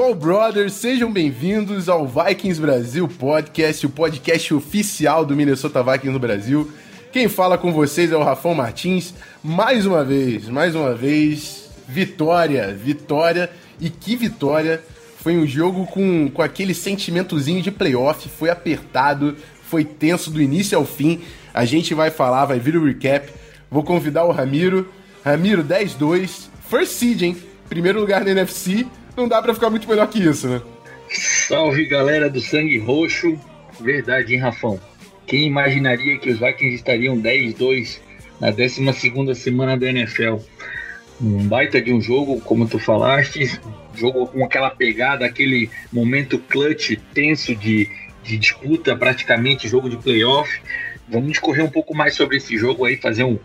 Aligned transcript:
Skull 0.00 0.14
Brothers, 0.14 0.72
sejam 0.72 1.12
bem-vindos 1.12 1.86
ao 1.86 2.08
Vikings 2.08 2.58
Brasil 2.58 3.06
Podcast, 3.06 3.84
o 3.84 3.90
podcast 3.90 4.54
oficial 4.54 5.26
do 5.26 5.36
Minnesota 5.36 5.82
Vikings 5.82 6.10
no 6.10 6.18
Brasil. 6.18 6.72
Quem 7.12 7.28
fala 7.28 7.58
com 7.58 7.70
vocês 7.70 8.10
é 8.10 8.16
o 8.16 8.22
Rafão 8.22 8.54
Martins. 8.54 9.12
Mais 9.44 9.84
uma 9.84 10.02
vez, 10.02 10.48
mais 10.48 10.74
uma 10.74 10.94
vez, 10.94 11.68
vitória, 11.86 12.72
vitória. 12.74 13.50
E 13.78 13.90
que 13.90 14.16
vitória! 14.16 14.82
Foi 15.18 15.36
um 15.36 15.46
jogo 15.46 15.84
com, 15.84 16.30
com 16.30 16.40
aquele 16.40 16.72
sentimentozinho 16.72 17.60
de 17.60 17.70
playoff, 17.70 18.26
foi 18.26 18.48
apertado, 18.48 19.36
foi 19.64 19.84
tenso 19.84 20.30
do 20.30 20.40
início 20.40 20.78
ao 20.78 20.86
fim. 20.86 21.20
A 21.52 21.66
gente 21.66 21.92
vai 21.92 22.10
falar, 22.10 22.46
vai 22.46 22.58
vir 22.58 22.74
o 22.74 22.86
recap. 22.86 23.30
Vou 23.70 23.82
convidar 23.82 24.24
o 24.24 24.32
Ramiro. 24.32 24.88
Ramiro, 25.22 25.62
10-2, 25.62 26.48
first 26.70 26.92
seed, 26.92 27.20
hein? 27.20 27.36
Primeiro 27.68 28.00
lugar 28.00 28.24
na 28.24 28.30
NFC 28.30 28.86
não 29.16 29.28
dá 29.28 29.40
para 29.42 29.54
ficar 29.54 29.70
muito 29.70 29.88
melhor 29.88 30.08
que 30.08 30.18
isso, 30.18 30.48
né? 30.48 30.60
Salve 31.10 31.86
galera 31.86 32.30
do 32.30 32.40
Sangue 32.40 32.78
Roxo. 32.78 33.38
Verdade, 33.80 34.34
hein, 34.34 34.40
Rafão? 34.40 34.80
Quem 35.26 35.46
imaginaria 35.46 36.18
que 36.18 36.30
os 36.30 36.38
Vikings 36.38 36.76
estariam 36.76 37.16
10-2 37.16 38.00
na 38.40 38.50
12 38.50 39.34
semana 39.34 39.76
da 39.76 39.88
NFL? 39.88 40.36
Um 41.20 41.46
baita 41.46 41.80
de 41.80 41.92
um 41.92 42.00
jogo, 42.00 42.40
como 42.40 42.66
tu 42.66 42.78
falaste, 42.78 43.60
jogo 43.94 44.26
com 44.26 44.44
aquela 44.44 44.70
pegada, 44.70 45.26
aquele 45.26 45.70
momento 45.92 46.38
clutch 46.38 46.96
tenso 47.12 47.54
de, 47.54 47.88
de 48.22 48.38
disputa, 48.38 48.96
praticamente 48.96 49.68
jogo 49.68 49.90
de 49.90 49.96
playoff. 49.96 50.60
Vamos 51.08 51.32
discorrer 51.32 51.64
um 51.64 51.70
pouco 51.70 51.94
mais 51.94 52.14
sobre 52.14 52.38
esse 52.38 52.56
jogo 52.56 52.84
aí, 52.84 52.96
fazer 52.96 53.24
um, 53.24 53.38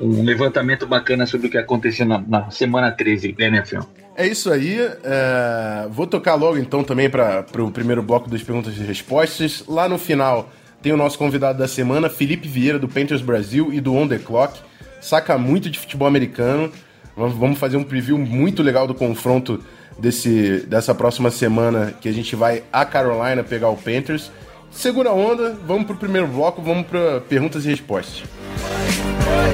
um 0.00 0.22
levantamento 0.22 0.86
bacana 0.86 1.26
sobre 1.26 1.48
o 1.48 1.50
que 1.50 1.58
aconteceu 1.58 2.06
na, 2.06 2.18
na 2.18 2.50
semana 2.50 2.92
13 2.92 3.32
da 3.32 3.46
NFL. 3.46 3.80
É 4.18 4.26
isso 4.26 4.50
aí. 4.52 4.76
É... 5.04 5.86
Vou 5.90 6.04
tocar 6.04 6.34
logo 6.34 6.58
então 6.58 6.82
também 6.82 7.08
para 7.08 7.46
o 7.56 7.70
primeiro 7.70 8.02
bloco 8.02 8.28
das 8.28 8.42
perguntas 8.42 8.76
e 8.76 8.80
respostas. 8.80 9.62
Lá 9.68 9.88
no 9.88 9.96
final 9.96 10.50
tem 10.82 10.92
o 10.92 10.96
nosso 10.96 11.16
convidado 11.16 11.56
da 11.56 11.68
semana, 11.68 12.10
Felipe 12.10 12.48
Vieira, 12.48 12.80
do 12.80 12.88
Panthers 12.88 13.22
Brasil 13.22 13.72
e 13.72 13.80
do 13.80 13.94
On 13.94 14.08
The 14.08 14.18
Clock. 14.18 14.58
Saca 15.00 15.38
muito 15.38 15.70
de 15.70 15.78
futebol 15.78 16.08
americano. 16.08 16.72
Vamos 17.16 17.60
fazer 17.60 17.76
um 17.76 17.84
preview 17.84 18.18
muito 18.18 18.60
legal 18.60 18.88
do 18.88 18.94
confronto 18.94 19.62
desse, 19.96 20.66
dessa 20.66 20.92
próxima 20.92 21.30
semana 21.30 21.94
que 22.00 22.08
a 22.08 22.12
gente 22.12 22.34
vai 22.34 22.64
a 22.72 22.84
Carolina 22.84 23.44
pegar 23.44 23.68
o 23.68 23.76
Panthers. 23.76 24.32
Segura 24.68 25.10
a 25.10 25.14
onda, 25.14 25.56
vamos 25.64 25.86
pro 25.86 25.96
primeiro 25.96 26.26
bloco, 26.26 26.60
vamos 26.60 26.88
para 26.88 27.20
perguntas 27.20 27.64
e 27.64 27.68
respostas. 27.68 28.24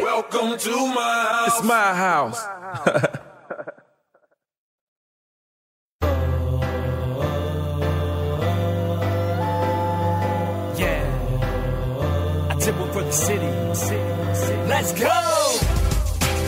Welcome 0.03 0.57
to 0.57 0.87
my 0.89 0.95
house. 0.95 1.49
It's 1.49 1.63
my 1.63 1.93
house. 1.95 3.34
For 12.95 13.03
the 13.03 13.11
city. 13.11 13.51
Let's 14.69 14.93
go! 14.93 15.11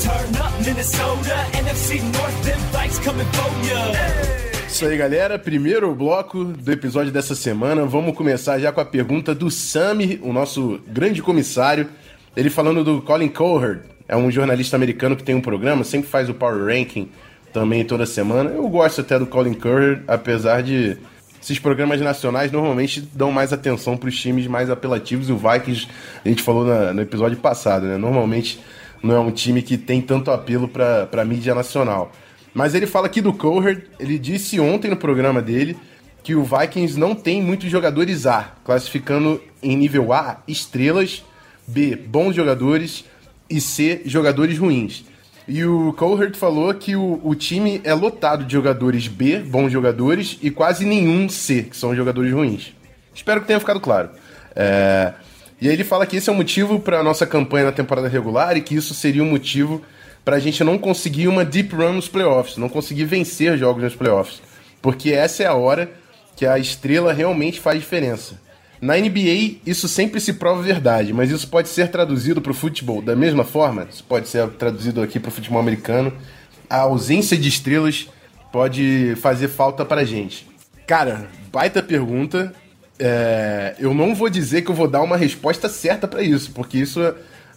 Turn 0.01 0.37
up 0.37 0.53
Minnesota, 0.65 1.35
NFC 1.59 2.01
North, 2.01 2.45
them 2.45 2.61
coming 3.03 3.27
for. 3.33 4.67
Isso 4.69 4.87
aí, 4.87 4.97
galera. 4.97 5.39
Primeiro 5.41 5.93
bloco 5.93 6.45
do 6.45 6.71
episódio 6.71 7.11
dessa 7.11 7.35
semana. 7.35 7.85
Vamos 7.85 8.17
começar 8.17 8.61
já 8.61 8.71
com 8.71 8.81
a 8.81 8.85
pergunta 8.85 9.35
do 9.35 9.51
Sami, 9.51 10.21
o 10.23 10.33
nosso 10.33 10.79
grande 10.87 11.21
comissário. 11.21 11.89
Ele 12.37 12.49
falando 12.49 12.85
do 12.85 13.03
Colin 13.03 13.29
Cowherd. 13.29 13.81
É 14.07 14.17
um 14.17 14.31
jornalista 14.31 14.77
americano 14.77 15.17
que 15.17 15.25
tem 15.25 15.35
um 15.35 15.41
programa, 15.41 15.83
sempre 15.83 16.09
faz 16.09 16.29
o 16.29 16.35
Power 16.35 16.65
Ranking 16.67 17.09
também 17.53 17.85
toda 17.85 18.07
semana. 18.07 18.51
Eu 18.51 18.69
gosto 18.69 19.01
até 19.01 19.19
do 19.19 19.27
Colin 19.27 19.55
Cowherd, 19.55 20.05
apesar 20.07 20.63
de 20.63 20.97
esses 21.47 21.61
programas 21.61 22.01
nacionais 22.01 22.51
normalmente 22.51 23.01
dão 23.01 23.31
mais 23.31 23.53
atenção 23.53 23.97
para 23.97 24.09
os 24.09 24.21
times 24.21 24.49
mais 24.49 24.69
apelativos. 24.69 25.29
E 25.29 25.33
o 25.33 25.39
Vikings, 25.39 25.87
a 26.25 26.29
gente 26.29 26.43
falou 26.43 26.65
na, 26.65 26.93
no 26.93 27.01
episódio 27.01 27.39
passado, 27.39 27.87
né? 27.87 27.97
Normalmente 27.97 28.59
não 29.01 29.15
é 29.15 29.21
um 29.21 29.31
time 29.31 29.63
que 29.63 29.79
tem 29.79 30.01
tanto 30.01 30.33
apelo 30.33 30.67
para 30.67 31.09
a 31.13 31.25
mídia 31.25 31.55
nacional. 31.55 32.11
Mas 32.53 32.75
ele 32.75 32.85
fala 32.85 33.07
aqui 33.07 33.21
do 33.21 33.33
Cowherd, 33.33 33.85
ele 34.01 34.19
disse 34.19 34.59
ontem 34.59 34.91
no 34.91 34.97
programa 34.97 35.41
dele 35.41 35.77
que 36.25 36.35
o 36.35 36.43
Vikings 36.43 36.99
não 36.99 37.15
tem 37.15 37.41
muitos 37.41 37.71
jogadores 37.71 38.27
A, 38.27 38.53
classificando 38.65 39.41
em 39.63 39.77
nível 39.77 40.13
A 40.13 40.43
estrelas, 40.49 41.25
B 41.65 41.95
bons 41.95 42.35
jogadores 42.35 43.05
e 43.49 43.61
C 43.61 44.03
jogadores 44.05 44.59
ruins. 44.59 45.05
E 45.49 45.65
o 45.65 45.93
Cowherd 45.93 46.37
falou 46.37 46.75
que 46.75 46.97
o, 46.97 47.21
o 47.23 47.35
time 47.35 47.81
é 47.85 47.95
lotado 47.95 48.45
de 48.45 48.53
jogadores 48.53 49.07
B, 49.07 49.39
bons 49.39 49.71
jogadores, 49.71 50.39
e 50.43 50.51
quase 50.51 50.85
nenhum 50.85 51.29
C, 51.29 51.63
que 51.63 51.77
são 51.77 51.95
jogadores 51.95 52.33
ruins. 52.33 52.75
Espero 53.15 53.41
que 53.41 53.47
tenha 53.47 53.61
ficado 53.61 53.81
claro. 53.81 54.11
É... 54.55 55.13
E 55.61 55.69
aí 55.69 55.75
ele 55.75 55.85
fala 55.85 56.05
que 56.05 56.17
esse 56.17 56.29
é 56.29 56.33
o 56.33 56.37
motivo 56.37 56.81
para 56.81 56.99
a 56.99 57.03
nossa 57.03 57.27
campanha 57.27 57.67
na 57.67 57.73
temporada 57.73 58.09
regular 58.09 58.57
e 58.57 58.61
que 58.61 58.75
isso 58.75 58.93
seria 58.93 59.23
um 59.23 59.31
motivo 59.31 59.81
para 60.25 60.37
a 60.37 60.41
gente 60.41 60.63
não 60.65 60.77
conseguir 60.77 61.29
uma 61.29 61.45
deep 61.45 61.75
run 61.75 61.95
nos 61.95 62.09
playoffs, 62.09 62.57
não 62.57 62.69
conseguir 62.69 63.05
vencer 63.05 63.57
jogos 63.57 63.83
nos 63.83 63.95
playoffs. 63.95 64.43
Porque 64.83 65.13
essa 65.13 65.45
é 65.45 65.47
a 65.47 65.55
hora 65.55 65.91
que 66.35 66.45
a 66.45 66.59
estrela 66.59 67.13
realmente 67.13 67.61
faz 67.61 67.79
diferença. 67.79 68.39
Na 68.87 68.97
NBA, 68.97 69.57
isso 69.67 69.89
sempre 69.89 70.21
se 70.21 70.35
prova 70.35 70.63
verdade, 70.63 71.13
mas 71.13 71.29
isso 71.33 71.49
pode 71.49 71.69
ser 71.69 71.89
traduzido 71.89 72.41
para 72.41 72.53
o 72.53 72.55
futebol 72.55 73.03
da 73.03 73.17
mesma 73.17 73.43
forma? 73.43 73.85
Isso 73.91 74.05
pode 74.05 74.29
ser 74.29 74.49
traduzido 74.51 75.03
aqui 75.03 75.19
para 75.19 75.29
o 75.29 75.33
futebol 75.33 75.59
americano. 75.59 76.13
A 76.71 76.83
ausência 76.83 77.37
de 77.37 77.49
estrelas 77.49 78.09
pode 78.53 79.17
fazer 79.17 79.49
falta 79.49 79.85
para 79.85 80.05
gente. 80.05 80.47
Cara, 80.87 81.27
baita 81.51 81.83
pergunta. 81.83 82.55
É, 82.97 83.75
eu 83.81 83.93
não 83.93 84.15
vou 84.15 84.31
dizer 84.31 84.63
que 84.63 84.71
eu 84.71 84.75
vou 84.75 84.87
dar 84.87 85.03
uma 85.03 85.17
resposta 85.17 85.69
certa 85.69 86.07
para 86.07 86.23
isso, 86.23 86.53
porque 86.53 86.79
isso 86.79 87.01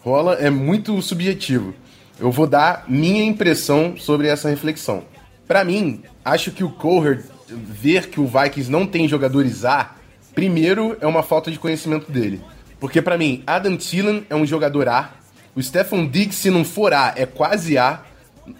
rola 0.02 0.34
é 0.34 0.50
muito 0.50 1.00
subjetivo. 1.00 1.76
Eu 2.20 2.32
vou 2.32 2.48
dar 2.48 2.86
minha 2.88 3.24
impressão 3.24 3.96
sobre 3.96 4.28
essa 4.28 4.50
reflexão. 4.50 5.04
Para 5.48 5.64
mim, 5.64 6.02
acho 6.26 6.50
que 6.50 6.64
o 6.64 6.72
Cowherd 6.72 7.24
ver 7.48 8.10
que 8.10 8.20
o 8.20 8.26
Vikings 8.26 8.72
não 8.72 8.88
tem 8.88 9.08
jogadores 9.08 9.64
A 9.64 9.99
Primeiro, 10.34 10.98
é 11.02 11.08
uma 11.08 11.24
falta 11.24 11.52
de 11.52 11.60
conhecimento 11.60 12.12
dele. 12.12 12.42
Porque 12.80 13.02
para 13.02 13.18
mim, 13.18 13.44
Adam 13.46 13.76
Thielen 13.76 14.26
é 14.30 14.36
um 14.36 14.46
jogador 14.46 14.88
A. 14.88 15.12
O 15.56 15.62
Stefan 15.62 16.06
Diggs, 16.06 16.36
se 16.36 16.50
não 16.50 16.64
for 16.64 16.94
A, 16.94 17.14
é 17.16 17.26
quase 17.26 17.78
A. 17.78 18.02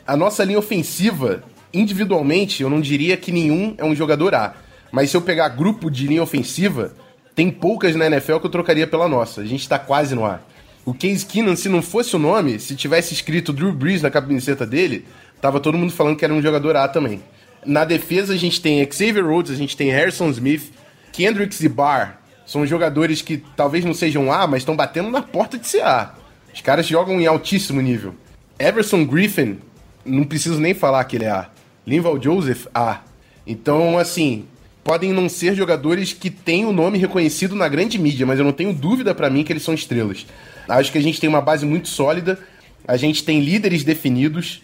A 0.06 0.18
nossa 0.18 0.44
linha 0.44 0.60
ofensiva, 0.60 1.44
individualmente, 1.74 2.62
eu 2.62 2.70
não 2.70 2.82
diria 2.82 3.16
que 3.16 3.32
nenhum 3.32 3.76
é 3.78 3.86
um 3.86 3.96
jogador 3.96 4.36
A. 4.36 4.56
Mas 4.92 5.12
se 5.12 5.18
eu 5.18 5.22
pegar 5.22 5.50
grupo 5.50 5.90
de 5.90 6.08
linha 6.08 6.24
ofensiva, 6.24 6.94
tem 7.36 7.50
poucas 7.50 7.96
na 7.96 8.08
NFL 8.08 8.38
que 8.38 8.48
eu 8.48 8.52
trocaria 8.52 8.88
pela 8.88 9.08
nossa. 9.08 9.42
A 9.42 9.46
gente 9.46 9.68
tá 9.68 9.80
quase 9.80 10.16
no 10.16 10.26
A. 10.26 10.42
O 10.86 10.94
Case 10.94 11.26
Keenan, 11.26 11.56
se 11.56 11.70
não 11.70 11.82
fosse 11.82 12.16
o 12.16 12.20
nome, 12.20 12.60
se 12.60 12.76
tivesse 12.76 13.14
escrito 13.14 13.54
Drew 13.54 13.72
Brees 13.72 14.02
na 14.02 14.10
camiseta 14.10 14.66
dele, 14.66 15.06
tava 15.40 15.60
todo 15.60 15.78
mundo 15.78 15.94
falando 15.94 16.18
que 16.18 16.26
era 16.26 16.34
um 16.34 16.42
jogador 16.42 16.76
A 16.76 16.88
também. 16.88 17.22
Na 17.66 17.86
defesa, 17.86 18.34
a 18.34 18.38
gente 18.38 18.60
tem 18.62 18.86
Xavier 18.92 19.26
Rhodes, 19.26 19.52
a 19.52 19.56
gente 19.56 19.78
tem 19.78 19.92
Harrison 19.92 20.30
Smith, 20.30 20.72
Kendricks 21.20 21.60
e 21.60 21.68
Barr 21.68 22.18
são 22.46 22.66
jogadores 22.66 23.22
que 23.22 23.44
talvez 23.58 23.84
não 23.84 23.94
sejam 23.94 24.32
A, 24.32 24.48
mas 24.48 24.62
estão 24.62 24.74
batendo 24.74 25.10
na 25.10 25.22
porta 25.22 25.58
de 25.58 25.68
ser 25.68 25.82
A. 25.82 26.14
Os 26.54 26.62
caras 26.62 26.88
jogam 26.88 27.20
em 27.20 27.28
altíssimo 27.28 27.82
nível. 27.82 28.16
Everson 28.58 29.04
Griffin, 29.04 29.58
não 30.06 30.24
preciso 30.24 30.62
nem 30.62 30.74
falar 30.74 31.04
que 31.04 31.18
ele 31.18 31.26
é 31.26 31.30
A. 31.30 31.50
Linval 31.86 32.24
Joseph, 32.24 32.68
A. 32.74 33.02
Então, 33.46 33.98
assim, 33.98 34.46
podem 34.82 35.12
não 35.12 35.28
ser 35.28 35.56
jogadores 35.56 36.14
que 36.14 36.30
têm 36.30 36.64
o 36.66 36.72
nome 36.72 36.98
reconhecido 36.98 37.54
na 37.54 37.68
grande 37.68 38.00
mídia, 38.00 38.26
mas 38.26 38.40
eu 38.40 38.46
não 38.46 38.54
tenho 38.54 38.72
dúvida 38.72 39.14
para 39.14 39.30
mim 39.30 39.44
que 39.44 39.52
eles 39.52 39.64
são 39.64 39.74
estrelas. 39.74 40.26
Acho 40.70 40.90
que 40.90 40.98
a 40.98 41.04
gente 41.04 41.20
tem 41.20 41.30
uma 41.30 41.42
base 41.42 41.66
muito 41.66 41.90
sólida, 41.90 42.40
a 42.88 42.96
gente 42.96 43.26
tem 43.26 43.42
líderes 43.42 43.84
definidos 43.84 44.62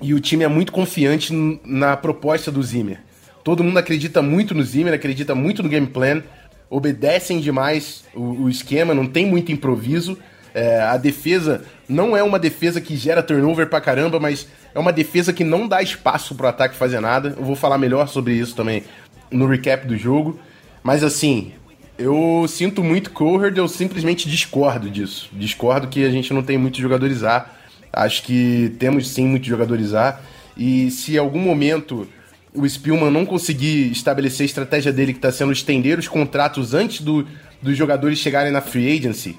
e 0.00 0.14
o 0.14 0.20
time 0.20 0.44
é 0.44 0.48
muito 0.48 0.70
confiante 0.70 1.32
na 1.64 1.96
proposta 1.96 2.52
do 2.52 2.62
Zimmer. 2.62 3.00
Todo 3.46 3.62
mundo 3.62 3.78
acredita 3.78 4.20
muito 4.20 4.56
no 4.56 4.62
Zimmer, 4.64 4.92
acredita 4.92 5.32
muito 5.32 5.62
no 5.62 5.68
game 5.68 5.86
plan, 5.86 6.20
obedecem 6.68 7.38
demais 7.38 8.02
o, 8.12 8.42
o 8.42 8.50
esquema, 8.50 8.92
não 8.92 9.06
tem 9.06 9.24
muito 9.24 9.52
improviso. 9.52 10.18
É, 10.52 10.80
a 10.80 10.96
defesa 10.96 11.62
Não 11.88 12.16
é 12.16 12.24
uma 12.24 12.40
defesa 12.40 12.80
que 12.80 12.96
gera 12.96 13.22
turnover 13.22 13.68
pra 13.68 13.80
caramba, 13.80 14.18
mas 14.18 14.48
é 14.74 14.80
uma 14.80 14.92
defesa 14.92 15.32
que 15.32 15.44
não 15.44 15.68
dá 15.68 15.80
espaço 15.80 16.34
pro 16.34 16.48
ataque 16.48 16.74
fazer 16.74 16.98
nada. 16.98 17.36
Eu 17.38 17.44
vou 17.44 17.54
falar 17.54 17.78
melhor 17.78 18.08
sobre 18.08 18.34
isso 18.34 18.56
também 18.56 18.82
no 19.30 19.46
recap 19.46 19.86
do 19.86 19.96
jogo. 19.96 20.40
Mas 20.82 21.04
assim, 21.04 21.52
eu 21.96 22.46
sinto 22.48 22.82
muito 22.82 23.12
Coherd, 23.12 23.56
eu 23.56 23.68
simplesmente 23.68 24.28
discordo 24.28 24.90
disso. 24.90 25.30
Discordo 25.32 25.86
que 25.86 26.04
a 26.04 26.10
gente 26.10 26.34
não 26.34 26.42
tem 26.42 26.58
muito 26.58 26.80
jogadores 26.80 27.22
A. 27.22 27.48
Acho 27.92 28.24
que 28.24 28.74
temos 28.80 29.08
sim 29.08 29.24
muito 29.24 29.46
jogadores 29.46 29.94
A. 29.94 30.18
E 30.56 30.90
se 30.90 31.14
em 31.14 31.18
algum 31.18 31.38
momento 31.38 32.08
o 32.56 32.68
Spielman 32.68 33.10
não 33.10 33.26
conseguir 33.26 33.90
estabelecer 33.90 34.44
a 34.44 34.46
estratégia 34.46 34.92
dele, 34.92 35.12
que 35.12 35.18
está 35.18 35.30
sendo 35.30 35.52
estender 35.52 35.98
os 35.98 36.08
contratos 36.08 36.74
antes 36.74 37.00
do, 37.00 37.26
dos 37.60 37.76
jogadores 37.76 38.18
chegarem 38.18 38.52
na 38.52 38.60
free 38.60 38.96
agency, 38.96 39.38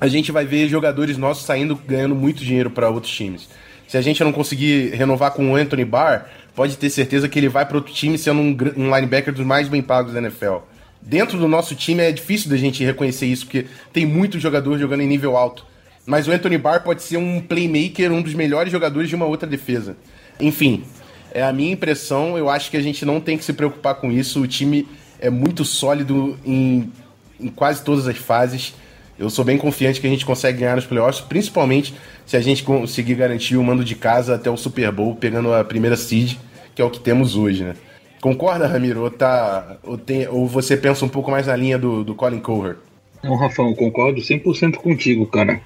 a 0.00 0.06
gente 0.06 0.30
vai 0.30 0.44
ver 0.44 0.68
jogadores 0.68 1.16
nossos 1.16 1.44
saindo 1.44 1.74
ganhando 1.74 2.14
muito 2.14 2.44
dinheiro 2.44 2.70
para 2.70 2.88
outros 2.88 3.12
times. 3.12 3.48
Se 3.88 3.96
a 3.96 4.00
gente 4.00 4.22
não 4.22 4.32
conseguir 4.32 4.90
renovar 4.90 5.32
com 5.32 5.50
o 5.50 5.56
Anthony 5.56 5.84
Barr, 5.84 6.26
pode 6.54 6.76
ter 6.76 6.90
certeza 6.90 7.28
que 7.28 7.38
ele 7.38 7.48
vai 7.48 7.64
para 7.64 7.76
outro 7.76 7.92
time 7.92 8.18
sendo 8.18 8.40
um, 8.40 8.56
um 8.76 8.94
linebacker 8.94 9.32
dos 9.32 9.44
mais 9.44 9.68
bem 9.68 9.82
pagos 9.82 10.12
da 10.12 10.20
NFL. 10.20 10.58
Dentro 11.00 11.38
do 11.38 11.48
nosso 11.48 11.74
time 11.74 12.02
é 12.02 12.12
difícil 12.12 12.50
da 12.50 12.56
gente 12.56 12.84
reconhecer 12.84 13.26
isso, 13.26 13.46
porque 13.46 13.66
tem 13.92 14.04
muito 14.04 14.38
jogador 14.38 14.78
jogando 14.78 15.00
em 15.00 15.06
nível 15.06 15.36
alto. 15.36 15.64
Mas 16.04 16.28
o 16.28 16.32
Anthony 16.32 16.58
Barr 16.58 16.82
pode 16.82 17.02
ser 17.02 17.16
um 17.16 17.40
playmaker, 17.40 18.12
um 18.12 18.22
dos 18.22 18.34
melhores 18.34 18.72
jogadores 18.72 19.08
de 19.08 19.14
uma 19.14 19.26
outra 19.26 19.48
defesa. 19.48 19.96
Enfim, 20.40 20.84
é 21.32 21.42
a 21.42 21.52
minha 21.52 21.72
impressão. 21.72 22.36
Eu 22.36 22.48
acho 22.48 22.70
que 22.70 22.76
a 22.76 22.82
gente 22.82 23.04
não 23.04 23.20
tem 23.20 23.36
que 23.36 23.44
se 23.44 23.52
preocupar 23.52 23.96
com 23.96 24.10
isso. 24.10 24.42
O 24.42 24.46
time 24.46 24.86
é 25.20 25.30
muito 25.30 25.64
sólido 25.64 26.38
em, 26.44 26.92
em 27.40 27.48
quase 27.48 27.82
todas 27.82 28.06
as 28.06 28.16
fases. 28.16 28.74
Eu 29.18 29.28
sou 29.28 29.44
bem 29.44 29.58
confiante 29.58 30.00
que 30.00 30.06
a 30.06 30.10
gente 30.10 30.24
consegue 30.24 30.58
ganhar 30.58 30.76
nos 30.76 30.86
playoffs, 30.86 31.20
principalmente 31.20 31.92
se 32.24 32.36
a 32.36 32.40
gente 32.40 32.62
conseguir 32.62 33.16
garantir 33.16 33.56
o 33.56 33.64
mando 33.64 33.84
de 33.84 33.96
casa 33.96 34.36
até 34.36 34.48
o 34.48 34.56
Super 34.56 34.92
Bowl, 34.92 35.16
pegando 35.16 35.52
a 35.52 35.64
primeira 35.64 35.96
seed, 35.96 36.36
que 36.74 36.80
é 36.80 36.84
o 36.84 36.90
que 36.90 37.00
temos 37.00 37.34
hoje, 37.34 37.64
né? 37.64 37.74
Concorda, 38.20 38.66
Ramiro? 38.66 39.02
Ou, 39.02 39.10
tá, 39.10 39.78
ou, 39.82 39.98
tem, 39.98 40.28
ou 40.28 40.46
você 40.46 40.76
pensa 40.76 41.04
um 41.04 41.08
pouco 41.08 41.30
mais 41.30 41.46
na 41.46 41.56
linha 41.56 41.78
do, 41.78 42.04
do 42.04 42.14
Colin 42.14 42.40
Cowherd? 42.40 42.78
Não, 43.22 43.34
Rafão, 43.36 43.74
concordo 43.74 44.20
100% 44.20 44.76
contigo, 44.76 45.26
cara. 45.26 45.60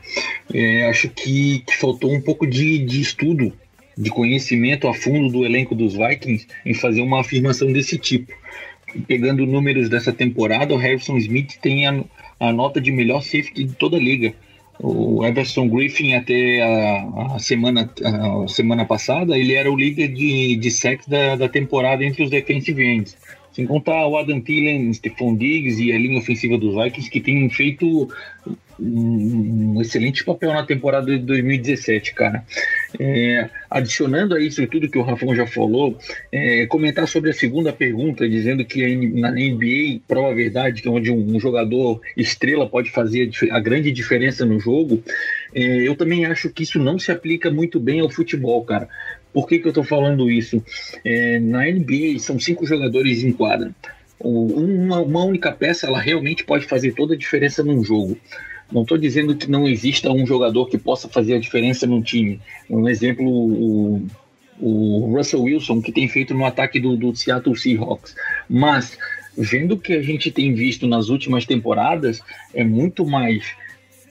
É, 0.53 0.89
acho 0.89 1.09
que, 1.11 1.63
que, 1.67 1.77
faltou 1.77 2.11
um 2.11 2.21
pouco 2.21 2.47
de, 2.47 2.79
de 2.79 3.01
estudo, 3.01 3.53
de 3.97 4.11
conhecimento 4.11 4.89
a 4.89 4.95
fundo 4.95 5.31
do 5.31 5.45
elenco 5.45 5.75
dos 5.75 5.95
Vikings 5.95 6.47
em 6.65 6.75
fazer 6.75 7.01
uma 7.01 7.21
afirmação 7.21 7.73
desse 7.73 7.99
tipo. 7.99 8.33
Pegando 9.07 9.47
números 9.47 9.89
dessa 9.89 10.13
temporada, 10.13 10.75
o 10.75 10.77
Harrison 10.77 11.17
Smith 11.17 11.59
tem 11.61 11.87
a, 11.87 12.05
a 12.39 12.53
nota 12.53 12.81
de 12.81 12.93
melhor 12.93 13.23
safety 13.23 13.65
de 13.65 13.75
toda 13.75 13.97
a 13.97 14.01
liga. 14.01 14.35
O 14.79 15.25
Everson 15.25 15.69
Griffin, 15.69 16.15
até 16.15 16.61
a, 16.63 17.37
a 17.37 17.39
semana, 17.39 17.91
a 18.05 18.49
semana 18.49 18.85
passada, 18.85 19.39
ele 19.39 19.55
era 19.55 19.71
o 19.71 19.77
líder 19.77 20.09
de, 20.09 20.57
de 20.57 20.71
sacks 20.71 21.07
da, 21.07 21.37
da 21.37 21.49
temporada 21.49 22.05
entre 22.05 22.23
os 22.23 22.31
defensive 22.31 22.83
ends. 22.85 23.17
Sem 23.53 23.67
contar 23.67 24.07
o 24.07 24.17
Adam 24.17 24.41
Thielen, 24.41 24.93
Stephon 24.95 25.37
Diggs 25.37 25.83
e 25.83 25.93
a 25.93 25.99
linha 25.99 26.19
ofensiva 26.19 26.57
dos 26.57 26.75
Vikings, 26.75 27.11
que 27.11 27.21
tem 27.21 27.49
feito 27.51 28.09
um, 28.83 29.81
excelente 29.81 30.25
papel 30.25 30.53
na 30.53 30.65
temporada 30.65 31.07
de 31.07 31.19
2017, 31.19 32.15
cara. 32.15 32.45
É, 32.99 33.49
adicionando 33.71 34.35
a 34.35 34.41
isso 34.41 34.67
tudo 34.67 34.89
que 34.89 34.99
o 34.99 35.03
Rafão 35.03 35.35
já 35.35 35.47
falou, 35.47 35.97
é, 36.31 36.67
comentar 36.67 37.07
sobre 37.07 37.31
a 37.31 37.35
segunda 37.35 37.73
pergunta, 37.73 38.29
dizendo 38.29 38.65
que 38.65 38.97
na 38.97 39.31
NBA, 39.31 40.01
prova 40.07 40.31
a 40.31 40.35
verdade, 40.35 40.83
que 40.83 40.89
é 40.89 40.91
onde 40.91 41.11
um, 41.11 41.39
jogador 41.39 42.01
estrela 42.17 42.69
pode 42.69 42.91
fazer 42.91 43.31
a, 43.51 43.57
a 43.57 43.61
grande 43.61 43.93
diferença 43.93 44.45
no 44.45 44.59
jogo, 44.59 45.03
é, 45.55 45.87
eu 45.87 45.95
também 45.95 46.25
acho 46.27 46.51
que 46.51 46.63
isso 46.63 46.79
não 46.79 46.99
se 46.99 47.13
aplica 47.13 47.51
muito 47.51 47.79
bem 47.79 48.01
ao 48.01 48.11
futebol, 48.11 48.65
cara. 48.65 48.89
Por 49.33 49.47
que, 49.47 49.59
que 49.59 49.67
eu 49.67 49.71
estou 49.71 49.85
falando 49.85 50.31
isso? 50.31 50.63
É, 51.05 51.39
na 51.39 51.65
NBA 51.65 52.19
são 52.19 52.39
cinco 52.39 52.67
jogadores 52.67 53.25
em 53.25 53.33
quadra. 53.33 53.75
Uma, 54.21 55.01
uma, 55.01 55.25
única 55.25 55.51
peça 55.51 55.87
ela 55.87 56.01
realmente 56.01 56.45
pode 56.45 56.67
fazer 56.67 56.93
toda 56.93 57.15
a 57.15 57.19
diferença 57.19 57.63
num 57.63 57.83
jogo. 57.83 58.17
Não 58.71 58.83
estou 58.83 58.97
dizendo 58.97 59.35
que 59.35 59.51
não 59.51 59.67
exista 59.67 60.11
um 60.11 60.27
jogador 60.27 60.67
que 60.67 60.79
possa 60.79 61.09
fazer 61.09 61.35
a 61.35 61.41
diferença 61.41 61.87
num 61.87 62.01
time. 62.01 62.41
Um 62.71 62.89
exemplo, 62.89 63.27
o, 63.27 64.07
o 64.61 65.17
Russell 65.17 65.43
Wilson, 65.43 65.83
que 65.83 65.93
tem 65.93 66.09
feito 66.09 66.35
no 66.35 66.47
ataque 66.47 66.79
do, 66.79 66.97
do 66.97 67.15
Seattle 67.15 67.57
Seahawks. 67.57 68.15
Mas, 68.49 68.97
vendo 69.37 69.73
o 69.75 69.79
que 69.79 69.93
a 69.93 70.03
gente 70.03 70.31
tem 70.31 70.55
visto 70.55 70.87
nas 70.87 71.09
últimas 71.09 71.45
temporadas, 71.45 72.21
é 72.55 72.63
muito 72.63 73.05
mais 73.05 73.45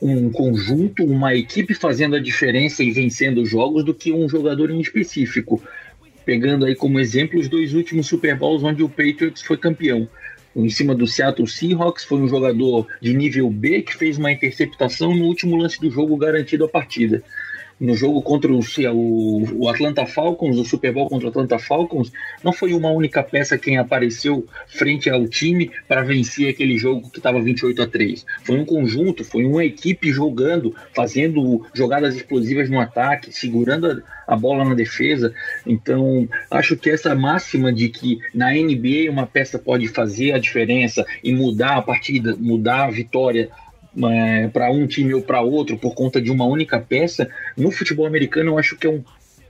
um 0.01 0.31
conjunto, 0.31 1.03
uma 1.03 1.35
equipe 1.35 1.73
fazendo 1.75 2.15
a 2.15 2.19
diferença 2.19 2.83
e 2.83 2.91
vencendo 2.91 3.45
jogos 3.45 3.85
do 3.85 3.93
que 3.93 4.11
um 4.11 4.27
jogador 4.27 4.71
em 4.71 4.79
específico. 4.79 5.61
Pegando 6.25 6.65
aí 6.65 6.75
como 6.75 6.99
exemplo 6.99 7.39
os 7.39 7.47
dois 7.47 7.73
últimos 7.73 8.07
Super 8.07 8.35
Bowls 8.35 8.63
onde 8.63 8.83
o 8.83 8.89
Patriots 8.89 9.41
foi 9.41 9.57
campeão. 9.57 10.07
Em 10.55 10.69
cima 10.69 10.93
do 10.93 11.07
Seattle 11.07 11.47
Seahawks, 11.47 12.03
foi 12.03 12.19
um 12.19 12.27
jogador 12.27 12.87
de 12.99 13.13
nível 13.13 13.49
B 13.49 13.83
que 13.83 13.95
fez 13.95 14.17
uma 14.17 14.31
interceptação 14.31 15.15
no 15.15 15.25
último 15.25 15.55
lance 15.55 15.79
do 15.79 15.89
jogo 15.89 16.17
garantido 16.17 16.65
a 16.65 16.69
partida 16.69 17.23
no 17.81 17.95
jogo 17.95 18.21
contra 18.21 18.53
o, 18.53 18.59
o, 19.57 19.67
Atlanta 19.67 20.05
Falcons, 20.05 20.55
o 20.57 20.63
Super 20.63 20.93
Bowl 20.93 21.09
contra 21.09 21.25
o 21.25 21.29
Atlanta 21.31 21.57
Falcons, 21.57 22.11
não 22.43 22.53
foi 22.53 22.75
uma 22.75 22.91
única 22.91 23.23
peça 23.23 23.57
quem 23.57 23.79
apareceu 23.79 24.45
frente 24.67 25.09
ao 25.09 25.27
time 25.27 25.71
para 25.87 26.03
vencer 26.03 26.47
aquele 26.47 26.77
jogo 26.77 27.09
que 27.09 27.17
estava 27.17 27.41
28 27.41 27.81
a 27.81 27.87
3. 27.87 28.23
Foi 28.43 28.59
um 28.59 28.65
conjunto, 28.65 29.23
foi 29.23 29.45
uma 29.45 29.65
equipe 29.65 30.11
jogando, 30.11 30.75
fazendo 30.93 31.65
jogadas 31.73 32.15
explosivas 32.15 32.69
no 32.69 32.79
ataque, 32.79 33.33
segurando 33.33 33.87
a, 33.87 34.33
a 34.33 34.35
bola 34.35 34.63
na 34.63 34.75
defesa. 34.75 35.33
Então, 35.65 36.29
acho 36.51 36.77
que 36.77 36.91
essa 36.91 37.15
máxima 37.15 37.73
de 37.73 37.89
que 37.89 38.19
na 38.31 38.51
NBA 38.51 39.09
uma 39.09 39.25
peça 39.25 39.57
pode 39.57 39.87
fazer 39.87 40.33
a 40.33 40.39
diferença 40.39 41.03
e 41.23 41.33
mudar 41.33 41.77
a 41.77 41.81
partida, 41.81 42.35
mudar 42.37 42.85
a 42.85 42.91
vitória 42.91 43.49
é, 44.09 44.47
para 44.47 44.71
um 44.71 44.87
time 44.87 45.13
ou 45.13 45.21
para 45.21 45.41
outro 45.41 45.77
por 45.77 45.93
conta 45.93 46.21
de 46.21 46.31
uma 46.31 46.45
única 46.45 46.79
peça, 46.79 47.29
no 47.57 47.71
futebol 47.71 48.05
americano 48.05 48.51
eu 48.51 48.57
acho 48.57 48.77
que 48.77 48.87
é 48.87 48.89
um, 48.89 49.03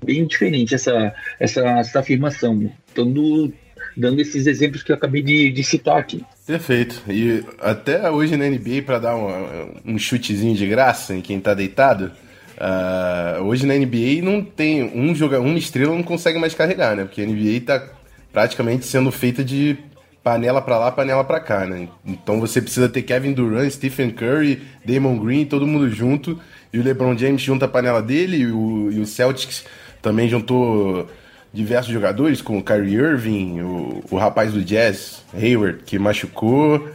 bem 0.04 0.26
diferente 0.26 0.76
essa, 0.76 1.14
essa, 1.40 1.62
essa 1.80 2.00
afirmação. 2.00 2.70
Dando, 2.96 3.54
dando 3.96 4.20
esses 4.20 4.48
exemplos 4.48 4.84
que 4.84 4.92
eu 4.92 4.96
acabei 4.96 5.22
de, 5.22 5.52
de 5.52 5.64
citar 5.64 5.98
aqui. 5.98 6.24
Perfeito. 6.46 7.02
E 7.08 7.44
até 7.60 8.10
hoje 8.10 8.36
na 8.36 8.46
NBA, 8.46 8.82
para 8.86 9.00
dar 9.00 9.16
um, 9.16 9.94
um 9.94 9.98
chutezinho 9.98 10.56
de 10.56 10.68
graça 10.68 11.16
em 11.16 11.22
quem 11.22 11.40
tá 11.40 11.54
deitado, 11.54 12.12
uh, 12.58 13.44
hoje 13.44 13.66
na 13.66 13.76
NBA 13.76 14.22
não 14.24 14.44
tem 14.44 14.84
um 14.84 15.14
jogador, 15.16 15.46
uma 15.46 15.58
estrela 15.58 15.96
não 15.96 16.04
consegue 16.04 16.40
mais 16.40 16.54
carregar, 16.54 16.96
né? 16.96 17.04
Porque 17.04 17.22
a 17.22 17.26
NBA 17.26 17.62
tá 17.66 17.88
praticamente 18.34 18.86
sendo 18.86 19.12
feita 19.12 19.44
de 19.44 19.78
panela 20.23 20.62
para 20.62 20.77
lá, 20.77 20.92
panela 20.92 21.23
para 21.23 21.40
cá, 21.40 21.66
né? 21.66 21.87
Então 22.06 22.40
você 22.40 22.61
precisa 22.61 22.87
ter 22.87 23.01
Kevin 23.01 23.33
Durant, 23.33 23.71
Stephen 23.71 24.11
Curry, 24.11 24.61
Damon 24.85 25.18
Green, 25.18 25.45
todo 25.45 25.68
mundo 25.68 25.90
junto. 25.90 26.40
E 26.71 26.80
o 26.80 26.83
LeBron 26.83 27.18
James 27.18 27.42
junta 27.42 27.66
a 27.66 27.68
panela 27.68 28.01
dele 28.01 28.37
e 28.37 28.51
o, 28.51 28.92
e 28.92 28.99
o 28.99 29.06
Celtics 29.06 29.66
também 30.01 30.30
juntou 30.30 31.09
diversos 31.54 31.92
jogadores, 31.92 32.42
como 32.42 32.59
o 32.59 32.63
Kyrie 32.63 32.95
Irving, 32.95 33.61
o, 33.61 34.04
o 34.09 34.18
rapaz 34.18 34.54
do 34.54 34.63
Jazz, 34.63 35.23
Hayward, 35.33 35.83
que 35.85 35.99
machucou. 35.99 36.87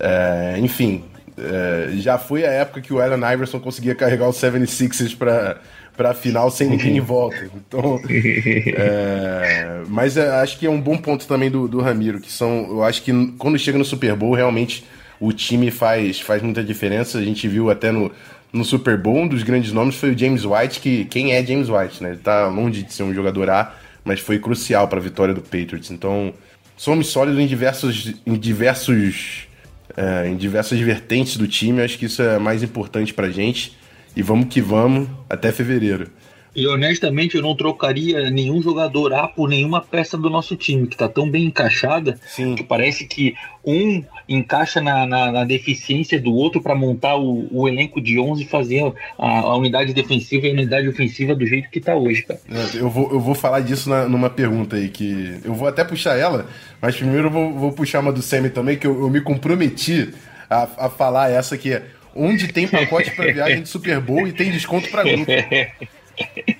É, 0.00 0.56
enfim, 0.58 1.04
é, 1.36 1.90
já 1.96 2.16
foi 2.16 2.46
a 2.46 2.50
época 2.50 2.80
que 2.80 2.92
o 2.92 3.00
Allen 3.00 3.20
Iverson 3.32 3.60
conseguia 3.60 3.94
carregar 3.94 4.28
os 4.28 4.36
76ers 4.36 5.16
para 5.16 5.60
para 5.98 6.10
a 6.10 6.14
final 6.14 6.48
sem 6.48 6.70
ninguém 6.70 6.96
em 6.96 7.00
volta. 7.02 7.50
Então, 7.56 8.00
é, 8.08 9.82
mas 9.88 10.16
é, 10.16 10.30
acho 10.40 10.56
que 10.56 10.64
é 10.64 10.70
um 10.70 10.80
bom 10.80 10.96
ponto 10.96 11.26
também 11.26 11.50
do, 11.50 11.66
do 11.66 11.80
Ramiro, 11.80 12.20
que 12.20 12.30
são, 12.30 12.68
eu 12.70 12.84
acho 12.84 13.02
que 13.02 13.12
quando 13.36 13.58
chega 13.58 13.76
no 13.76 13.84
Super 13.84 14.14
Bowl, 14.14 14.32
realmente 14.32 14.84
o 15.18 15.32
time 15.32 15.72
faz, 15.72 16.20
faz 16.20 16.40
muita 16.40 16.62
diferença. 16.62 17.18
A 17.18 17.22
gente 17.22 17.48
viu 17.48 17.68
até 17.68 17.90
no, 17.90 18.12
no 18.52 18.64
Super 18.64 18.96
Bowl, 18.96 19.16
um 19.16 19.28
dos 19.28 19.42
grandes 19.42 19.72
nomes 19.72 19.96
foi 19.96 20.12
o 20.12 20.18
James 20.18 20.44
White, 20.44 20.78
que 20.78 21.04
quem 21.06 21.32
é 21.32 21.44
James 21.44 21.68
White, 21.68 22.00
né? 22.00 22.10
Ele 22.10 22.18
tá 22.18 22.46
longe 22.46 22.84
de 22.84 22.92
ser 22.94 23.02
um 23.02 23.12
jogador 23.12 23.50
A, 23.50 23.74
mas 24.04 24.20
foi 24.20 24.38
crucial 24.38 24.86
para 24.86 25.00
a 25.00 25.02
vitória 25.02 25.34
do 25.34 25.40
Patriots. 25.40 25.90
Então, 25.90 26.32
somos 26.76 27.08
sólidos 27.08 27.40
em 27.40 27.46
diversos, 27.48 28.14
em 28.24 28.34
diversos, 28.34 29.48
é, 29.96 30.28
em 30.28 30.36
diversas 30.36 30.78
vertentes 30.78 31.36
do 31.36 31.48
time. 31.48 31.82
Acho 31.82 31.98
que 31.98 32.06
isso 32.06 32.22
é 32.22 32.38
mais 32.38 32.62
importante 32.62 33.12
para 33.12 33.28
gente. 33.30 33.76
E 34.18 34.22
vamos 34.22 34.48
que 34.48 34.60
vamos 34.60 35.08
até 35.30 35.52
fevereiro. 35.52 36.10
E 36.56 36.66
honestamente, 36.66 37.36
eu 37.36 37.42
não 37.42 37.54
trocaria 37.54 38.28
nenhum 38.30 38.60
jogador 38.60 39.14
A 39.14 39.28
por 39.28 39.48
nenhuma 39.48 39.80
peça 39.80 40.18
do 40.18 40.28
nosso 40.28 40.56
time, 40.56 40.88
que 40.88 40.96
está 40.96 41.08
tão 41.08 41.30
bem 41.30 41.44
encaixada, 41.44 42.18
Sim. 42.26 42.56
que 42.56 42.64
parece 42.64 43.06
que 43.06 43.36
um 43.64 44.02
encaixa 44.28 44.80
na, 44.80 45.06
na, 45.06 45.30
na 45.30 45.44
deficiência 45.44 46.20
do 46.20 46.34
outro 46.34 46.60
para 46.60 46.74
montar 46.74 47.14
o, 47.14 47.46
o, 47.52 47.68
elenco 47.68 48.00
de 48.00 48.18
11 48.18 48.42
e 48.42 48.46
fazer 48.48 48.92
a, 49.16 49.38
a, 49.38 49.56
unidade 49.56 49.94
defensiva 49.94 50.48
e 50.48 50.50
a 50.50 50.52
unidade 50.52 50.88
ofensiva 50.88 51.32
do 51.32 51.46
jeito 51.46 51.70
que 51.70 51.78
está 51.78 51.94
hoje, 51.94 52.24
cara. 52.24 52.40
É, 52.50 52.76
eu 52.76 52.90
vou, 52.90 53.12
eu 53.12 53.20
vou 53.20 53.36
falar 53.36 53.60
disso 53.60 53.88
na, 53.88 54.08
numa 54.08 54.28
pergunta 54.28 54.74
aí, 54.74 54.88
que 54.88 55.38
eu 55.44 55.54
vou 55.54 55.68
até 55.68 55.84
puxar 55.84 56.16
ela, 56.16 56.48
mas 56.82 56.96
primeiro 56.96 57.28
eu 57.28 57.30
vou, 57.30 57.52
vou 57.52 57.72
puxar 57.72 58.00
uma 58.00 58.12
do 58.12 58.20
Semi 58.20 58.50
também, 58.50 58.76
que 58.76 58.86
eu, 58.88 59.00
eu 59.00 59.08
me 59.08 59.20
comprometi 59.20 60.12
a, 60.50 60.86
a 60.86 60.90
falar 60.90 61.30
essa 61.30 61.56
que 61.56 61.72
é 61.72 61.86
onde 62.18 62.48
tem 62.48 62.66
pacote 62.66 63.10
para 63.12 63.32
viagem 63.32 63.62
de 63.62 63.68
Super 63.68 64.00
Bowl 64.00 64.26
e 64.26 64.32
tem 64.32 64.50
desconto 64.50 64.90
para 64.90 65.04
grupo. 65.04 65.30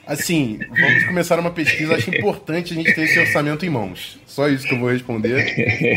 Assim, 0.06 0.60
vamos 0.70 1.04
começar 1.04 1.38
uma 1.38 1.50
pesquisa. 1.50 1.96
Acho 1.96 2.10
importante 2.10 2.72
a 2.72 2.76
gente 2.76 2.94
ter 2.94 3.02
esse 3.02 3.18
orçamento 3.18 3.66
em 3.66 3.68
mãos. 3.68 4.18
Só 4.26 4.48
isso 4.48 4.66
que 4.66 4.72
eu 4.72 4.78
vou 4.78 4.90
responder. 4.90 5.36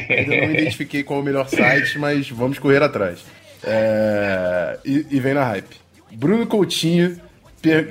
Ainda 0.09 0.47
não 0.47 0.51
identifiquei 0.51 1.03
qual 1.03 1.19
é 1.19 1.21
o 1.21 1.25
melhor 1.25 1.47
site, 1.47 1.97
mas 1.99 2.29
vamos 2.29 2.57
correr 2.57 2.81
atrás. 2.81 3.19
É... 3.63 4.79
E, 4.83 5.05
e, 5.11 5.19
vem 5.19 5.35
na 5.35 5.43
hype. 5.43 5.75
Bruno 6.11 6.47
Coutinho, 6.47 7.21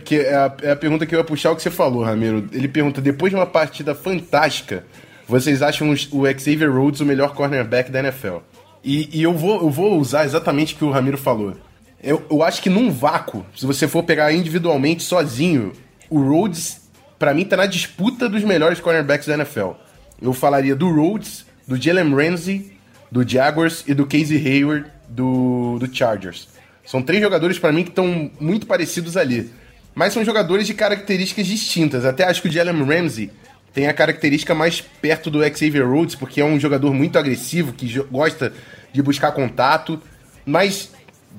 que 0.04 0.16
é 0.16 0.34
a, 0.34 0.52
é 0.62 0.70
a 0.72 0.76
pergunta 0.76 1.06
que 1.06 1.14
eu 1.14 1.18
ia 1.20 1.24
puxar 1.24 1.52
o 1.52 1.56
que 1.56 1.62
você 1.62 1.70
falou, 1.70 2.02
Ramiro. 2.02 2.48
Ele 2.52 2.66
pergunta: 2.66 3.00
depois 3.00 3.30
de 3.30 3.36
uma 3.36 3.46
partida 3.46 3.94
fantástica, 3.94 4.84
vocês 5.26 5.62
acham 5.62 5.90
o 5.90 5.96
Xavier 5.96 6.70
Rhodes 6.70 7.00
o 7.00 7.06
melhor 7.06 7.34
cornerback 7.34 7.90
da 7.90 8.00
NFL? 8.00 8.38
E, 8.82 9.18
e 9.18 9.22
eu, 9.22 9.34
vou, 9.34 9.62
eu 9.62 9.70
vou 9.70 9.98
usar 9.98 10.24
exatamente 10.24 10.74
o 10.74 10.78
que 10.78 10.84
o 10.84 10.90
Ramiro 10.90 11.18
falou. 11.18 11.54
Eu, 12.02 12.24
eu 12.30 12.42
acho 12.42 12.62
que 12.62 12.70
num 12.70 12.90
vácuo, 12.90 13.44
se 13.54 13.66
você 13.66 13.86
for 13.86 14.02
pegar 14.02 14.32
individualmente, 14.32 15.02
sozinho, 15.02 15.72
o 16.08 16.20
Rhodes, 16.20 16.80
para 17.18 17.34
mim, 17.34 17.44
tá 17.44 17.56
na 17.56 17.66
disputa 17.66 18.28
dos 18.28 18.42
melhores 18.42 18.80
cornerbacks 18.80 19.26
da 19.26 19.34
NFL. 19.34 19.72
Eu 20.20 20.32
falaria 20.32 20.74
do 20.74 20.90
Rhodes, 20.90 21.44
do 21.68 21.80
Jalen 21.80 22.14
Ramsey, 22.14 22.72
do 23.10 23.28
Jaguars 23.28 23.84
e 23.86 23.92
do 23.92 24.06
Casey 24.06 24.38
Hayward 24.38 24.90
do, 25.08 25.78
do 25.78 25.94
Chargers. 25.94 26.48
São 26.84 27.02
três 27.02 27.22
jogadores 27.22 27.58
para 27.58 27.72
mim 27.72 27.82
que 27.82 27.90
estão 27.90 28.30
muito 28.40 28.66
parecidos 28.66 29.16
ali. 29.16 29.50
Mas 29.94 30.12
são 30.12 30.24
jogadores 30.24 30.66
de 30.66 30.74
características 30.74 31.46
distintas. 31.46 32.04
Até 32.04 32.24
acho 32.24 32.40
que 32.40 32.48
o 32.48 32.50
Jalen 32.50 32.82
Ramsey 32.84 33.30
tem 33.72 33.86
a 33.86 33.92
característica 33.92 34.54
mais 34.54 34.80
perto 34.80 35.30
do 35.30 35.42
Xavier 35.42 35.88
Rhodes, 35.88 36.14
porque 36.14 36.40
é 36.40 36.44
um 36.44 36.58
jogador 36.58 36.92
muito 36.92 37.18
agressivo, 37.18 37.72
que 37.72 37.98
gosta 38.10 38.52
de 38.92 39.02
buscar 39.02 39.32
contato. 39.32 40.00
Mas 40.44 40.92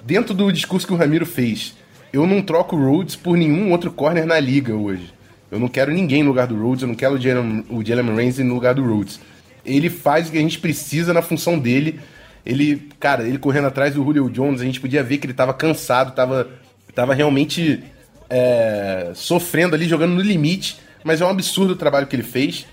dentro 0.05 0.33
do 0.33 0.51
discurso 0.51 0.88
que 0.88 0.93
o 0.93 0.97
Ramiro 0.97 1.25
fez, 1.25 1.75
eu 2.13 2.25
não 2.25 2.41
troco 2.41 2.75
o 2.75 2.79
Rhodes 2.79 3.15
por 3.15 3.38
nenhum 3.38 3.71
outro 3.71 3.91
corner 3.91 4.25
na 4.25 4.39
liga 4.39 4.73
hoje. 4.73 5.13
Eu 5.50 5.59
não 5.59 5.67
quero 5.67 5.91
ninguém 5.91 6.23
no 6.23 6.29
lugar 6.29 6.47
do 6.47 6.55
Rhodes, 6.55 6.83
eu 6.83 6.88
não 6.88 6.95
quero 6.95 7.15
o 7.15 7.19
Jalen, 7.19 7.65
Jalen 7.85 8.15
Ramsey 8.15 8.45
no 8.45 8.53
lugar 8.53 8.73
do 8.73 8.83
Rhodes. 8.83 9.19
Ele 9.65 9.89
faz 9.89 10.27
o 10.27 10.31
que 10.31 10.38
a 10.38 10.41
gente 10.41 10.59
precisa 10.59 11.13
na 11.13 11.21
função 11.21 11.59
dele. 11.59 12.00
Ele, 12.45 12.89
cara, 13.00 13.27
ele 13.27 13.38
correndo 13.38 13.67
atrás 13.67 13.93
do 13.93 14.03
Julio 14.03 14.29
Jones, 14.29 14.61
a 14.61 14.65
gente 14.65 14.79
podia 14.79 15.03
ver 15.03 15.17
que 15.17 15.27
ele 15.27 15.33
tava 15.33 15.53
cansado, 15.53 16.15
tava, 16.15 16.50
tava 16.95 17.13
realmente 17.13 17.83
é, 18.29 19.11
sofrendo 19.13 19.75
ali, 19.75 19.88
jogando 19.88 20.13
no 20.13 20.21
limite. 20.21 20.79
Mas 21.03 21.22
é 21.22 21.25
um 21.25 21.29
absurdo 21.29 21.74
o 21.74 21.75
trabalho 21.75 22.08
que 22.08 22.15
ele 22.15 22.24
fez. 22.24 22.65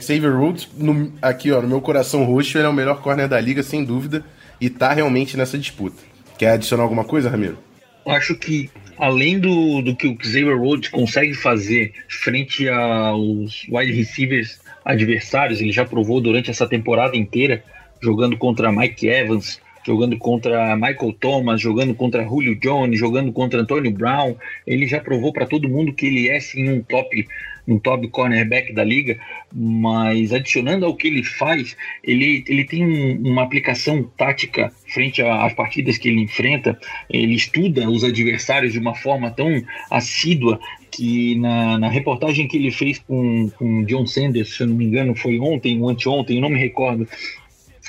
Xavier 0.00 0.32
Rhodes, 0.32 0.68
no, 0.76 1.12
aqui 1.20 1.50
ó, 1.50 1.60
no 1.60 1.68
meu 1.68 1.80
coração 1.80 2.24
roxo, 2.24 2.56
ele 2.56 2.66
é 2.66 2.68
o 2.68 2.72
melhor 2.72 3.00
corner 3.00 3.28
da 3.28 3.40
liga, 3.40 3.62
sem 3.62 3.84
dúvida. 3.84 4.24
E 4.60 4.70
tá 4.70 4.92
realmente 4.92 5.36
nessa 5.36 5.58
disputa. 5.58 5.96
Quer 6.38 6.50
adicionar 6.50 6.84
alguma 6.84 7.04
coisa, 7.04 7.28
Ramiro? 7.28 7.58
Eu 8.06 8.12
acho 8.12 8.34
que 8.36 8.70
além 8.98 9.38
do, 9.38 9.82
do 9.82 9.96
que 9.96 10.06
o 10.06 10.16
Xavier 10.20 10.56
Rhodes 10.56 10.88
consegue 10.88 11.34
fazer 11.34 11.92
frente 12.08 12.68
aos 12.68 13.66
wide 13.68 13.92
receivers 13.92 14.60
adversários, 14.84 15.60
ele 15.60 15.72
já 15.72 15.84
provou 15.84 16.20
durante 16.20 16.50
essa 16.50 16.66
temporada 16.66 17.16
inteira, 17.16 17.64
jogando 18.00 18.36
contra 18.36 18.72
Mike 18.72 19.06
Evans, 19.06 19.60
jogando 19.84 20.16
contra 20.16 20.76
Michael 20.76 21.12
Thomas, 21.18 21.60
jogando 21.60 21.94
contra 21.94 22.24
Julio 22.24 22.54
Jones, 22.56 22.98
jogando 22.98 23.32
contra 23.32 23.60
Antonio 23.60 23.90
Brown. 23.90 24.36
Ele 24.66 24.86
já 24.86 25.00
provou 25.00 25.32
para 25.32 25.46
todo 25.46 25.68
mundo 25.68 25.92
que 25.92 26.06
ele 26.06 26.28
é 26.28 26.38
sim 26.40 26.68
um 26.68 26.82
top 26.82 27.26
um 27.66 27.78
top 27.78 28.08
cornerback 28.08 28.72
da 28.72 28.82
liga, 28.82 29.18
mas 29.52 30.32
adicionando 30.32 30.84
ao 30.84 30.96
que 30.96 31.06
ele 31.06 31.22
faz, 31.22 31.76
ele, 32.02 32.44
ele 32.48 32.64
tem 32.64 32.84
um, 32.84 33.30
uma 33.30 33.42
aplicação 33.42 34.02
tática 34.16 34.72
frente 34.92 35.22
às 35.22 35.52
partidas 35.52 35.96
que 35.98 36.08
ele 36.08 36.20
enfrenta, 36.20 36.78
ele 37.08 37.34
estuda 37.34 37.88
os 37.88 38.04
adversários 38.04 38.72
de 38.72 38.78
uma 38.78 38.94
forma 38.94 39.30
tão 39.30 39.62
assídua 39.90 40.60
que 40.90 41.36
na, 41.36 41.78
na 41.78 41.88
reportagem 41.88 42.46
que 42.46 42.56
ele 42.56 42.70
fez 42.70 42.98
com, 42.98 43.48
com 43.50 43.84
John 43.84 44.06
Sanders, 44.06 44.54
se 44.54 44.62
eu 44.62 44.66
não 44.66 44.76
me 44.76 44.84
engano, 44.84 45.14
foi 45.14 45.38
ontem 45.40 45.80
ou 45.80 45.88
anteontem, 45.88 46.40
não 46.40 46.50
me 46.50 46.58
recordo, 46.58 47.08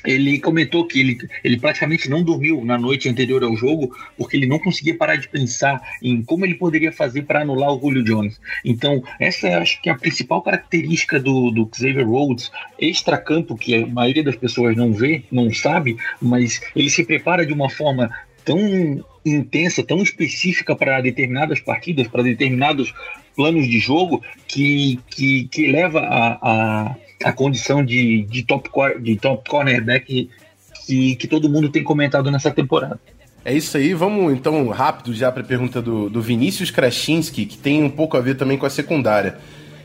ele 0.05 0.39
comentou 0.39 0.85
que 0.85 0.99
ele, 0.99 1.17
ele 1.43 1.57
praticamente 1.57 2.09
não 2.09 2.23
dormiu 2.23 2.63
na 2.63 2.77
noite 2.77 3.07
anterior 3.09 3.43
ao 3.43 3.55
jogo 3.55 3.95
porque 4.17 4.37
ele 4.37 4.45
não 4.45 4.59
conseguia 4.59 4.97
parar 4.97 5.15
de 5.15 5.27
pensar 5.27 5.81
em 6.01 6.21
como 6.21 6.45
ele 6.45 6.55
poderia 6.55 6.91
fazer 6.91 7.23
para 7.23 7.41
anular 7.41 7.71
o 7.73 7.79
Julio 7.79 8.03
Jones. 8.03 8.39
Então, 8.63 9.03
essa 9.19 9.47
é, 9.47 9.55
acho 9.55 9.81
que 9.81 9.89
é 9.89 9.91
a 9.91 9.97
principal 9.97 10.41
característica 10.41 11.19
do, 11.19 11.51
do 11.51 11.69
Xavier 11.73 12.07
Rhodes, 12.07 12.51
extra-campo, 12.79 13.55
que 13.55 13.75
a 13.75 13.87
maioria 13.87 14.23
das 14.23 14.35
pessoas 14.35 14.75
não 14.75 14.93
vê, 14.93 15.23
não 15.31 15.53
sabe, 15.53 15.97
mas 16.21 16.61
ele 16.75 16.89
se 16.89 17.03
prepara 17.03 17.45
de 17.45 17.53
uma 17.53 17.69
forma 17.69 18.09
tão 18.43 19.03
intensa, 19.25 19.83
tão 19.83 20.01
específica 20.01 20.75
para 20.75 21.01
determinadas 21.01 21.59
partidas, 21.59 22.07
para 22.07 22.23
determinados 22.23 22.93
planos 23.35 23.67
de 23.67 23.79
jogo, 23.79 24.21
que, 24.47 24.99
que, 25.09 25.45
que 25.45 25.71
leva 25.71 26.01
a, 26.01 26.37
a 26.41 26.95
a 27.23 27.31
condição 27.31 27.83
de, 27.83 28.23
de, 28.23 28.43
top, 28.43 28.69
de 29.01 29.15
top 29.15 29.49
cornerback 29.49 30.29
que, 30.85 31.15
que 31.15 31.27
todo 31.27 31.49
mundo 31.49 31.69
tem 31.69 31.83
comentado 31.83 32.29
nessa 32.31 32.51
temporada. 32.51 32.99
É 33.45 33.53
isso 33.53 33.75
aí, 33.75 33.93
vamos 33.93 34.33
então 34.33 34.69
rápido 34.69 35.13
já 35.13 35.31
para 35.31 35.41
a 35.41 35.45
pergunta 35.45 35.81
do, 35.81 36.09
do 36.09 36.21
Vinícius 36.21 36.71
Krasinski, 36.71 37.45
que 37.45 37.57
tem 37.57 37.83
um 37.83 37.89
pouco 37.89 38.15
a 38.15 38.21
ver 38.21 38.35
também 38.35 38.57
com 38.57 38.65
a 38.65 38.69
secundária. 38.69 39.37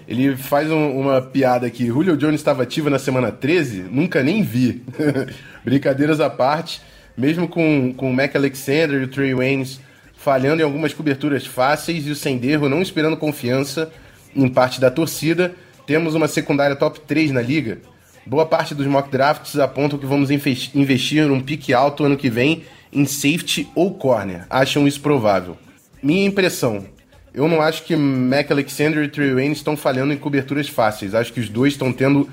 Ele 0.07 0.37
faz 0.37 0.71
um, 0.71 1.01
uma 1.01 1.21
piada 1.21 1.67
aqui. 1.67 1.87
Julio 1.87 2.17
Jones 2.17 2.41
estava 2.41 2.63
ativo 2.63 2.89
na 2.89 2.99
semana 2.99 3.31
13? 3.31 3.83
Nunca 3.91 4.23
nem 4.23 4.43
vi. 4.43 4.83
Brincadeiras 5.65 6.21
à 6.21 6.31
parte, 6.31 6.81
mesmo 7.17 7.49
com, 7.49 7.93
com 7.93 8.11
o 8.11 8.15
Mac 8.15 8.35
Alexander 8.35 9.03
e 9.03 9.05
o 9.05 9.09
Trey 9.09 9.35
Waynes 9.35 9.81
falhando 10.15 10.63
em 10.63 10.65
algumas 10.65 10.95
coberturas 10.95 11.47
fáceis 11.47 12.07
e 12.07 12.11
o 12.11 12.17
Senderro 12.17 12.69
não 12.69 12.81
esperando 12.81 13.17
confiança 13.17 13.91
em 14.35 14.49
parte 14.49 14.81
da 14.81 14.91
torcida, 14.91 15.55
temos 15.89 16.15
uma 16.15 16.29
secundária 16.29 16.77
top 16.77 17.01
3 17.01 17.31
na 17.31 17.41
liga. 17.41 17.79
Boa 18.27 18.45
parte 18.45 18.75
dos 18.75 18.87
mock 18.87 19.11
drafts 19.11 19.59
apontam 19.59 19.99
que 19.99 20.05
vamos 20.05 20.31
investir 20.31 21.27
num 21.27 21.41
pique 21.41 21.73
alto 21.73 22.05
ano 22.05 22.15
que 22.15 22.29
vem 22.29 22.65
em 22.93 23.07
safety 23.07 23.67
ou 23.75 23.95
corner. 23.95 24.45
Acham 24.51 24.87
isso 24.87 25.01
provável? 25.01 25.57
Minha 26.03 26.27
impressão. 26.27 26.85
Eu 27.33 27.49
não 27.49 27.63
acho 27.63 27.85
que 27.85 27.97
Mac 27.97 28.51
Alexander 28.51 29.03
e 29.03 29.09
Trey 29.09 29.33
Wayne 29.33 29.55
estão 29.55 29.79
falhando 29.79 30.13
em 30.13 30.19
coberturas 30.19 30.69
fáceis. 30.69 31.15
Acho 31.15 31.33
que 31.33 31.41
os 31.41 31.49
dois 31.49 31.73
estão 31.73 31.91
tendo 31.91 32.29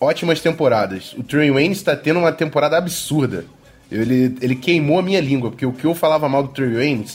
ótimas 0.00 0.40
temporadas. 0.40 1.12
O 1.14 1.24
Trey 1.24 1.50
Wayne 1.50 1.74
está 1.74 1.96
tendo 1.96 2.20
uma 2.20 2.30
temporada 2.30 2.78
absurda. 2.78 3.44
Ele, 3.90 4.36
ele 4.40 4.54
queimou 4.54 5.00
a 5.00 5.02
minha 5.02 5.20
língua, 5.20 5.50
porque 5.50 5.66
o 5.66 5.72
que 5.72 5.84
eu 5.84 5.96
falava 5.96 6.28
mal 6.28 6.44
do 6.44 6.50
Trey 6.50 6.74
Wayne 6.74 7.06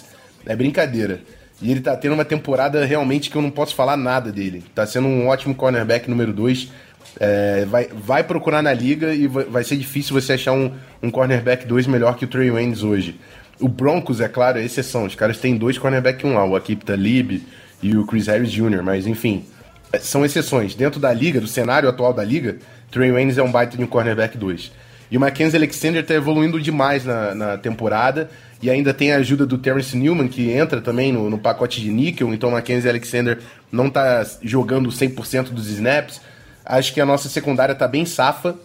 é 0.46 0.58
brincadeira. 0.58 1.22
E 1.62 1.72
ele 1.72 1.80
tá 1.80 1.96
tendo 1.96 2.14
uma 2.14 2.26
temporada 2.26 2.84
realmente 2.86 3.30
que 3.30 3.36
eu 3.36 3.42
não 3.42 3.50
posso 3.50 3.76
falar 3.76 3.96
nada 3.96 4.32
dele. 4.32 4.64
Tá 4.74 4.86
sendo 4.86 5.08
um 5.08 5.28
ótimo 5.28 5.56
cornerback 5.56 6.10
número 6.10 6.34
2. 6.34 6.72
É, 7.20 7.66
vai, 7.66 7.88
vai 7.88 8.24
procurar 8.24 8.62
na 8.62 8.74
liga 8.74 9.14
e 9.14 9.26
vai, 9.28 9.46
vai 9.46 9.64
ser 9.64 9.78
difícil 9.78 10.20
você 10.20 10.34
achar 10.34 10.52
um, 10.52 10.72
um 11.02 11.10
cornerback 11.10 11.66
2 11.66 11.88
melhor 11.88 12.18
que 12.18 12.26
o 12.26 12.28
Trey 12.28 12.52
Waynes 12.52 12.84
hoje. 12.84 13.20
O 13.60 13.70
Broncos, 13.70 14.20
é 14.20 14.28
claro, 14.28 14.60
é 14.60 14.64
exceção. 14.66 15.06
Os 15.06 15.16
caras 15.16 15.38
têm 15.38 15.56
dois 15.56 15.78
cornerback 15.78 16.26
1 16.26 16.30
um 16.30 16.34
lá, 16.34 16.46
o 16.46 16.56
Akip 16.56 16.84
Talib 16.84 17.42
e 17.82 17.96
o 17.96 18.06
Chris 18.06 18.28
Harris 18.28 18.52
Jr., 18.52 18.84
mas 18.84 19.08
enfim, 19.08 19.46
é, 19.94 20.00
são 20.00 20.26
exceções. 20.26 20.76
Dentro 20.76 21.00
da 21.00 21.14
liga, 21.14 21.40
do 21.40 21.48
cenário 21.48 21.88
atual 21.88 22.14
da 22.14 22.24
liga, 22.24 22.58
Trey 22.92 23.12
Waynes 23.12 23.38
é 23.38 23.44
um 23.44 23.52
baita 23.52 23.78
de 23.78 23.84
um 23.84 23.88
cornerback 23.88 24.38
2. 24.38 24.72
E 25.10 25.18
o 25.18 25.20
Mackenzie 25.20 25.58
Alexander 25.58 26.06
tá 26.06 26.14
evoluindo 26.14 26.60
demais 26.60 27.06
na, 27.06 27.36
na 27.36 27.58
temporada 27.58 28.30
e 28.62 28.70
ainda 28.70 28.94
tem 28.94 29.12
a 29.12 29.18
ajuda 29.18 29.46
do 29.46 29.58
Terrence 29.58 29.96
Newman, 29.96 30.28
que 30.28 30.52
entra 30.52 30.82
também 30.82 31.12
no, 31.12 31.30
no 31.30 31.38
pacote 31.38 31.82
de 31.82 31.92
níquel, 31.92 32.34
então 32.34 32.52
Mackenzie 32.52 32.90
Alexander 32.90 33.40
não 33.72 33.88
está 33.88 34.26
jogando 34.42 34.90
100% 34.90 35.50
dos 35.50 35.70
snaps. 35.70 36.22
Acho 36.66 36.94
que 36.94 37.02
a 37.02 37.06
nossa 37.06 37.30
secundária 37.30 37.74
está 37.74 37.88
bem 37.88 38.06
safa. 38.06 38.56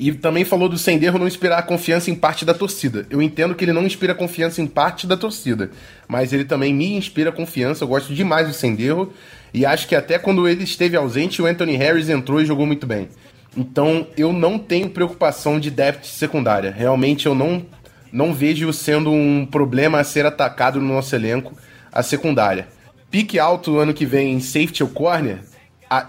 E 0.00 0.12
também 0.12 0.44
falou 0.44 0.68
do 0.68 0.78
Senderro 0.78 1.18
não 1.18 1.26
inspirar 1.26 1.60
confiança 1.62 2.08
em 2.08 2.14
parte 2.14 2.44
da 2.44 2.54
torcida. 2.54 3.04
Eu 3.10 3.20
entendo 3.20 3.52
que 3.52 3.64
ele 3.64 3.72
não 3.72 3.84
inspira 3.84 4.14
confiança 4.14 4.62
em 4.62 4.66
parte 4.66 5.08
da 5.08 5.16
torcida, 5.16 5.72
mas 6.06 6.32
ele 6.32 6.44
também 6.44 6.72
me 6.72 6.94
inspira 6.94 7.32
confiança. 7.32 7.82
Eu 7.82 7.88
gosto 7.88 8.14
demais 8.14 8.46
do 8.46 8.54
Senderro 8.54 9.12
e 9.52 9.66
acho 9.66 9.88
que 9.88 9.96
até 9.96 10.16
quando 10.16 10.46
ele 10.46 10.62
esteve 10.62 10.96
ausente, 10.96 11.42
o 11.42 11.46
Anthony 11.46 11.74
Harris 11.74 12.08
entrou 12.08 12.40
e 12.40 12.46
jogou 12.46 12.64
muito 12.64 12.86
bem. 12.86 13.08
Então 13.56 14.06
eu 14.16 14.32
não 14.32 14.56
tenho 14.56 14.88
preocupação 14.88 15.58
de 15.58 15.68
depth 15.68 16.04
secundária. 16.04 16.70
Realmente 16.70 17.26
eu 17.26 17.34
não 17.34 17.66
não 18.12 18.32
vejo 18.32 18.72
sendo 18.72 19.10
um 19.10 19.46
problema 19.46 20.00
a 20.00 20.04
ser 20.04 20.26
atacado 20.26 20.80
no 20.80 20.92
nosso 20.94 21.14
elenco 21.14 21.54
a 21.92 22.02
secundária. 22.02 22.68
Pique 23.10 23.38
alto 23.38 23.78
ano 23.78 23.94
que 23.94 24.04
vem 24.04 24.34
em 24.34 24.40
safety 24.40 24.82
ou 24.82 24.88
corner, 24.88 25.40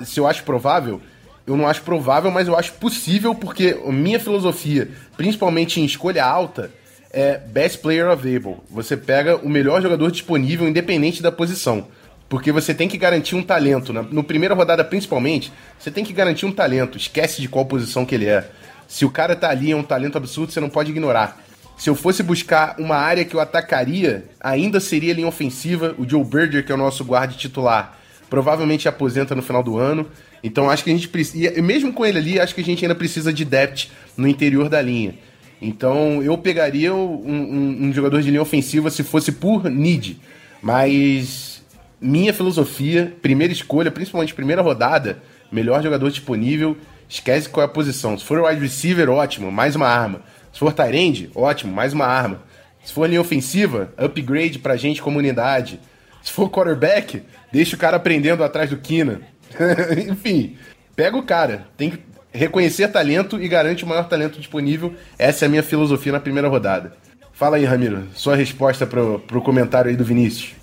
se 0.03 0.19
eu 0.19 0.27
acho 0.27 0.43
provável, 0.43 1.01
eu 1.47 1.55
não 1.55 1.67
acho 1.67 1.81
provável, 1.81 2.29
mas 2.29 2.47
eu 2.47 2.57
acho 2.57 2.73
possível 2.73 3.33
porque 3.33 3.73
minha 3.87 4.19
filosofia, 4.19 4.91
principalmente 5.17 5.79
em 5.79 5.85
escolha 5.85 6.23
alta, 6.23 6.71
é 7.11 7.37
best 7.37 7.79
player 7.79 8.07
available. 8.07 8.57
Você 8.69 8.95
pega 8.95 9.37
o 9.37 9.49
melhor 9.49 9.81
jogador 9.81 10.11
disponível, 10.11 10.67
independente 10.67 11.23
da 11.23 11.31
posição. 11.31 11.87
Porque 12.27 12.51
você 12.51 12.75
tem 12.75 12.87
que 12.87 12.97
garantir 12.97 13.35
um 13.35 13.41
talento. 13.41 13.91
No 13.91 14.23
primeira 14.23 14.53
rodada, 14.53 14.83
principalmente, 14.83 15.51
você 15.79 15.89
tem 15.89 16.05
que 16.05 16.13
garantir 16.13 16.45
um 16.45 16.51
talento. 16.51 16.97
Esquece 16.97 17.41
de 17.41 17.49
qual 17.49 17.65
posição 17.65 18.05
que 18.05 18.13
ele 18.13 18.27
é. 18.27 18.47
Se 18.87 19.03
o 19.03 19.09
cara 19.09 19.35
tá 19.35 19.49
ali, 19.49 19.71
é 19.71 19.75
um 19.75 19.81
talento 19.81 20.17
absurdo, 20.17 20.51
você 20.51 20.59
não 20.59 20.69
pode 20.69 20.91
ignorar. 20.91 21.41
Se 21.79 21.89
eu 21.89 21.95
fosse 21.95 22.21
buscar 22.21 22.75
uma 22.77 22.97
área 22.97 23.23
que 23.23 23.33
eu 23.33 23.39
atacaria, 23.39 24.25
ainda 24.37 24.81
seria 24.81 25.13
linha 25.13 25.29
ofensiva. 25.29 25.95
O 25.97 26.07
Joe 26.07 26.25
Berger, 26.25 26.65
que 26.65 26.73
é 26.73 26.75
o 26.75 26.77
nosso 26.77 27.05
guarda 27.05 27.33
titular, 27.33 27.97
provavelmente 28.29 28.89
aposenta 28.89 29.33
no 29.33 29.41
final 29.41 29.63
do 29.63 29.77
ano. 29.77 30.05
Então 30.43 30.69
acho 30.69 30.83
que 30.83 30.89
a 30.89 30.93
gente 30.93 31.07
precisa. 31.07 31.57
E 31.57 31.61
mesmo 31.61 31.93
com 31.93 32.05
ele 32.05 32.17
ali, 32.17 32.37
acho 32.37 32.53
que 32.53 32.59
a 32.59 32.65
gente 32.65 32.83
ainda 32.83 32.95
precisa 32.95 33.31
de 33.31 33.45
depth 33.45 33.87
no 34.17 34.27
interior 34.27 34.67
da 34.67 34.81
linha. 34.81 35.15
Então 35.61 36.21
eu 36.21 36.37
pegaria 36.37 36.93
um, 36.93 37.13
um, 37.25 37.77
um 37.85 37.93
jogador 37.93 38.21
de 38.21 38.29
linha 38.29 38.41
ofensiva 38.41 38.89
se 38.89 39.01
fosse 39.01 39.31
por 39.31 39.63
need. 39.69 40.19
Mas 40.61 41.63
minha 42.01 42.33
filosofia, 42.33 43.15
primeira 43.21 43.53
escolha, 43.53 43.89
principalmente 43.89 44.33
primeira 44.33 44.61
rodada, 44.61 45.23
melhor 45.49 45.81
jogador 45.81 46.11
disponível, 46.11 46.75
esquece 47.07 47.47
qual 47.47 47.63
é 47.63 47.65
a 47.65 47.71
posição. 47.71 48.17
Se 48.17 48.25
for 48.25 48.41
wide 48.41 48.59
receiver, 48.59 49.09
ótimo, 49.09 49.49
mais 49.49 49.77
uma 49.77 49.87
arma. 49.87 50.21
Se 50.59 50.65
for 50.65 50.73
tight 50.73 51.31
ótimo, 51.35 51.71
mais 51.71 51.93
uma 51.93 52.05
arma. 52.05 52.41
Se 52.83 52.91
for 52.91 53.07
linha 53.07 53.21
ofensiva, 53.21 53.93
upgrade 53.95 54.59
pra 54.59 54.75
gente, 54.75 55.01
comunidade. 55.01 55.79
Se 56.21 56.33
for 56.33 56.49
quarterback, 56.49 57.23
deixa 57.49 57.77
o 57.77 57.79
cara 57.79 57.95
aprendendo 57.95 58.43
atrás 58.43 58.69
do 58.69 58.75
Kina. 58.75 59.21
Enfim, 60.11 60.57
pega 60.97 61.15
o 61.15 61.23
cara. 61.23 61.65
Tem 61.77 61.91
que 61.91 61.99
reconhecer 62.33 62.89
talento 62.89 63.41
e 63.41 63.47
garante 63.47 63.85
o 63.85 63.87
maior 63.87 64.09
talento 64.09 64.37
disponível. 64.37 64.93
Essa 65.17 65.45
é 65.45 65.47
a 65.47 65.49
minha 65.49 65.63
filosofia 65.63 66.11
na 66.11 66.19
primeira 66.19 66.49
rodada. 66.49 66.91
Fala 67.31 67.55
aí, 67.55 67.63
Ramiro, 67.63 68.09
sua 68.13 68.35
resposta 68.35 68.85
pro, 68.85 69.17
pro 69.19 69.41
comentário 69.41 69.89
aí 69.89 69.95
do 69.95 70.03
Vinícius. 70.03 70.58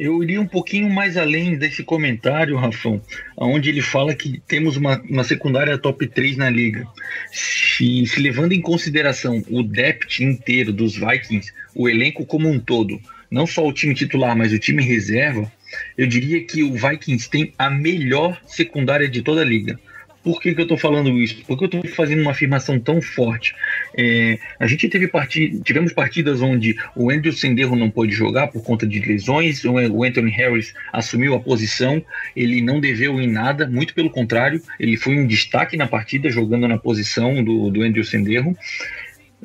Eu 0.00 0.22
iria 0.22 0.40
um 0.40 0.46
pouquinho 0.46 0.88
mais 0.88 1.18
além 1.18 1.58
desse 1.58 1.84
comentário, 1.84 2.56
Rafão, 2.56 3.02
onde 3.36 3.68
ele 3.68 3.82
fala 3.82 4.14
que 4.14 4.40
temos 4.48 4.74
uma, 4.78 4.98
uma 5.02 5.22
secundária 5.22 5.76
top 5.76 6.06
3 6.06 6.38
na 6.38 6.48
liga. 6.48 6.86
Se, 7.30 8.06
se 8.06 8.18
levando 8.18 8.52
em 8.52 8.62
consideração 8.62 9.44
o 9.50 9.62
depth 9.62 10.20
inteiro 10.20 10.72
dos 10.72 10.96
Vikings, 10.96 11.52
o 11.74 11.86
elenco 11.86 12.24
como 12.24 12.48
um 12.48 12.58
todo, 12.58 12.98
não 13.30 13.46
só 13.46 13.68
o 13.68 13.74
time 13.74 13.94
titular, 13.94 14.34
mas 14.34 14.54
o 14.54 14.58
time 14.58 14.82
reserva, 14.82 15.52
eu 15.98 16.06
diria 16.06 16.42
que 16.46 16.62
o 16.62 16.72
Vikings 16.72 17.28
tem 17.28 17.52
a 17.58 17.68
melhor 17.68 18.40
secundária 18.46 19.06
de 19.06 19.20
toda 19.20 19.42
a 19.42 19.44
liga. 19.44 19.78
Por 20.22 20.40
que, 20.40 20.54
que 20.54 20.60
eu 20.60 20.64
estou 20.64 20.76
falando 20.76 21.10
isso? 21.18 21.42
Porque 21.46 21.64
eu 21.64 21.66
estou 21.66 21.86
fazendo 21.94 22.20
uma 22.20 22.32
afirmação 22.32 22.78
tão 22.78 23.00
forte. 23.00 23.54
É, 23.96 24.38
a 24.58 24.66
gente 24.66 24.88
teve 24.88 25.08
partid 25.08 25.62
tivemos 25.62 25.92
partidas 25.92 26.42
onde 26.42 26.76
o 26.94 27.10
Andrew 27.10 27.32
Senderro 27.32 27.74
não 27.74 27.90
pôde 27.90 28.12
jogar 28.12 28.48
por 28.48 28.62
conta 28.62 28.86
de 28.86 29.00
lesões, 29.00 29.64
o 29.64 30.04
Anthony 30.04 30.30
Harris 30.30 30.74
assumiu 30.92 31.34
a 31.34 31.40
posição, 31.40 32.02
ele 32.36 32.60
não 32.60 32.80
deveu 32.80 33.20
em 33.20 33.26
nada, 33.26 33.66
muito 33.66 33.94
pelo 33.94 34.10
contrário, 34.10 34.62
ele 34.78 34.96
foi 34.96 35.16
um 35.16 35.26
destaque 35.26 35.76
na 35.76 35.86
partida, 35.86 36.28
jogando 36.28 36.68
na 36.68 36.78
posição 36.78 37.42
do, 37.42 37.70
do 37.70 37.82
Andrew 37.82 38.04
Senderro 38.04 38.56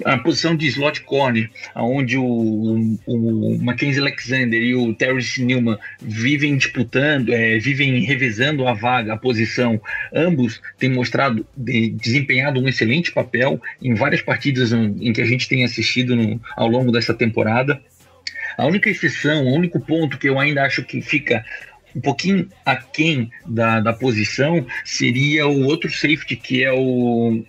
a 0.04 0.18
posição 0.18 0.56
de 0.56 0.68
slot 0.68 1.02
corner, 1.02 1.50
onde 1.76 2.18
o, 2.18 2.98
o 3.06 3.58
Mackenzie 3.62 4.02
Alexander 4.02 4.62
e 4.62 4.76
o 4.76 4.94
Terrence 4.94 5.42
Newman 5.42 5.78
vivem 6.02 6.58
disputando, 6.58 7.34
é, 7.34 7.58
vivem 7.60 8.00
revezando 8.02 8.68
a 8.68 8.74
vaga, 8.74 9.14
a 9.14 9.18
posição. 9.18 9.80
Ambos 10.14 10.62
têm 10.78 10.90
mostrado, 10.90 11.46
de, 11.56 11.92
desempenhado 11.92 12.60
um 12.60 12.68
excelente 12.68 13.12
papel 13.12 13.62
em 13.82 13.94
várias 13.94 14.22
partidas 14.22 14.74
em 14.74 15.14
que 15.14 15.22
a 15.22 15.26
gente 15.26 15.48
tem 15.48 15.64
assistido 15.64 16.16
no, 16.16 16.42
ao 16.58 16.68
longo 16.68 16.92
dessa 16.92 17.14
temporada. 17.14 17.82
A 18.58 18.66
única 18.66 18.90
exceção, 18.90 19.46
o 19.46 19.54
único 19.54 19.80
ponto 19.80 20.18
que 20.18 20.28
eu 20.28 20.40
ainda 20.40 20.64
acho 20.64 20.84
que 20.84 21.02
fica 21.02 21.46
um 21.96 22.02
pouquinho 22.02 22.50
aquém 22.66 23.32
da, 23.46 23.80
da 23.80 23.94
posição 23.94 24.66
seria 24.84 25.48
o 25.48 25.64
outro 25.64 25.90
safety, 25.90 26.36
que 26.36 26.64
é 26.64 26.72
o, 26.72 27.44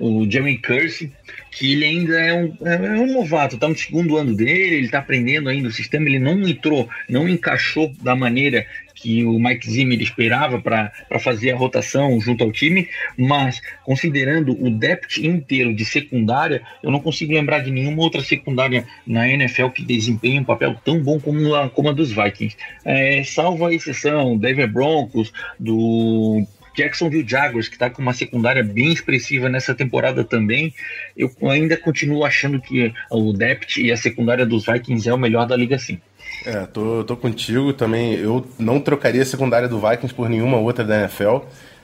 o 0.00 0.28
Jeremy 0.28 0.58
Kersey, 0.58 1.12
que 1.54 1.72
ele 1.72 1.84
ainda 1.84 2.18
é 2.18 2.34
um, 2.34 2.56
é, 2.64 2.74
é 2.74 3.00
um 3.00 3.12
novato, 3.12 3.54
está 3.54 3.68
no 3.68 3.76
segundo 3.76 4.16
ano 4.16 4.36
dele, 4.36 4.74
ele 4.74 4.86
está 4.86 4.98
aprendendo 4.98 5.48
ainda 5.48 5.68
o 5.68 5.72
sistema, 5.72 6.06
ele 6.06 6.18
não 6.18 6.46
entrou, 6.48 6.88
não 7.08 7.28
encaixou 7.28 7.92
da 8.02 8.16
maneira 8.16 8.66
que 8.94 9.24
o 9.24 9.38
Mike 9.38 9.70
Zimmer 9.70 10.00
esperava 10.00 10.60
para 10.60 10.90
fazer 11.20 11.52
a 11.52 11.56
rotação 11.56 12.18
junto 12.20 12.42
ao 12.42 12.50
time, 12.50 12.88
mas 13.16 13.60
considerando 13.84 14.52
o 14.52 14.70
depth 14.70 15.18
inteiro 15.18 15.74
de 15.74 15.84
secundária, 15.84 16.62
eu 16.82 16.90
não 16.90 17.00
consigo 17.00 17.32
lembrar 17.32 17.60
de 17.60 17.70
nenhuma 17.70 18.02
outra 18.02 18.22
secundária 18.22 18.86
na 19.06 19.28
NFL 19.28 19.68
que 19.68 19.84
desempenhe 19.84 20.40
um 20.40 20.44
papel 20.44 20.74
tão 20.84 21.00
bom 21.00 21.20
como 21.20 21.54
a, 21.54 21.68
como 21.68 21.88
a 21.88 21.92
dos 21.92 22.10
Vikings. 22.10 22.56
É, 22.84 23.22
salvo 23.24 23.66
a 23.66 23.74
exceção, 23.74 24.38
Denver 24.38 24.72
Broncos, 24.72 25.32
do 25.58 26.46
Jacksonville 26.74 27.28
Jaguars, 27.28 27.68
que 27.68 27.76
está 27.76 27.88
com 27.88 28.02
uma 28.02 28.12
secundária 28.12 28.62
bem 28.62 28.92
expressiva 28.92 29.48
nessa 29.48 29.74
temporada 29.74 30.24
também. 30.24 30.74
Eu 31.16 31.30
ainda 31.48 31.76
continuo 31.76 32.24
achando 32.24 32.60
que 32.60 32.92
o 33.10 33.32
depth 33.32 33.76
e 33.76 33.92
a 33.92 33.96
secundária 33.96 34.44
dos 34.44 34.66
Vikings 34.66 35.08
é 35.08 35.14
o 35.14 35.18
melhor 35.18 35.46
da 35.46 35.56
liga, 35.56 35.78
sim. 35.78 36.00
É, 36.44 36.66
tô, 36.66 37.04
tô 37.04 37.16
contigo 37.16 37.72
também. 37.72 38.14
Eu 38.14 38.46
não 38.58 38.80
trocaria 38.80 39.22
a 39.22 39.26
secundária 39.26 39.68
do 39.68 39.78
Vikings 39.78 40.14
por 40.14 40.28
nenhuma 40.28 40.58
outra 40.58 40.84
da 40.84 41.00
NFL. 41.00 41.38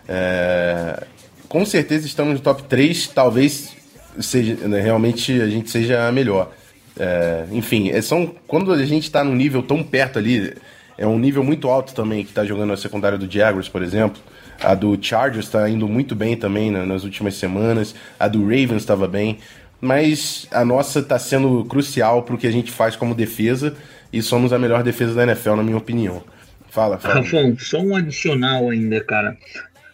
É, 0.09 1.05
com 1.49 1.65
certeza 1.65 2.07
estamos 2.07 2.35
no 2.35 2.41
top 2.41 2.65
3, 2.65 3.09
talvez 3.09 3.77
seja 4.19 4.55
né, 4.69 4.81
realmente 4.81 5.41
a 5.41 5.49
gente 5.49 5.71
seja 5.71 6.07
a 6.07 6.13
melhor. 6.13 6.53
É, 6.99 7.47
enfim, 7.53 7.91
é, 7.91 8.03
são, 8.03 8.35
quando 8.47 8.73
a 8.73 8.85
gente 8.85 9.05
está 9.05 9.23
num 9.23 9.35
nível 9.35 9.63
tão 9.63 9.83
perto 9.83 10.19
ali, 10.19 10.55
é 10.99 11.07
um 11.07 11.19
nível 11.19 11.43
muito 11.43 11.69
alto 11.69 11.95
também 11.95 12.25
que 12.25 12.31
está 12.31 12.45
jogando 12.45 12.73
a 12.73 12.77
secundária 12.77 13.17
do 13.17 13.31
Jaguars, 13.31 13.69
por 13.69 13.83
exemplo. 13.83 14.21
A 14.63 14.75
do 14.75 14.99
Chargers 15.01 15.47
está 15.47 15.69
indo 15.69 15.89
muito 15.89 16.15
bem 16.15 16.37
também 16.37 16.71
né, 16.71 16.85
nas 16.85 17.05
últimas 17.05 17.35
semanas. 17.35 17.95
A 18.19 18.29
do 18.29 18.43
Ravens 18.43 18.77
estava 18.77 19.09
bem. 19.09 19.39
Mas 19.81 20.47
a 20.51 20.65
nossa 20.65 20.99
está 20.99 21.19
sendo 21.19 21.65
crucial 21.65 22.23
para 22.23 22.35
o 22.35 22.39
que 22.39 22.47
a 22.47 22.53
gente 22.53 22.71
faz 22.71 22.95
como 22.95 23.15
defesa. 23.15 23.75
E 24.13 24.21
somos 24.21 24.53
a 24.53 24.59
melhor 24.59 24.83
defesa 24.83 25.15
da 25.15 25.23
NFL, 25.23 25.55
na 25.55 25.63
minha 25.63 25.79
opinião. 25.79 26.23
Fala, 26.69 26.99
fala. 26.99 27.25
Só 27.59 27.81
um 27.81 27.97
adicional 27.97 28.69
ainda, 28.69 29.03
cara. 29.03 29.37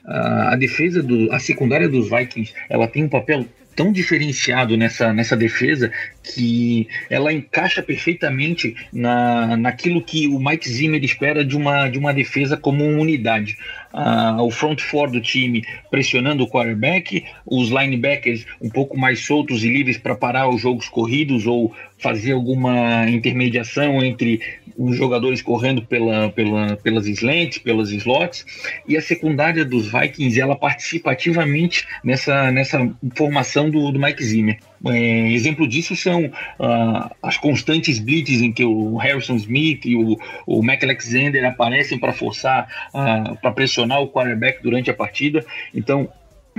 Uh, 0.05 0.48
a 0.52 0.57
defesa 0.57 1.02
do. 1.02 1.33
A 1.33 1.38
secundária 1.38 1.88
dos 1.88 2.09
Vikings, 2.11 2.52
ela 2.68 2.87
tem 2.87 3.05
um 3.05 3.09
papel 3.09 3.46
tão 3.74 3.92
diferenciado 3.92 4.76
nessa, 4.76 5.12
nessa 5.12 5.37
defesa 5.37 5.92
que 6.35 6.89
ela 7.09 7.33
encaixa 7.33 7.83
perfeitamente 7.83 8.75
na, 8.93 9.57
naquilo 9.57 10.03
que 10.03 10.27
o 10.27 10.39
Mike 10.39 10.69
Zimmer 10.69 11.03
espera 11.05 11.45
de 11.45 11.57
uma, 11.57 11.89
de 11.89 11.99
uma 11.99 12.12
defesa 12.12 12.57
como 12.57 12.85
unidade. 12.85 13.57
Uh, 13.93 14.43
o 14.43 14.51
front 14.51 14.81
four 14.81 15.11
do 15.11 15.21
time 15.21 15.65
pressionando 15.91 16.45
o 16.45 16.49
quarterback, 16.49 17.25
os 17.47 17.71
linebackers 17.71 18.45
um 18.61 18.69
pouco 18.69 18.99
mais 18.99 19.25
soltos 19.25 19.65
e 19.65 19.69
livres 19.71 19.97
para 19.97 20.15
parar 20.15 20.49
os 20.49 20.61
jogos 20.61 20.89
corridos 20.89 21.47
ou 21.47 21.75
fazer 21.99 22.33
alguma 22.33 23.09
intermediação 23.09 24.05
entre 24.05 24.41
os 24.77 24.97
jogadores 24.97 25.41
correndo 25.41 25.83
pela, 25.83 26.29
pela, 26.31 26.77
pelas 26.77 27.07
slants, 27.07 27.59
pelas 27.59 27.91
slots, 27.91 28.45
e 28.87 28.97
a 28.97 29.01
secundária 29.01 29.65
dos 29.65 29.91
Vikings 29.91 30.39
ela 30.39 30.55
participa 30.55 31.12
ativamente 31.12 31.87
nessa, 32.05 32.51
nessa 32.53 32.95
formação 33.15 33.71
do, 33.71 33.91
do 33.91 33.99
Mike 33.99 34.23
Zimmer. 34.23 34.59
É, 34.88 35.33
exemplo 35.33 35.66
disso 35.66 35.96
são 35.96 36.27
uh, 36.27 37.11
as 37.22 37.37
constantes 37.37 37.99
blitz 37.99 38.40
em 38.40 38.53
que 38.53 38.64
o 38.64 38.96
Harrison 38.96 39.37
Smith 39.37 39.85
e 39.85 39.96
o, 39.96 40.16
o 40.46 40.62
Mac 40.62 40.83
Alexander 40.83 41.44
aparecem 41.44 41.99
para 41.99 42.12
forçar, 42.12 42.68
uh, 42.94 43.37
para 43.37 43.53
pressionar 43.53 44.01
o 44.01 44.09
quarterback 44.09 44.62
durante 44.62 44.90
a 44.90 44.94
partida. 44.94 45.44
Então, 45.75 46.09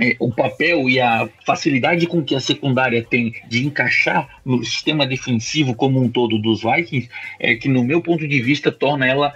é, 0.00 0.14
o 0.20 0.30
papel 0.30 0.88
e 0.88 1.00
a 1.00 1.28
facilidade 1.44 2.06
com 2.06 2.22
que 2.22 2.34
a 2.34 2.40
secundária 2.40 3.02
tem 3.02 3.34
de 3.48 3.66
encaixar 3.66 4.28
no 4.44 4.64
sistema 4.64 5.06
defensivo 5.06 5.74
como 5.74 6.00
um 6.00 6.08
todo 6.08 6.38
dos 6.38 6.62
Vikings 6.62 7.08
é 7.40 7.56
que, 7.56 7.68
no 7.68 7.82
meu 7.82 8.00
ponto 8.00 8.26
de 8.26 8.40
vista, 8.40 8.70
torna 8.70 9.06
ela 9.06 9.34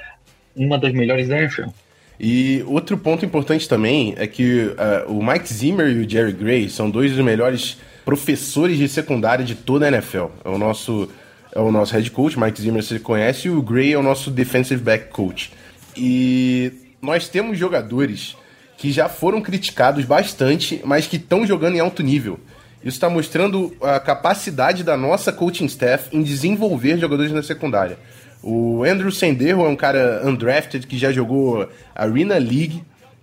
uma 0.55 0.79
das 0.79 0.93
melhores 0.93 1.29
da 1.29 1.39
NFL. 1.39 1.71
E 2.21 2.63
outro 2.67 2.97
ponto 2.97 3.25
importante 3.25 3.69
também 3.69 4.15
é 4.17 4.27
que 4.27 4.67
uh, 4.67 5.11
o 5.13 5.25
Mike 5.25 5.53
Zimmer 5.53 5.89
e 5.89 6.05
o 6.05 6.09
Jerry 6.09 6.33
Gray 6.33 6.69
são 6.69 6.89
dois 6.89 7.11
dos 7.11 7.25
melhores 7.25 7.79
professores 8.05 8.79
de 8.79 8.89
secundária 8.89 9.45
de 9.45 9.55
toda 9.55 9.87
a 9.87 9.89
NFL. 9.89 10.27
É 10.45 10.49
o 10.49 10.59
nosso, 10.59 11.09
é 11.55 11.61
o 11.61 11.71
nosso 11.71 11.93
head 11.95 12.11
coach, 12.11 12.39
Mike 12.39 12.61
Zimmer 12.61 12.83
você 12.83 12.99
conhece, 12.99 13.49
e 13.49 13.51
o 13.51 13.63
Gray 13.63 13.93
é 13.93 13.99
o 13.99 14.03
nosso 14.03 14.31
defensive 14.31 14.83
back 14.83 15.11
coach. 15.11 15.53
E 15.97 16.73
nós 17.01 17.29
temos 17.29 17.59
jogadores 17.59 18.37
que 18.77 18.91
já 18.91 19.09
foram 19.09 19.41
criticados 19.41 20.05
bastante, 20.05 20.81
mas 20.85 21.07
que 21.07 21.17
estão 21.17 21.47
jogando 21.47 21.77
em 21.77 21.81
alto 21.81 22.03
nível. 22.03 22.41
Isso 22.81 22.97
está 22.97 23.09
mostrando 23.09 23.73
a 23.81 24.01
capacidade 24.01 24.83
da 24.83 24.97
nossa 24.97 25.33
coaching 25.33 25.67
staff 25.67 26.09
em 26.13 26.23
desenvolver 26.23 26.99
jogadores 26.99 27.31
na 27.31 27.43
secundária. 27.43 27.97
O 28.43 28.83
Andrew 28.83 29.13
Senderro 29.13 29.65
é 29.65 29.69
um 29.69 29.77
cara 29.77 30.23
undrafted 30.25 30.87
que 30.89 30.99
já 30.99 31.13
jogou 31.13 31.69
Arena 31.95 32.35
League, 32.39 32.83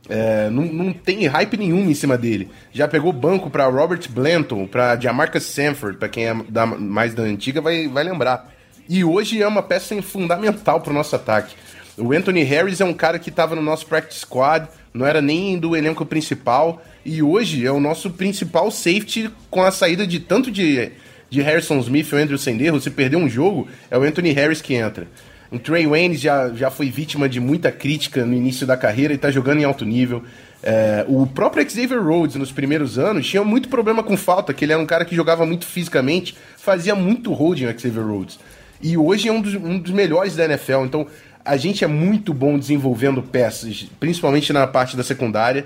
é, 0.09 0.49
não, 0.49 0.63
não 0.65 0.91
tem 0.91 1.27
hype 1.27 1.55
nenhum 1.55 1.89
em 1.89 1.93
cima 1.93 2.17
dele. 2.17 2.49
Já 2.73 2.87
pegou 2.87 3.13
banco 3.13 3.49
para 3.49 3.67
Robert 3.67 4.09
Blanton, 4.09 4.65
para 4.65 4.99
Jamarcus 4.99 5.43
Sanford, 5.43 5.97
para 5.97 6.09
quem 6.09 6.27
é 6.27 6.33
da, 6.49 6.65
mais 6.65 7.13
da 7.13 7.23
antiga 7.23 7.61
vai, 7.61 7.87
vai 7.87 8.03
lembrar. 8.03 8.51
E 8.87 9.03
hoje 9.03 9.41
é 9.41 9.47
uma 9.47 9.61
peça 9.61 10.01
fundamental 10.01 10.81
para 10.81 10.89
o 10.89 10.95
nosso 10.95 11.15
ataque. 11.15 11.55
O 11.95 12.11
Anthony 12.11 12.43
Harris 12.43 12.81
é 12.81 12.85
um 12.85 12.93
cara 12.93 13.19
que 13.19 13.29
estava 13.29 13.55
no 13.55 13.61
nosso 13.61 13.85
practice 13.85 14.21
squad, 14.21 14.67
não 14.93 15.05
era 15.05 15.21
nem 15.21 15.59
do 15.59 15.75
elenco 15.75 16.05
principal, 16.05 16.81
e 17.05 17.21
hoje 17.21 17.65
é 17.65 17.71
o 17.71 17.79
nosso 17.79 18.09
principal 18.09 18.71
safety 18.71 19.29
com 19.49 19.61
a 19.61 19.69
saída 19.69 20.07
de 20.07 20.19
tanto 20.19 20.49
de, 20.49 20.91
de 21.29 21.41
Harrison 21.41 21.77
Smith 21.79 22.11
ou 22.11 22.17
Andrew 22.17 22.37
Senderro, 22.37 22.79
se 22.79 22.89
perder 22.89 23.17
um 23.17 23.29
jogo, 23.29 23.67
é 23.91 23.97
o 23.97 24.03
Anthony 24.03 24.31
Harris 24.31 24.61
que 24.61 24.73
entra. 24.73 25.07
O 25.51 25.57
Trey 25.57 25.87
Wayne 25.87 26.15
já, 26.15 26.49
já 26.49 26.69
foi 26.69 26.89
vítima 26.89 27.27
de 27.27 27.39
muita 27.39 27.71
crítica 27.71 28.25
no 28.25 28.33
início 28.33 28.67
da 28.67 28.77
carreira 28.77 29.13
e 29.13 29.17
tá 29.17 29.31
jogando 29.31 29.59
em 29.59 29.63
alto 29.63 29.83
nível. 29.83 30.23
É, 30.61 31.05
o 31.07 31.25
próprio 31.25 31.67
Xavier 31.67 32.03
Rhodes, 32.03 32.35
nos 32.35 32.51
primeiros 32.51 32.99
anos, 32.99 33.27
tinha 33.27 33.43
muito 33.43 33.69
problema 33.69 34.03
com 34.03 34.15
falta, 34.15 34.53
que 34.53 34.65
ele 34.65 34.73
era 34.73 34.81
um 34.81 34.85
cara 34.85 35.05
que 35.05 35.15
jogava 35.15 35.45
muito 35.45 35.65
fisicamente, 35.65 36.35
fazia 36.57 36.93
muito 36.93 37.33
holding 37.33 37.65
o 37.65 37.79
Xavier 37.79 38.05
Rhodes. 38.05 38.39
E 38.81 38.95
hoje 38.95 39.27
é 39.27 39.31
um 39.31 39.41
dos, 39.41 39.55
um 39.55 39.79
dos 39.79 39.91
melhores 39.91 40.35
da 40.35 40.45
NFL, 40.45 40.85
então 40.85 41.07
a 41.43 41.57
gente 41.57 41.83
é 41.83 41.87
muito 41.87 42.33
bom 42.33 42.59
desenvolvendo 42.59 43.23
peças, 43.23 43.87
principalmente 43.99 44.53
na 44.53 44.67
parte 44.67 44.95
da 44.95 45.03
secundária. 45.03 45.65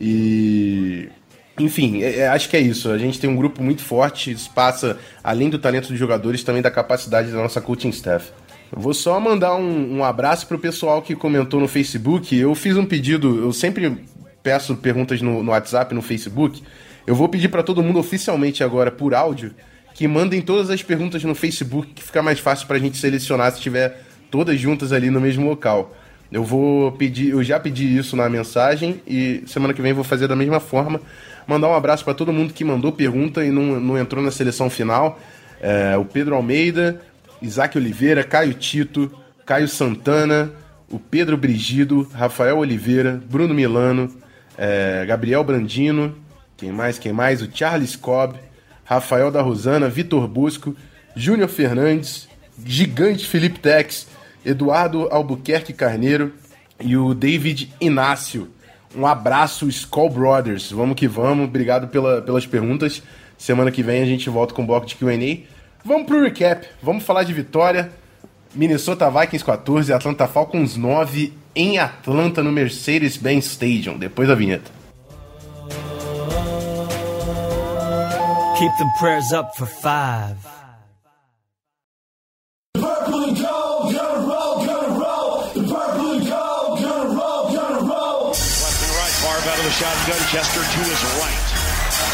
E. 0.00 1.08
Enfim, 1.58 2.02
é, 2.02 2.20
é, 2.20 2.28
acho 2.28 2.48
que 2.48 2.56
é 2.56 2.60
isso. 2.60 2.90
A 2.90 2.98
gente 2.98 3.18
tem 3.18 3.30
um 3.30 3.36
grupo 3.36 3.62
muito 3.62 3.82
forte, 3.82 4.30
isso 4.30 4.50
passa, 4.50 4.98
além 5.22 5.48
do 5.48 5.58
talento 5.58 5.88
dos 5.88 5.98
jogadores, 5.98 6.42
também 6.42 6.60
da 6.60 6.70
capacidade 6.70 7.30
da 7.30 7.38
nossa 7.38 7.60
coaching 7.60 7.90
staff. 7.90 8.32
Vou 8.76 8.92
só 8.92 9.20
mandar 9.20 9.54
um, 9.54 9.98
um 9.98 10.04
abraço 10.04 10.46
pro 10.46 10.58
pessoal 10.58 11.00
que 11.00 11.14
comentou 11.14 11.60
no 11.60 11.68
Facebook. 11.68 12.36
Eu 12.36 12.54
fiz 12.54 12.76
um 12.76 12.84
pedido, 12.84 13.38
eu 13.40 13.52
sempre 13.52 14.04
peço 14.42 14.74
perguntas 14.76 15.22
no, 15.22 15.42
no 15.42 15.52
WhatsApp, 15.52 15.94
no 15.94 16.02
Facebook. 16.02 16.62
Eu 17.06 17.14
vou 17.14 17.28
pedir 17.28 17.48
para 17.48 17.62
todo 17.62 17.82
mundo 17.82 17.98
oficialmente 17.98 18.64
agora, 18.64 18.90
por 18.90 19.14
áudio, 19.14 19.54
que 19.94 20.08
mandem 20.08 20.42
todas 20.42 20.70
as 20.70 20.82
perguntas 20.82 21.22
no 21.22 21.34
Facebook, 21.34 21.92
que 21.94 22.02
fica 22.02 22.22
mais 22.22 22.40
fácil 22.40 22.66
pra 22.66 22.78
gente 22.78 22.96
selecionar 22.96 23.52
se 23.52 23.60
tiver 23.60 24.02
todas 24.30 24.58
juntas 24.58 24.92
ali 24.92 25.08
no 25.08 25.20
mesmo 25.20 25.48
local. 25.48 25.94
Eu 26.32 26.42
vou 26.42 26.90
pedir, 26.92 27.30
eu 27.30 27.44
já 27.44 27.60
pedi 27.60 27.96
isso 27.96 28.16
na 28.16 28.28
mensagem 28.28 29.00
e 29.06 29.44
semana 29.46 29.72
que 29.72 29.80
vem 29.80 29.92
vou 29.92 30.02
fazer 30.02 30.26
da 30.26 30.34
mesma 30.34 30.58
forma. 30.58 31.00
Mandar 31.46 31.68
um 31.68 31.74
abraço 31.74 32.04
para 32.04 32.14
todo 32.14 32.32
mundo 32.32 32.52
que 32.52 32.64
mandou 32.64 32.90
pergunta 32.90 33.44
e 33.44 33.50
não, 33.50 33.78
não 33.78 33.98
entrou 33.98 34.24
na 34.24 34.32
seleção 34.32 34.68
final. 34.68 35.20
É, 35.60 35.96
o 35.96 36.04
Pedro 36.04 36.34
Almeida, 36.34 37.00
Isaac 37.42 37.76
Oliveira, 37.76 38.24
Caio 38.24 38.54
Tito, 38.54 39.10
Caio 39.44 39.68
Santana, 39.68 40.52
o 40.90 40.98
Pedro 40.98 41.36
Brigido, 41.36 42.08
Rafael 42.12 42.58
Oliveira, 42.58 43.22
Bruno 43.28 43.54
Milano, 43.54 44.14
é, 44.56 45.04
Gabriel 45.06 45.42
Brandino, 45.44 46.14
quem 46.56 46.70
mais, 46.72 46.98
quem 46.98 47.12
mais? 47.12 47.42
O 47.42 47.48
Charles 47.52 47.96
Cobb, 47.96 48.38
Rafael 48.84 49.30
da 49.30 49.42
Rosana, 49.42 49.88
Vitor 49.88 50.28
Busco, 50.28 50.76
Júnior 51.16 51.48
Fernandes, 51.48 52.28
Gigante 52.64 53.26
Felipe 53.26 53.58
Tex, 53.58 54.06
Eduardo 54.44 55.08
Albuquerque 55.10 55.72
Carneiro 55.72 56.32
e 56.80 56.96
o 56.96 57.14
David 57.14 57.72
Inácio. 57.80 58.48
Um 58.94 59.06
abraço, 59.06 59.68
Skull 59.68 60.10
Brothers. 60.10 60.70
Vamos 60.70 60.94
que 60.94 61.08
vamos. 61.08 61.46
Obrigado 61.46 61.88
pela, 61.88 62.22
pelas 62.22 62.46
perguntas. 62.46 63.02
Semana 63.36 63.72
que 63.72 63.82
vem 63.82 64.02
a 64.02 64.06
gente 64.06 64.30
volta 64.30 64.54
com 64.54 64.62
o 64.62 64.66
bloco 64.66 64.86
de 64.86 64.94
QA. 64.94 65.44
Vamos 65.84 66.06
pro 66.06 66.22
recap. 66.22 66.64
Vamos 66.82 67.04
falar 67.04 67.24
de 67.24 67.32
vitória. 67.32 67.92
Minnesota 68.54 69.10
Vikings 69.10 69.42
14, 69.44 69.92
Atlanta 69.92 70.26
Falcons 70.26 70.76
9 70.76 71.32
em 71.54 71.78
Atlanta 71.78 72.42
no 72.42 72.50
Mercedes-Benz 72.50 73.44
Stadium. 73.46 73.98
Depois 73.98 74.28
da 74.28 74.34
vinheta. 74.34 74.70
Keep 78.58 78.72
them 78.78 78.88
prayers 78.98 79.32
up 79.32 79.50
for 79.56 79.66
five. 79.66 80.54
Shotgun, 89.74 90.14
Chester 90.28 90.60
to 90.60 90.80
his 90.88 91.04
right. 91.18 91.53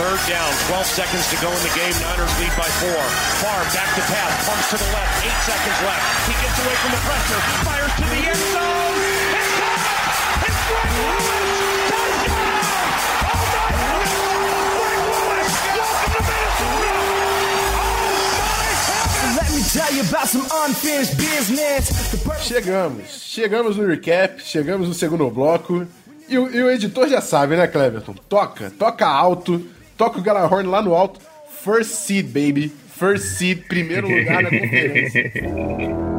Third 0.00 0.16
down, 0.32 0.48
12 0.72 0.86
seconds 0.96 1.28
to 1.28 1.36
go 1.44 1.52
in 1.52 1.60
the 1.60 1.68
game. 1.76 1.92
Niners 2.00 2.32
lead 2.40 2.56
by 2.56 2.64
four. 2.80 3.04
Favre 3.36 3.68
back 3.76 3.92
to 3.92 4.00
pass, 4.08 4.32
pumps 4.48 4.72
to 4.72 4.80
the 4.80 4.88
left, 4.96 5.12
eight 5.28 5.40
seconds 5.44 5.76
left. 5.84 6.00
He 6.24 6.32
gets 6.40 6.56
away 6.56 6.72
from 6.80 6.96
the 6.96 7.02
pressure, 7.04 7.36
fires 7.68 7.92
to 8.00 8.06
the 8.08 8.24
end 8.32 8.40
zone. 8.48 8.96
It's 9.36 9.52
caught! 9.60 10.40
It's 10.40 10.56
Greg 10.72 10.88
Lewis! 11.04 11.52
Oh 13.28 13.44
my! 13.52 13.76
Welcome 15.76 16.12
to 16.16 16.20
Minnesota! 16.32 16.96
My 17.76 18.72
heavens! 18.80 19.36
Let 19.36 19.52
me 19.52 19.60
tell 19.68 19.92
you 19.92 20.00
about 20.08 20.28
some 20.32 20.48
unfinished 20.64 21.20
business. 21.20 21.92
The 22.08 22.16
purple 22.24 22.40
Chegamos. 22.40 23.04
Chegamos 23.28 23.76
no 23.76 23.84
recap, 23.84 24.40
chegamos 24.40 24.88
no 24.88 24.94
segundo 24.94 25.28
bloco. 25.28 25.86
E 26.26 26.32
e 26.32 26.38
o 26.38 26.70
editor 26.70 27.06
já 27.06 27.20
sabe, 27.20 27.54
né, 27.54 27.66
Cleverton? 27.66 28.14
Toca, 28.30 28.70
toca 28.70 29.06
alto, 29.06 29.62
toca 30.00 30.18
o 30.18 30.22
Galahorn 30.22 30.66
lá 30.66 30.80
no 30.80 30.94
alto. 30.94 31.20
First 31.62 31.90
seed, 31.90 32.28
baby. 32.28 32.72
First 32.98 33.36
seed, 33.36 33.66
primeiro 33.68 34.08
lugar 34.08 34.42
na 34.42 34.48
conferência. 34.48 35.30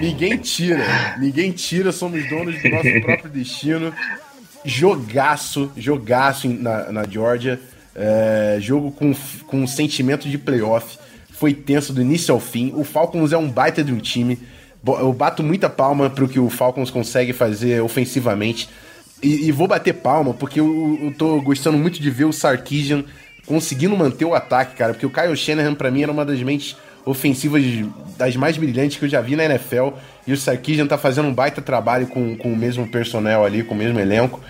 Ninguém 0.00 0.38
tira, 0.38 1.16
ninguém 1.18 1.52
tira, 1.52 1.92
somos 1.92 2.26
donos 2.26 2.62
do 2.62 2.70
nosso 2.70 3.00
próprio 3.02 3.30
destino. 3.30 3.92
Jogaço, 4.64 5.70
jogaço 5.76 6.48
na, 6.48 6.90
na 6.90 7.04
Georgia. 7.04 7.60
É, 7.94 8.56
jogo 8.60 8.90
com, 8.92 9.12
com 9.46 9.66
sentimento 9.66 10.26
de 10.26 10.38
playoff. 10.38 10.98
Foi 11.32 11.52
tenso 11.52 11.92
do 11.92 12.00
início 12.00 12.32
ao 12.32 12.40
fim. 12.40 12.72
O 12.74 12.82
Falcons 12.82 13.32
é 13.32 13.36
um 13.36 13.50
baita 13.50 13.84
de 13.84 13.92
um 13.92 13.98
time. 13.98 14.38
Eu 14.86 15.12
bato 15.12 15.42
muita 15.42 15.68
palma 15.68 16.08
pro 16.08 16.28
que 16.28 16.38
o 16.38 16.48
Falcons 16.48 16.90
consegue 16.90 17.32
fazer 17.32 17.82
ofensivamente. 17.82 18.68
E, 19.22 19.48
e 19.48 19.52
vou 19.52 19.68
bater 19.68 19.94
palma 19.94 20.32
porque 20.32 20.60
eu, 20.60 20.98
eu 21.02 21.12
tô 21.12 21.40
gostando 21.42 21.76
muito 21.76 22.00
de 22.00 22.10
ver 22.10 22.24
o 22.24 22.32
Sarkisian 22.32 23.04
conseguindo 23.46 23.96
manter 23.96 24.24
o 24.24 24.34
ataque, 24.34 24.76
cara. 24.76 24.94
Porque 24.94 25.06
o 25.06 25.10
Kyle 25.10 25.36
Shanahan, 25.36 25.74
pra 25.74 25.90
mim, 25.90 26.02
era 26.02 26.12
uma 26.12 26.24
das 26.24 26.42
mentes 26.42 26.76
ofensivas 27.04 27.62
das 28.16 28.36
mais 28.36 28.56
brilhantes 28.56 28.98
que 28.98 29.04
eu 29.04 29.08
já 29.08 29.20
vi 29.20 29.36
na 29.36 29.44
NFL. 29.44 29.90
E 30.26 30.32
o 30.32 30.36
Sarkisian 30.36 30.86
tá 30.86 30.96
fazendo 30.96 31.28
um 31.28 31.34
baita 31.34 31.60
trabalho 31.60 32.06
com, 32.06 32.36
com 32.36 32.52
o 32.52 32.56
mesmo 32.56 32.86
personnel 32.86 33.44
ali, 33.44 33.62
com 33.62 33.74
o 33.74 33.76
mesmo 33.76 33.98
elenco. 33.98 34.40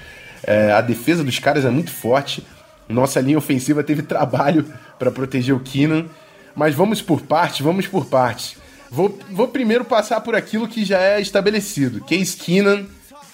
É, 0.44 0.72
a 0.72 0.80
defesa 0.80 1.24
dos 1.24 1.38
caras 1.38 1.64
é 1.64 1.70
muito 1.70 1.90
forte. 1.90 2.46
Nossa 2.88 3.20
linha 3.20 3.38
ofensiva 3.38 3.82
teve 3.82 4.02
trabalho 4.04 4.64
para 4.98 5.10
proteger 5.10 5.54
o 5.54 5.60
Keenan. 5.60 6.06
Mas 6.54 6.74
vamos 6.74 7.00
por 7.00 7.22
partes, 7.22 7.60
vamos 7.60 7.86
por 7.86 8.06
partes. 8.06 8.59
Vou, 8.90 9.16
vou 9.30 9.46
primeiro 9.46 9.84
passar 9.84 10.20
por 10.20 10.34
aquilo 10.34 10.66
que 10.66 10.84
já 10.84 11.00
é 11.00 11.20
estabelecido. 11.20 12.00
Case 12.00 12.36
Keenan, 12.36 12.86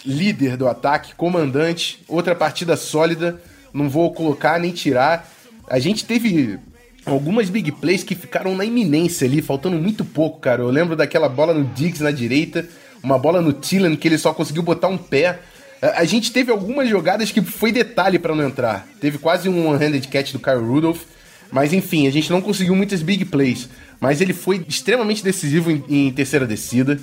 líder 0.05 0.57
do 0.57 0.69
ataque, 0.69 1.15
comandante, 1.15 2.03
outra 2.07 2.35
partida 2.35 2.77
sólida. 2.77 3.41
Não 3.73 3.89
vou 3.89 4.13
colocar 4.13 4.61
nem 4.61 4.71
tirar. 4.71 5.29
A 5.69 5.79
gente 5.79 6.05
teve 6.05 6.59
algumas 7.07 7.49
big 7.49 7.73
plays 7.73 8.05
que 8.05 8.15
ficaram 8.15 8.55
na 8.55 8.67
iminência 8.67 9.27
ali, 9.27 9.41
faltando 9.41 9.77
muito 9.77 10.05
pouco, 10.05 10.41
cara. 10.41 10.63
Eu 10.63 10.71
lembro 10.71 10.95
daquela 10.95 11.29
bola 11.29 11.55
no 11.55 11.65
Diggs 11.65 12.03
na 12.03 12.11
direita, 12.11 12.69
uma 13.03 13.19
bola 13.19 13.41
no 13.41 13.53
Tillan 13.53 13.97
que 13.97 14.07
ele 14.09 14.19
só 14.19 14.35
conseguiu 14.35 14.63
botar 14.63 14.89
um 14.89 14.99
pé. 14.99 15.41
A 15.81 16.01
a 16.01 16.05
gente 16.05 16.33
teve 16.33 16.51
algumas 16.51 16.89
jogadas 16.89 17.31
que 17.31 17.41
foi 17.41 17.73
detalhe 17.73 18.19
para 18.19 18.35
não 18.35 18.47
entrar. 18.47 18.87
Teve 19.01 19.19
quase 19.19 19.49
um 19.49 19.69
one-handed 19.69 20.09
catch 20.09 20.33
do 20.33 20.39
Kyle 20.39 20.57
Rudolph. 20.57 21.03
Mas 21.51 21.73
enfim, 21.73 22.07
a 22.07 22.11
gente 22.11 22.31
não 22.31 22.41
conseguiu 22.41 22.75
muitas 22.75 23.03
big 23.03 23.25
plays. 23.25 23.69
Mas 24.01 24.21
ele 24.21 24.33
foi 24.33 24.65
extremamente 24.69 25.23
decisivo 25.23 25.71
em, 25.71 25.85
em 25.89 26.13
terceira 26.13 26.47
descida. 26.47 26.99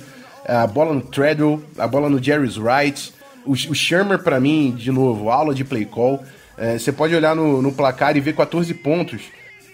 A 0.46 0.66
bola 0.66 0.94
no 0.94 1.00
Treadwell, 1.00 1.62
a 1.78 1.86
bola 1.86 2.08
no 2.08 2.22
Jerry's 2.22 2.56
Wright. 2.56 3.12
O, 3.44 3.52
o 3.52 3.74
Shermer, 3.74 4.18
pra 4.18 4.40
mim, 4.40 4.74
de 4.76 4.90
novo, 4.90 5.30
aula 5.30 5.54
de 5.54 5.64
play 5.64 5.84
call. 5.84 6.22
É, 6.56 6.78
Você 6.78 6.92
pode 6.92 7.14
olhar 7.14 7.34
no, 7.34 7.60
no 7.60 7.72
placar 7.72 8.16
e 8.16 8.20
ver 8.20 8.34
14 8.34 8.72
pontos. 8.74 9.22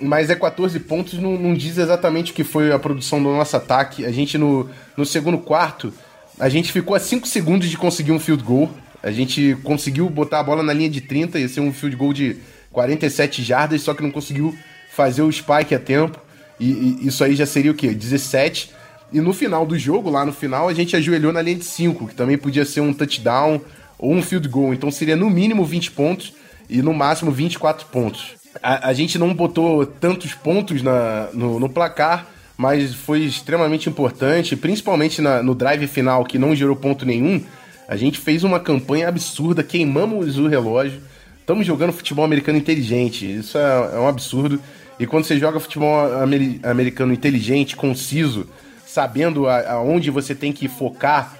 Mas 0.00 0.30
é 0.30 0.34
14 0.34 0.80
pontos, 0.80 1.18
não, 1.18 1.36
não 1.36 1.52
diz 1.52 1.76
exatamente 1.76 2.32
o 2.32 2.34
que 2.34 2.42
foi 2.42 2.72
a 2.72 2.78
produção 2.78 3.22
do 3.22 3.30
nosso 3.30 3.54
ataque. 3.56 4.06
A 4.06 4.10
gente, 4.10 4.38
no, 4.38 4.70
no 4.96 5.04
segundo 5.04 5.36
quarto, 5.36 5.92
a 6.38 6.48
gente 6.48 6.72
ficou 6.72 6.96
a 6.96 6.98
5 6.98 7.28
segundos 7.28 7.68
de 7.68 7.76
conseguir 7.76 8.12
um 8.12 8.18
field 8.18 8.42
goal. 8.42 8.70
A 9.02 9.10
gente 9.10 9.58
conseguiu 9.62 10.08
botar 10.08 10.40
a 10.40 10.42
bola 10.42 10.62
na 10.62 10.72
linha 10.72 10.88
de 10.88 11.02
30, 11.02 11.38
ia 11.38 11.48
ser 11.48 11.60
um 11.60 11.72
field 11.72 11.96
goal 11.96 12.14
de 12.14 12.38
47 12.72 13.42
jardas, 13.42 13.82
só 13.82 13.92
que 13.92 14.02
não 14.02 14.10
conseguiu 14.10 14.56
fazer 14.90 15.22
o 15.22 15.30
spike 15.30 15.74
a 15.74 15.78
tempo. 15.78 16.18
E, 16.60 16.98
e 17.02 17.08
isso 17.08 17.24
aí 17.24 17.34
já 17.34 17.46
seria 17.46 17.70
o 17.70 17.74
quê? 17.74 17.88
17. 17.88 18.70
E 19.12 19.20
no 19.20 19.32
final 19.32 19.66
do 19.66 19.76
jogo, 19.76 20.08
lá 20.10 20.24
no 20.24 20.32
final, 20.32 20.68
a 20.68 20.74
gente 20.74 20.94
ajoelhou 20.94 21.32
na 21.32 21.42
linha 21.42 21.56
de 21.56 21.64
5, 21.64 22.08
que 22.08 22.14
também 22.14 22.38
podia 22.38 22.64
ser 22.64 22.80
um 22.80 22.92
touchdown 22.92 23.60
ou 23.98 24.12
um 24.12 24.22
field 24.22 24.46
goal. 24.48 24.72
Então 24.72 24.90
seria 24.90 25.16
no 25.16 25.28
mínimo 25.28 25.64
20 25.64 25.90
pontos 25.92 26.32
e 26.68 26.80
no 26.82 26.94
máximo 26.94 27.32
24 27.32 27.86
pontos. 27.86 28.34
A, 28.62 28.88
a 28.88 28.92
gente 28.92 29.18
não 29.18 29.34
botou 29.34 29.84
tantos 29.84 30.34
pontos 30.34 30.82
na, 30.82 31.28
no, 31.32 31.58
no 31.58 31.68
placar, 31.68 32.26
mas 32.56 32.94
foi 32.94 33.20
extremamente 33.20 33.88
importante, 33.88 34.54
principalmente 34.54 35.20
na- 35.22 35.42
no 35.42 35.54
drive 35.54 35.86
final, 35.86 36.24
que 36.24 36.38
não 36.38 36.54
gerou 36.54 36.76
ponto 36.76 37.04
nenhum. 37.06 37.42
A 37.88 37.96
gente 37.96 38.18
fez 38.18 38.44
uma 38.44 38.60
campanha 38.60 39.08
absurda, 39.08 39.62
queimamos 39.64 40.38
o 40.38 40.46
relógio. 40.46 41.00
Estamos 41.40 41.66
jogando 41.66 41.92
futebol 41.92 42.24
americano 42.24 42.58
inteligente. 42.58 43.24
Isso 43.38 43.58
é, 43.58 43.90
é 43.94 43.98
um 43.98 44.06
absurdo. 44.06 44.60
E 45.00 45.06
quando 45.06 45.24
você 45.24 45.38
joga 45.38 45.58
futebol 45.58 46.12
ameri- 46.22 46.60
americano 46.62 47.12
inteligente, 47.12 47.74
conciso, 47.74 48.46
sabendo 48.86 49.48
aonde 49.48 50.10
você 50.10 50.34
tem 50.34 50.52
que 50.52 50.68
focar, 50.68 51.38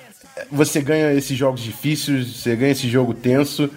você 0.51 0.81
ganha 0.81 1.13
esses 1.13 1.37
jogos 1.37 1.61
difíceis, 1.61 2.27
você 2.37 2.57
ganha 2.57 2.73
esse 2.73 2.89
jogo 2.89 3.13
tenso. 3.13 3.69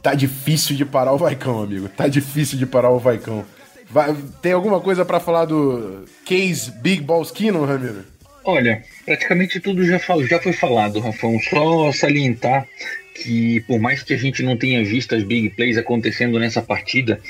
Tá 0.00 0.14
difícil 0.14 0.76
de 0.76 0.84
parar 0.84 1.12
o 1.12 1.18
Vaicão, 1.18 1.60
amigo. 1.60 1.88
Tá 1.88 2.06
difícil 2.06 2.56
de 2.56 2.66
parar 2.66 2.90
o 2.90 3.00
Vaicão. 3.00 3.44
Vai, 3.90 4.16
tem 4.40 4.52
alguma 4.52 4.80
coisa 4.80 5.04
para 5.04 5.18
falar 5.18 5.44
do 5.44 6.04
Case 6.24 6.70
Big 6.80 7.02
Balls 7.02 7.32
Kino, 7.32 7.64
Ramiro? 7.64 8.04
Olha, 8.44 8.82
praticamente 9.04 9.58
tudo 9.60 9.84
já, 9.84 9.98
já 10.28 10.40
foi 10.40 10.52
falado, 10.52 11.00
Rafão. 11.00 11.38
Só 11.50 11.90
salientar 11.92 12.66
que, 13.14 13.60
por 13.62 13.80
mais 13.80 14.02
que 14.02 14.14
a 14.14 14.16
gente 14.16 14.42
não 14.42 14.56
tenha 14.56 14.84
visto 14.84 15.14
as 15.14 15.22
big 15.22 15.50
plays 15.50 15.76
acontecendo 15.76 16.38
nessa 16.38 16.62
partida, 16.62 17.20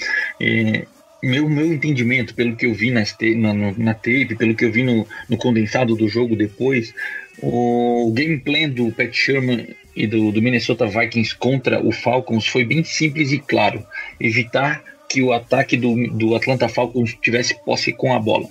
é, 0.40 0.86
meu, 1.22 1.48
meu 1.48 1.72
entendimento, 1.72 2.34
pelo 2.34 2.56
que 2.56 2.66
eu 2.66 2.74
vi 2.74 2.90
nas 2.90 3.12
te, 3.12 3.34
na, 3.34 3.54
na 3.54 3.94
tape, 3.94 4.34
pelo 4.36 4.54
que 4.54 4.64
eu 4.64 4.72
vi 4.72 4.82
no, 4.82 5.06
no 5.28 5.36
condensado 5.36 5.94
do 5.94 6.08
jogo 6.08 6.34
depois, 6.34 6.92
o 7.40 8.12
game 8.14 8.38
plan 8.38 8.68
do 8.68 8.90
Pat 8.90 9.12
Sherman 9.14 9.68
e 9.94 10.06
do, 10.06 10.32
do 10.32 10.42
Minnesota 10.42 10.86
Vikings 10.86 11.36
contra 11.36 11.80
o 11.80 11.92
Falcons 11.92 12.46
foi 12.46 12.64
bem 12.64 12.82
simples 12.82 13.30
e 13.30 13.38
claro: 13.38 13.86
evitar 14.20 14.82
que 15.08 15.22
o 15.22 15.32
ataque 15.32 15.76
do, 15.76 16.08
do 16.08 16.34
Atlanta 16.34 16.68
Falcons 16.68 17.16
tivesse 17.20 17.54
posse 17.64 17.92
com 17.92 18.14
a 18.14 18.18
bola. 18.18 18.48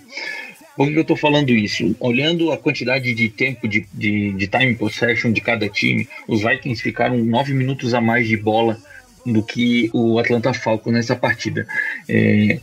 Por 0.77 0.88
que 0.88 0.95
eu 0.95 1.01
estou 1.01 1.17
falando 1.17 1.49
isso? 1.49 1.95
Olhando 1.99 2.51
a 2.51 2.57
quantidade 2.57 3.13
de 3.13 3.29
tempo 3.29 3.67
de, 3.67 3.86
de, 3.93 4.31
de, 4.31 4.47
time 4.47 4.73
possession 4.75 5.31
de 5.31 5.41
cada 5.41 5.67
time, 5.67 6.07
os 6.27 6.41
Vikings 6.41 6.81
ficaram 6.81 7.17
nove 7.17 7.53
minutos 7.53 7.93
a 7.93 7.99
mais 7.99 8.27
de 8.27 8.38
bola 8.38 8.79
do 9.25 9.43
que 9.43 9.89
o 9.93 10.19
Atlanta 10.19 10.53
Falcons 10.53 10.93
nessa 10.93 11.15
partida. 11.15 11.65
É, 12.07 12.60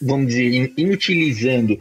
vamos 0.00 0.28
dizer, 0.28 0.72
inutilizando 0.76 1.78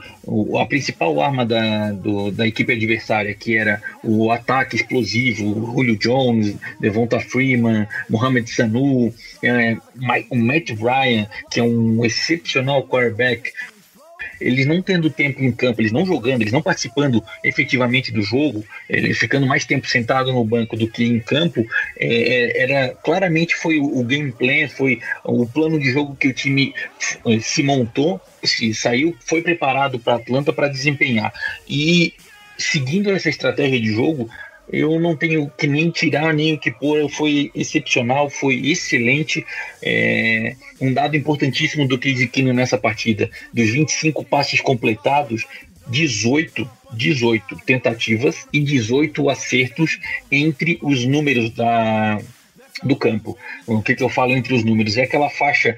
a 0.60 0.66
principal 0.66 1.20
arma 1.22 1.46
da, 1.46 1.92
do, 1.92 2.32
da 2.32 2.48
equipe 2.48 2.74
adversária, 2.74 3.34
que 3.34 3.58
era 3.58 3.82
o 4.04 4.32
ataque 4.32 4.76
explosivo, 4.76 5.74
Julio 5.74 5.98
Jones, 5.98 6.56
Devonta 6.80 7.20
Freeman, 7.20 7.88
Mohamed 8.10 8.50
Sanu, 8.50 9.14
é, 9.44 9.78
Matt 9.96 10.72
Ryan, 10.72 11.28
que 11.50 11.60
é 11.60 11.64
um 11.64 12.06
excepcional 12.06 12.84
quarterback, 12.84 13.52
eles 14.40 14.66
não 14.66 14.82
tendo 14.82 15.10
tempo 15.10 15.44
em 15.44 15.52
campo, 15.52 15.82
eles 15.82 15.92
não 15.92 16.06
jogando, 16.06 16.42
eles 16.42 16.54
não 16.54 16.62
participando 16.62 17.24
efetivamente 17.44 18.12
do 18.12 18.22
jogo, 18.22 18.64
eles 18.90 19.18
ficando 19.18 19.46
mais 19.46 19.66
tempo 19.66 19.88
sentado 19.88 20.32
no 20.32 20.44
banco 20.44 20.76
do 20.76 20.88
que 20.88 21.04
em 21.04 21.20
campo, 21.20 21.66
é, 21.98 22.08
é 22.08 22.60
era 22.60 22.90
claramente 23.04 23.56
foi 23.56 23.80
o, 23.80 24.04
game 24.04 24.32
plan, 24.32 24.68
foi 24.68 25.02
o 25.24 25.46
plano 25.46 25.80
de 25.80 25.92
jogo 25.92 26.16
que 26.16 26.28
o 26.28 26.34
time 26.34 26.74
eh, 27.26 27.40
se 27.40 27.64
montou, 27.64 28.20
se 28.44 28.74
saiu, 28.74 29.16
foi 29.26 29.42
preparado 29.42 30.00
para 30.00 30.16
Atlanta 30.16 30.54
para 30.54 30.68
desempenhar. 30.68 31.34
E 31.68 32.14
seguindo 32.58 33.10
essa 33.12 33.30
estratégia 33.30 33.80
de 33.80 33.92
jogo, 33.92 34.30
eu 34.72 35.00
não 35.00 35.16
tenho 35.16 35.52
que 35.58 35.66
nem 35.66 35.90
tirar 35.90 36.34
nem 36.34 36.54
o 36.54 36.60
que 36.60 36.72
pôr, 36.72 37.10
foi 37.10 37.52
excepcional, 37.56 38.30
foi 38.30 38.56
excelente. 38.68 39.46
É, 39.82 40.56
um 40.80 40.94
dado 40.94 41.18
importantíssimo 41.18 41.88
do 41.88 41.98
Case 41.98 42.30
nessa 42.54 42.78
partida: 42.78 43.30
dos 43.54 43.70
25 43.70 44.24
passes 44.24 44.62
completados, 44.62 45.46
18, 45.88 46.70
18 46.94 47.58
tentativas 47.66 48.48
e 48.54 48.60
18 48.60 49.30
acertos 49.30 50.00
entre 50.32 50.78
os 50.82 51.06
números 51.06 51.50
da, 51.50 52.20
do 52.84 52.96
campo. 52.96 53.38
O 53.66 53.82
que, 53.82 53.96
que 53.96 54.04
eu 54.04 54.10
falo 54.10 54.34
entre 54.34 54.54
os 54.54 54.64
números? 54.64 54.98
É 54.98 55.04
aquela 55.04 55.30
faixa 55.30 55.78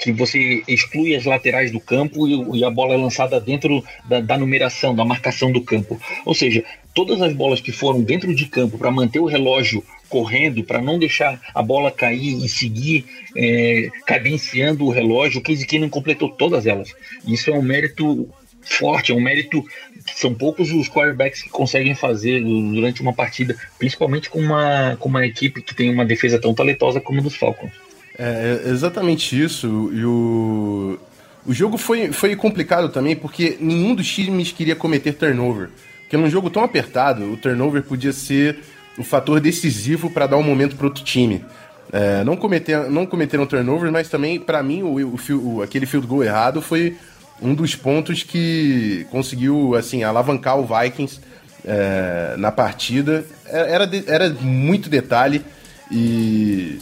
que 0.00 0.12
você 0.12 0.62
exclui 0.68 1.14
as 1.14 1.24
laterais 1.24 1.70
do 1.72 1.80
campo 1.80 2.26
e, 2.26 2.60
e 2.60 2.64
a 2.64 2.70
bola 2.70 2.94
é 2.94 2.96
lançada 2.96 3.40
dentro 3.40 3.84
da, 4.08 4.20
da, 4.20 4.38
numeração, 4.38 4.94
da 4.94 5.04
marcação 5.04 5.50
do 5.50 5.62
campo. 5.62 6.00
Ou 6.24 6.34
seja, 6.34 6.64
todas 6.94 7.20
as 7.20 7.32
bolas 7.32 7.60
que 7.60 7.72
foram 7.72 8.02
dentro 8.02 8.34
de 8.34 8.46
campo 8.46 8.78
para 8.78 8.90
manter 8.90 9.18
o 9.18 9.26
relógio 9.26 9.84
correndo, 10.08 10.62
para 10.62 10.80
não 10.80 10.98
deixar 10.98 11.40
a 11.54 11.62
bola 11.62 11.90
cair 11.90 12.44
e 12.44 12.48
seguir 12.48 13.06
é, 13.34 13.88
cadenciando 14.06 14.84
o 14.84 14.90
relógio, 14.90 15.40
o 15.40 15.42
Casey 15.42 15.78
não 15.78 15.88
completou 15.88 16.28
todas 16.28 16.66
elas. 16.66 16.92
Isso 17.26 17.50
é 17.50 17.54
um 17.54 17.62
mérito 17.62 18.28
forte, 18.60 19.10
é 19.10 19.14
um 19.14 19.20
mérito 19.20 19.64
que 20.06 20.18
são 20.18 20.34
poucos 20.34 20.70
os 20.70 20.88
quarterbacks 20.88 21.42
que 21.42 21.48
conseguem 21.48 21.94
fazer 21.94 22.42
durante 22.42 23.00
uma 23.00 23.12
partida, 23.12 23.56
principalmente 23.78 24.28
com 24.28 24.38
uma, 24.38 24.96
com 24.98 25.08
uma 25.08 25.26
equipe 25.26 25.62
que 25.62 25.74
tem 25.74 25.90
uma 25.90 26.04
defesa 26.04 26.38
tão 26.38 26.54
talentosa 26.54 27.00
como 27.00 27.20
a 27.20 27.22
dos 27.22 27.34
Falcons. 27.34 27.72
É, 28.18 28.60
é 28.66 28.68
exatamente 28.68 29.40
isso. 29.40 29.90
E 29.94 30.04
o, 30.04 30.98
o 31.46 31.54
jogo 31.54 31.78
foi, 31.78 32.12
foi 32.12 32.36
complicado 32.36 32.88
também 32.90 33.16
porque 33.16 33.56
nenhum 33.60 33.94
dos 33.94 34.08
times 34.12 34.52
queria 34.52 34.76
cometer 34.76 35.12
turnover. 35.14 35.70
Porque 36.12 36.22
num 36.22 36.28
jogo 36.28 36.50
tão 36.50 36.62
apertado, 36.62 37.32
o 37.32 37.38
turnover 37.38 37.82
podia 37.82 38.12
ser 38.12 38.58
o 38.98 39.02
fator 39.02 39.40
decisivo 39.40 40.10
para 40.10 40.26
dar 40.26 40.36
um 40.36 40.42
momento 40.42 40.76
para 40.76 40.86
outro 40.86 41.02
time. 41.02 41.42
É, 41.90 42.22
não, 42.22 42.36
cometer, 42.36 42.90
não 42.90 43.06
cometeram 43.06 43.46
turnover, 43.46 43.90
mas 43.90 44.10
também, 44.10 44.38
para 44.38 44.62
mim, 44.62 44.82
o, 44.82 44.98
o, 44.98 45.18
o, 45.42 45.62
aquele 45.62 45.86
field 45.86 46.06
goal 46.06 46.22
errado 46.22 46.60
foi 46.60 46.98
um 47.40 47.54
dos 47.54 47.74
pontos 47.74 48.22
que 48.22 49.06
conseguiu 49.10 49.74
assim 49.74 50.04
alavancar 50.04 50.58
o 50.58 50.66
Vikings 50.66 51.18
é, 51.64 52.34
na 52.36 52.52
partida. 52.52 53.24
É, 53.46 53.72
era, 53.72 53.90
era 54.06 54.28
muito 54.28 54.90
detalhe 54.90 55.42
e, 55.90 56.78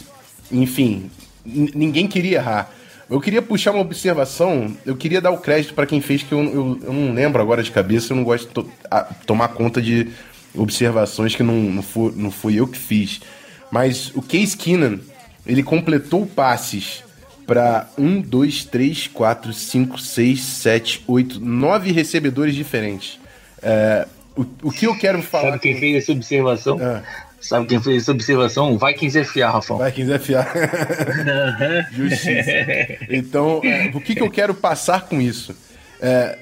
enfim, 0.51 1.09
ninguém 1.45 2.05
queria 2.05 2.39
errar. 2.39 2.69
Eu 3.11 3.19
queria 3.19 3.41
puxar 3.41 3.71
uma 3.71 3.81
observação, 3.81 4.73
eu 4.85 4.95
queria 4.95 5.19
dar 5.19 5.31
o 5.31 5.37
crédito 5.37 5.73
para 5.73 5.85
quem 5.85 5.99
fez, 5.99 6.23
que 6.23 6.31
eu, 6.31 6.41
eu, 6.41 6.79
eu, 6.81 6.93
não 6.93 7.13
lembro 7.13 7.41
agora 7.41 7.61
de 7.61 7.69
cabeça, 7.69 8.13
eu 8.13 8.15
não 8.15 8.23
gosto 8.23 8.47
de 8.47 8.53
to 8.53 8.71
a, 8.89 9.01
tomar 9.01 9.49
conta 9.49 9.81
de 9.81 10.07
observações 10.55 11.35
que 11.35 11.43
não, 11.43 11.55
não, 11.55 11.83
for, 11.83 12.15
não 12.15 12.31
fui 12.31 12.57
eu 12.57 12.65
que 12.65 12.77
fiz. 12.77 13.19
Mas 13.69 14.15
o 14.15 14.21
Case 14.21 14.55
Keenan, 14.55 14.99
ele 15.45 15.61
completou 15.61 16.25
passes 16.25 17.03
para 17.45 17.89
1, 17.97 18.21
2, 18.21 18.63
3, 18.63 19.07
4, 19.07 19.51
5, 19.51 19.99
6, 19.99 20.41
7, 20.41 21.03
8, 21.05 21.39
9 21.41 21.91
recebedores 21.91 22.55
diferentes. 22.55 23.19
É, 23.61 24.07
o, 24.37 24.45
o 24.63 24.71
que 24.71 24.87
eu 24.87 24.97
quero 24.97 25.21
falar. 25.21 25.51
Sabe 25.51 25.59
quem 25.59 25.77
fez 25.77 25.97
essa 25.97 26.13
observação? 26.13 26.79
É. 26.81 27.03
Sabe 27.41 27.65
quem 27.65 27.81
fez 27.81 28.03
essa 28.03 28.11
observação? 28.11 28.77
Vikings 28.77 29.23
FA, 29.25 29.49
Rafão. 29.49 29.77
Vikings 29.83 30.19
FA. 30.19 30.47
Justiça. 31.91 32.51
Então, 33.09 33.61
é, 33.63 33.91
o 33.93 33.99
que, 33.99 34.13
que 34.13 34.21
eu 34.21 34.29
quero 34.29 34.53
passar 34.53 35.01
com 35.07 35.19
isso? 35.19 35.55
É, 35.99 36.37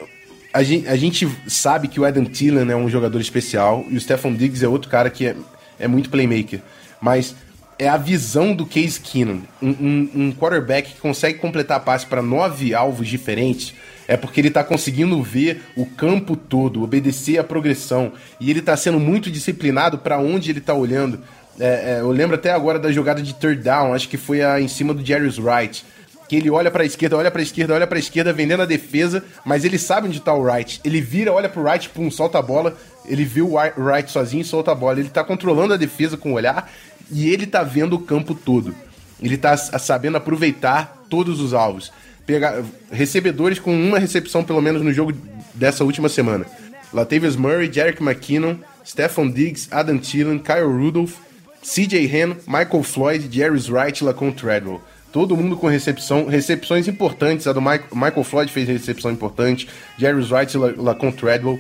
a, 0.54 0.62
gente, 0.62 0.88
a 0.88 0.96
gente 0.98 1.28
sabe 1.48 1.88
que 1.88 2.00
o 2.00 2.06
Adam 2.06 2.26
Thielen 2.26 2.70
é 2.70 2.76
um 2.76 2.90
jogador 2.90 3.20
especial 3.22 3.86
e 3.90 3.96
o 3.96 4.02
Stefan 4.02 4.34
Diggs 4.34 4.64
é 4.64 4.68
outro 4.68 4.92
cara 4.92 5.10
que 5.10 5.26
é, 5.26 5.36
é 5.80 5.88
muito 5.88 6.10
playmaker. 6.10 6.60
Mas 7.02 7.34
é 7.80 7.88
a 7.88 7.96
visão 7.96 8.54
do 8.54 8.66
Case 8.66 9.00
Keenum. 9.00 9.42
Um, 9.62 9.70
um, 9.70 10.12
um 10.16 10.32
quarterback 10.34 10.94
que 10.94 11.00
consegue 11.00 11.40
completar 11.40 11.80
passe 11.80 12.06
para 12.06 12.22
nove 12.22 12.76
alvos 12.76 13.08
diferentes 13.08 13.74
é 14.06 14.18
porque 14.18 14.42
ele 14.42 14.50
está 14.50 14.64
conseguindo 14.64 15.22
ver 15.24 15.62
o 15.78 15.86
campo 15.86 16.36
todo, 16.36 16.84
obedecer 16.84 17.38
a 17.38 17.44
progressão. 17.44 18.12
E 18.40 18.50
ele 18.50 18.60
está 18.60 18.76
sendo 18.76 19.00
muito 19.00 19.32
disciplinado 19.32 20.00
para 20.00 20.20
onde 20.20 20.52
ele 20.52 20.60
está 20.60 20.74
olhando. 20.74 21.22
É, 21.58 21.98
é, 21.98 22.00
eu 22.02 22.12
lembro 22.12 22.36
até 22.36 22.52
agora 22.52 22.80
da 22.80 22.92
jogada 22.92 23.22
de 23.22 23.34
third 23.34 23.62
down, 23.64 23.94
acho 23.94 24.10
que 24.10 24.18
foi 24.18 24.42
a, 24.42 24.60
em 24.60 24.68
cima 24.68 24.94
do 24.94 25.06
Jerry's 25.06 25.38
Wright. 25.38 25.86
Que 26.28 26.36
ele 26.36 26.50
olha 26.50 26.70
para 26.70 26.84
a 26.84 26.86
esquerda, 26.86 27.18
olha 27.18 27.32
para 27.32 27.42
a 27.42 27.44
esquerda, 27.44 27.74
olha 27.74 27.88
para 27.88 27.98
a 27.98 28.00
esquerda, 28.00 28.34
vendendo 28.34 28.62
a 28.62 28.66
defesa, 28.66 29.24
mas 29.46 29.64
ele 29.64 29.80
sabe 29.80 30.08
onde 30.08 30.18
está 30.18 30.34
o 30.34 30.42
Wright. 30.42 30.82
Ele 30.84 31.02
vira, 31.02 31.32
olha 31.32 31.48
para 31.48 31.62
o 31.62 31.64
Wright, 31.64 31.90
pum, 31.90 32.12
solta 32.12 32.40
a 32.40 32.42
bola. 32.42 32.76
Ele 33.06 33.24
viu 33.24 33.54
o 33.54 33.82
Wright 33.82 34.12
sozinho 34.12 34.42
e 34.42 34.46
solta 34.46 34.72
a 34.72 34.76
bola. 34.76 35.00
Ele 35.00 35.08
está 35.08 35.24
controlando 35.24 35.74
a 35.74 35.78
defesa 35.78 36.18
com 36.18 36.32
o 36.32 36.36
olhar 36.36 36.70
e 37.12 37.30
ele 37.30 37.46
está 37.46 37.64
vendo 37.64 37.96
o 37.96 38.00
campo 38.00 38.34
todo. 38.34 38.76
Ele 39.22 39.36
está 39.36 39.56
sabendo 39.58 40.18
aproveitar 40.18 41.06
todos 41.10 41.40
os 41.42 41.54
alvos 41.54 41.92
pegar 42.30 42.64
recebedores 42.92 43.58
com 43.58 43.74
uma 43.74 43.98
recepção 43.98 44.44
pelo 44.44 44.62
menos 44.62 44.84
no 44.84 44.94
jogo 44.94 45.12
dessa 45.56 45.84
última 45.84 46.08
semana. 46.08 46.46
Latavius 46.94 47.36
Murray, 47.36 47.74
Jerick 47.74 48.04
McKinnon, 48.04 48.58
Stephon 48.86 49.32
Diggs, 49.32 49.68
Adam 49.72 49.98
Thielen, 49.98 50.38
Kyle 50.38 50.62
Rudolph, 50.62 51.16
CJ 51.64 52.06
Hen, 52.06 52.38
Michael 52.46 52.84
Floyd, 52.84 53.28
Jerry 53.32 53.60
Wright 53.72 54.04
Lacon 54.04 54.32
Treadwell. 54.32 54.80
Todo 55.12 55.36
mundo 55.36 55.58
com 55.58 55.66
recepção, 55.66 56.28
recepções 56.28 56.88
importantes. 56.88 57.48
A 57.48 57.54
do 57.54 57.60
Michael, 57.60 57.88
Michael 57.94 58.24
Floyd 58.24 58.52
fez 58.52 58.68
recepção 58.68 59.10
importante, 59.10 59.68
Jerry 59.98 60.24
Wright 60.32 60.56
Lacon 60.56 61.12
Treadwell. 61.12 61.60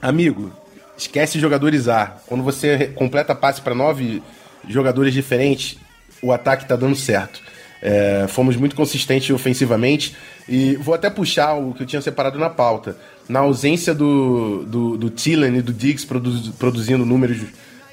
Amigo, 0.00 0.52
esquece 0.96 1.40
jogadores 1.40 1.88
A. 1.88 2.06
Quando 2.28 2.44
você 2.44 2.92
completa 2.94 3.34
passe 3.34 3.60
para 3.60 3.74
nove 3.74 4.22
jogadores 4.68 5.12
diferentes, 5.12 5.78
o 6.22 6.32
ataque 6.32 6.66
tá 6.66 6.76
dando 6.76 6.96
certo. 6.96 7.42
É, 7.82 8.26
fomos 8.28 8.56
muito 8.56 8.74
consistentes 8.74 9.28
ofensivamente 9.28 10.16
e 10.48 10.74
vou 10.76 10.94
até 10.94 11.10
puxar 11.10 11.54
o 11.54 11.74
que 11.74 11.82
eu 11.82 11.86
tinha 11.86 12.00
separado 12.00 12.38
na 12.38 12.48
pauta. 12.48 12.96
Na 13.28 13.40
ausência 13.40 13.94
do, 13.94 14.64
do, 14.64 14.96
do 14.96 15.06
e 15.06 15.62
do 15.62 15.72
Diggs 15.72 16.06
produz, 16.06 16.48
produzindo 16.58 17.04
números 17.04 17.42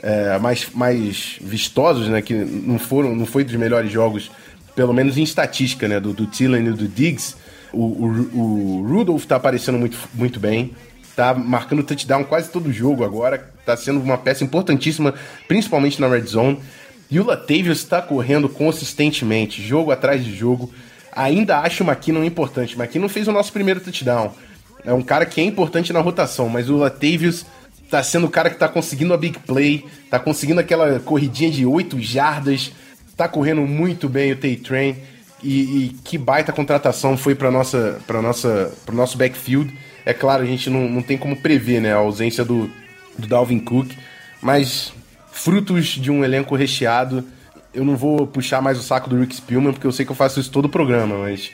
é, 0.02 0.38
mais, 0.40 0.70
mais 0.74 1.38
vistosos, 1.42 2.08
né, 2.08 2.22
que 2.22 2.34
não 2.34 2.80
foram 2.80 3.16
não 3.16 3.26
foi 3.26 3.44
dos 3.44 3.56
melhores 3.56 3.92
jogos, 3.92 4.32
pelo 4.76 4.94
menos 4.94 5.18
em 5.18 5.24
estatística, 5.24 5.88
né, 5.88 6.00
do, 6.00 6.14
do 6.14 6.24
e 6.24 6.72
do 6.72 6.88
Diggs, 6.88 7.36
o, 7.74 7.80
o, 7.80 8.30
o 8.34 8.88
Rudolph 8.88 9.24
está 9.24 9.36
aparecendo 9.36 9.78
muito, 9.78 9.98
muito 10.14 10.40
bem, 10.40 10.72
tá 11.22 11.36
marcando 11.36 11.84
touchdown 11.84 12.24
quase 12.24 12.50
todo 12.50 12.74
jogo 12.74 13.04
agora, 13.04 13.48
tá 13.64 13.78
sendo 13.78 14.00
uma 14.00 14.18
peça 14.18 14.44
importantíssima, 14.44 15.14
principalmente 15.48 16.02
na 16.02 16.08
red 16.08 16.24
zone. 16.24 16.60
E 17.12 17.20
o 17.20 17.24
Latavius 17.24 17.78
está 17.78 18.02
correndo 18.02 18.50
consistentemente, 18.50 19.62
jogo 19.62 19.92
atrás 19.92 20.26
de 20.26 20.36
jogo. 20.36 20.74
Ainda 21.12 21.60
acho 21.60 21.84
o 21.84 21.88
McKinnon 21.88 22.24
importante. 22.24 22.76
McKinnon 22.76 23.08
fez 23.08 23.28
o 23.28 23.32
nosso 23.32 23.54
primeiro 23.54 23.80
touchdown. 23.80 24.34
É 24.84 24.92
um 24.92 25.04
cara 25.04 25.24
que 25.28 25.40
é 25.40 25.44
importante 25.44 25.94
na 25.94 26.00
rotação, 26.00 26.50
mas 26.50 26.72
o 26.72 26.78
Latavius 26.78 27.46
tá 27.88 28.02
sendo 28.02 28.26
o 28.26 28.30
cara 28.32 28.50
que 28.50 28.58
tá 28.58 28.68
conseguindo 28.68 29.14
a 29.14 29.18
big 29.18 29.38
play, 29.40 29.86
tá 30.10 30.18
conseguindo 30.18 30.60
aquela 30.60 31.00
corridinha 31.02 31.52
de 31.52 31.68
8 31.68 32.02
jardas, 32.02 32.72
tá 33.16 33.28
correndo 33.28 33.62
muito 33.62 34.10
bem 34.10 34.32
o 34.32 34.38
Tay-Train. 34.38 34.96
E, 35.44 35.50
e, 35.50 35.90
que 36.04 36.18
baita 36.18 36.52
contratação 36.52 37.16
foi 37.16 37.36
para 37.36 37.52
nossa 37.52 38.00
para 38.08 38.22
nossa 38.24 38.72
para 38.84 38.96
nosso 38.96 39.18
backfield. 39.20 39.72
É 40.06 40.14
claro, 40.14 40.44
a 40.44 40.46
gente 40.46 40.70
não, 40.70 40.90
não 40.90 41.02
tem 41.02 41.18
como 41.18 41.36
prever, 41.36 41.82
né, 41.82 41.94
a 41.94 41.98
ausência 41.98 42.44
do, 42.44 42.70
do 43.18 43.28
Dalvin 43.28 43.60
Cook, 43.60 43.92
mas 44.42 44.94
frutos 45.32 45.88
de 45.88 46.12
um 46.12 46.24
elenco 46.24 46.56
recheado. 46.56 47.24
Eu 47.74 47.86
não 47.86 47.96
vou 47.96 48.28
puxar 48.28 48.62
mais 48.62 48.78
o 48.78 48.84
saco 48.84 49.10
do 49.10 49.20
Rick 49.20 49.36
Spielman, 49.36 49.72
porque 49.72 49.88
eu 49.88 49.92
sei 49.92 50.06
que 50.06 50.12
eu 50.12 50.16
faço 50.16 50.40
isso 50.40 50.52
todo 50.52 50.66
o 50.66 50.70
programa, 50.70 51.18
mas 51.18 51.52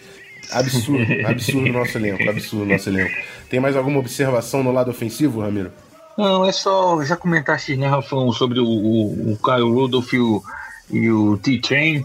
absurdo, 0.51 1.05
absurdo 1.27 1.71
nosso 1.71 1.97
elenco, 1.97 2.29
absurdo 2.29 2.65
nosso 2.65 2.89
elenco. 2.89 3.15
Tem 3.49 3.59
mais 3.59 3.75
alguma 3.75 3.99
observação 3.99 4.63
no 4.63 4.71
lado 4.71 4.89
ofensivo, 4.89 5.41
Ramiro? 5.41 5.71
Não, 6.17 6.43
é 6.43 6.51
só 6.51 7.03
já 7.03 7.15
comentaste, 7.15 7.75
né, 7.75 7.87
Rafão, 7.87 8.31
sobre 8.31 8.59
o, 8.59 8.65
o, 8.65 9.33
o 9.33 9.37
Kyle 9.37 9.69
Rudolph 9.69 10.11
e 10.13 10.19
o, 10.19 10.41
e 10.89 11.11
o 11.11 11.37
T-Train, 11.37 12.03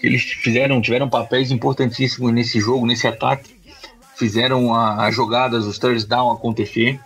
que 0.00 0.06
eles 0.06 0.22
fizeram, 0.22 0.80
tiveram 0.80 1.10
papéis 1.10 1.50
importantíssimos 1.50 2.32
nesse 2.32 2.58
jogo, 2.58 2.86
nesse 2.86 3.06
ataque, 3.06 3.54
fizeram 4.20 4.74
as 4.74 5.16
jogadas, 5.16 5.64
os 5.64 5.78
third 5.78 6.06
down 6.06 6.30
acontecer 6.30 7.00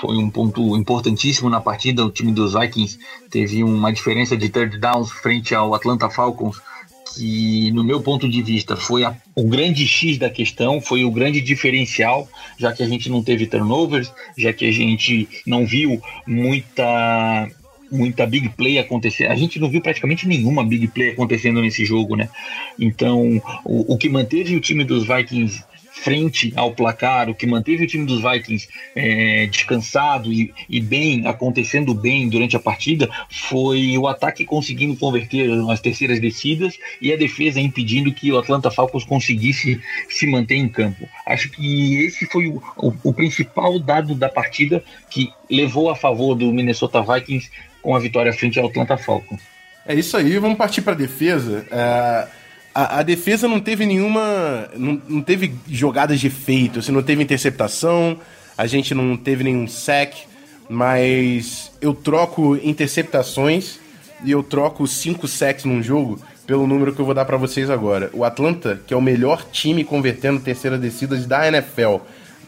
foi 0.00 0.16
um 0.16 0.30
ponto 0.30 0.76
importantíssimo 0.76 1.50
na 1.50 1.60
partida. 1.60 2.06
O 2.06 2.10
time 2.10 2.32
dos 2.32 2.54
Vikings 2.54 2.98
teve 3.28 3.62
uma 3.62 3.92
diferença 3.92 4.36
de 4.36 4.48
third 4.48 4.78
downs 4.78 5.10
frente 5.10 5.54
ao 5.54 5.74
Atlanta 5.74 6.08
Falcons, 6.08 6.58
que, 7.14 7.70
no 7.72 7.82
meu 7.82 8.00
ponto 8.00 8.28
de 8.28 8.40
vista, 8.40 8.76
foi 8.76 9.04
a, 9.04 9.14
o 9.34 9.44
grande 9.48 9.86
X 9.86 10.16
da 10.16 10.30
questão, 10.30 10.80
foi 10.80 11.04
o 11.04 11.10
grande 11.10 11.40
diferencial, 11.40 12.28
já 12.56 12.72
que 12.72 12.82
a 12.82 12.88
gente 12.88 13.10
não 13.10 13.22
teve 13.22 13.46
turnovers, 13.46 14.10
já 14.38 14.52
que 14.52 14.64
a 14.64 14.72
gente 14.72 15.28
não 15.44 15.66
viu 15.66 16.00
muita 16.26 17.48
muita 17.92 18.24
big 18.24 18.48
play 18.50 18.78
acontecer. 18.78 19.26
A 19.26 19.34
gente 19.34 19.58
não 19.58 19.68
viu 19.68 19.80
praticamente 19.80 20.26
nenhuma 20.26 20.64
big 20.64 20.86
play 20.86 21.10
acontecendo 21.10 21.60
nesse 21.60 21.84
jogo, 21.84 22.14
né? 22.14 22.28
Então, 22.78 23.42
o, 23.64 23.94
o 23.94 23.98
que 23.98 24.08
manteve 24.08 24.54
o 24.54 24.60
time 24.60 24.84
dos 24.84 25.04
Vikings 25.04 25.64
frente 26.02 26.52
ao 26.56 26.72
placar, 26.72 27.28
o 27.28 27.34
que 27.34 27.46
manteve 27.46 27.84
o 27.84 27.86
time 27.86 28.06
dos 28.06 28.22
Vikings 28.22 28.68
é, 28.94 29.46
descansado 29.46 30.32
e, 30.32 30.52
e, 30.68 30.80
bem, 30.80 31.26
acontecendo 31.26 31.94
bem 31.94 32.28
durante 32.28 32.56
a 32.56 32.60
partida, 32.60 33.08
foi 33.28 33.96
o 33.98 34.08
ataque 34.08 34.44
conseguindo 34.44 34.96
converter 34.96 35.50
as 35.70 35.80
terceiras 35.80 36.18
descidas 36.18 36.78
e 37.00 37.12
a 37.12 37.16
defesa 37.16 37.60
impedindo 37.60 38.12
que 38.12 38.32
o 38.32 38.38
Atlanta 38.38 38.70
Falcons 38.70 39.04
conseguisse 39.04 39.80
se 40.08 40.26
manter 40.26 40.56
em 40.56 40.68
campo. 40.68 41.08
Acho 41.26 41.50
que 41.50 42.04
esse 42.04 42.26
foi 42.26 42.48
o, 42.48 42.62
o, 42.76 42.94
o 43.04 43.12
principal 43.12 43.78
dado 43.78 44.14
da 44.14 44.28
partida 44.28 44.82
que 45.10 45.30
levou 45.50 45.90
a 45.90 45.96
favor 45.96 46.34
do 46.34 46.50
Minnesota 46.52 47.02
Vikings 47.02 47.50
com 47.82 47.94
a 47.94 47.98
vitória 47.98 48.32
frente 48.32 48.58
ao 48.58 48.66
Atlanta 48.66 48.96
Falcons. 48.96 49.40
É 49.86 49.94
isso 49.94 50.16
aí, 50.16 50.38
vamos 50.38 50.56
partir 50.56 50.82
para 50.82 50.92
a 50.92 50.96
defesa. 50.96 51.66
É 51.70 52.39
a, 52.74 53.00
a, 53.00 53.02
defesa 53.02 53.48
não 53.48 53.60
teve 53.60 53.84
nenhuma. 53.84 54.68
Não, 54.76 55.00
não 55.08 55.22
teve 55.22 55.54
jogadas 55.68 56.20
de 56.20 56.28
efeito, 56.28 56.78
assim, 56.78 56.92
não 56.92 57.02
teve 57.02 57.22
interceptação, 57.22 58.18
a 58.56 58.66
gente 58.66 58.94
não 58.94 59.16
teve 59.16 59.44
nenhum 59.44 59.66
sack, 59.66 60.24
mas 60.68 61.72
eu 61.80 61.92
troco 61.94 62.56
interceptações 62.56 63.78
e 64.24 64.30
eu 64.30 64.42
troco 64.42 64.86
cinco 64.86 65.26
sacks 65.26 65.64
num 65.64 65.82
jogo 65.82 66.20
pelo 66.46 66.66
número 66.66 66.92
que 66.92 67.00
eu 67.00 67.04
vou 67.04 67.14
dar 67.14 67.24
para 67.24 67.36
vocês 67.36 67.70
agora. 67.70 68.10
O 68.12 68.24
Atlanta, 68.24 68.80
que 68.86 68.94
é 68.94 68.96
o 68.96 69.02
melhor 69.02 69.44
time 69.50 69.84
convertendo 69.84 70.40
terceiras 70.40 70.80
descidas 70.80 71.26
da 71.26 71.46
NFL. 71.46 71.96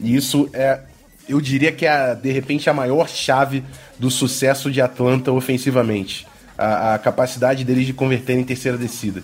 E 0.00 0.14
isso 0.16 0.48
é, 0.52 0.80
eu 1.28 1.40
diria 1.40 1.72
que 1.72 1.86
é, 1.86 2.14
de 2.14 2.30
repente, 2.32 2.68
a 2.68 2.74
maior 2.74 3.08
chave 3.08 3.62
do 3.98 4.10
sucesso 4.10 4.70
de 4.70 4.80
Atlanta 4.80 5.30
ofensivamente. 5.30 6.26
A, 6.58 6.94
a 6.94 6.98
capacidade 6.98 7.64
deles 7.64 7.86
de 7.86 7.92
converter 7.92 8.36
em 8.36 8.44
terceira 8.44 8.76
descida 8.76 9.22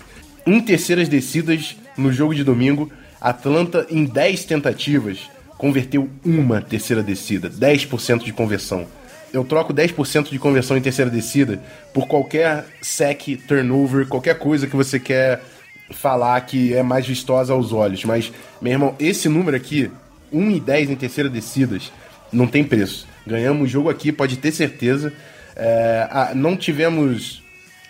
em 0.49 0.61
terceiras 0.61 1.09
descidas 1.09 1.77
no 1.97 2.11
jogo 2.11 2.35
de 2.35 2.43
domingo, 2.43 2.91
Atlanta, 3.21 3.87
em 3.91 4.05
10 4.05 4.45
tentativas, 4.45 5.31
converteu 5.59 6.09
uma 6.25 6.63
terceira 6.63 7.03
descida, 7.03 7.51
10% 7.51 8.25
de 8.25 8.33
conversão. 8.33 8.87
Eu 9.31 9.45
troco 9.45 9.75
10% 9.75 10.31
de 10.31 10.39
conversão 10.39 10.77
em 10.77 10.81
terceira 10.81 11.11
descida 11.11 11.61
por 11.93 12.07
qualquer 12.07 12.65
sec, 12.81 13.37
turnover, 13.47 14.07
qualquer 14.07 14.39
coisa 14.39 14.67
que 14.67 14.75
você 14.75 14.99
quer 14.99 15.43
falar 15.91 16.41
que 16.43 16.73
é 16.75 16.83
mais 16.83 17.07
vistosa 17.07 17.53
aos 17.53 17.73
olhos. 17.73 18.05
Mas, 18.05 18.33
meu 18.63 18.73
irmão, 18.73 18.95
esse 18.99 19.29
número 19.29 19.57
aqui, 19.57 19.91
1 20.33 20.51
e 20.53 20.61
10 20.61 20.91
em 20.91 20.97
terceira 20.97 21.29
descidas, 21.29 21.93
não 22.33 22.47
tem 22.47 22.65
preço. 22.65 23.07
Ganhamos 23.27 23.65
o 23.65 23.67
jogo 23.67 23.91
aqui, 23.91 24.13
pode 24.13 24.39
ter 24.39 24.53
certeza. 24.53 25.13
É, 25.55 26.31
não 26.35 26.57
tivemos 26.57 27.43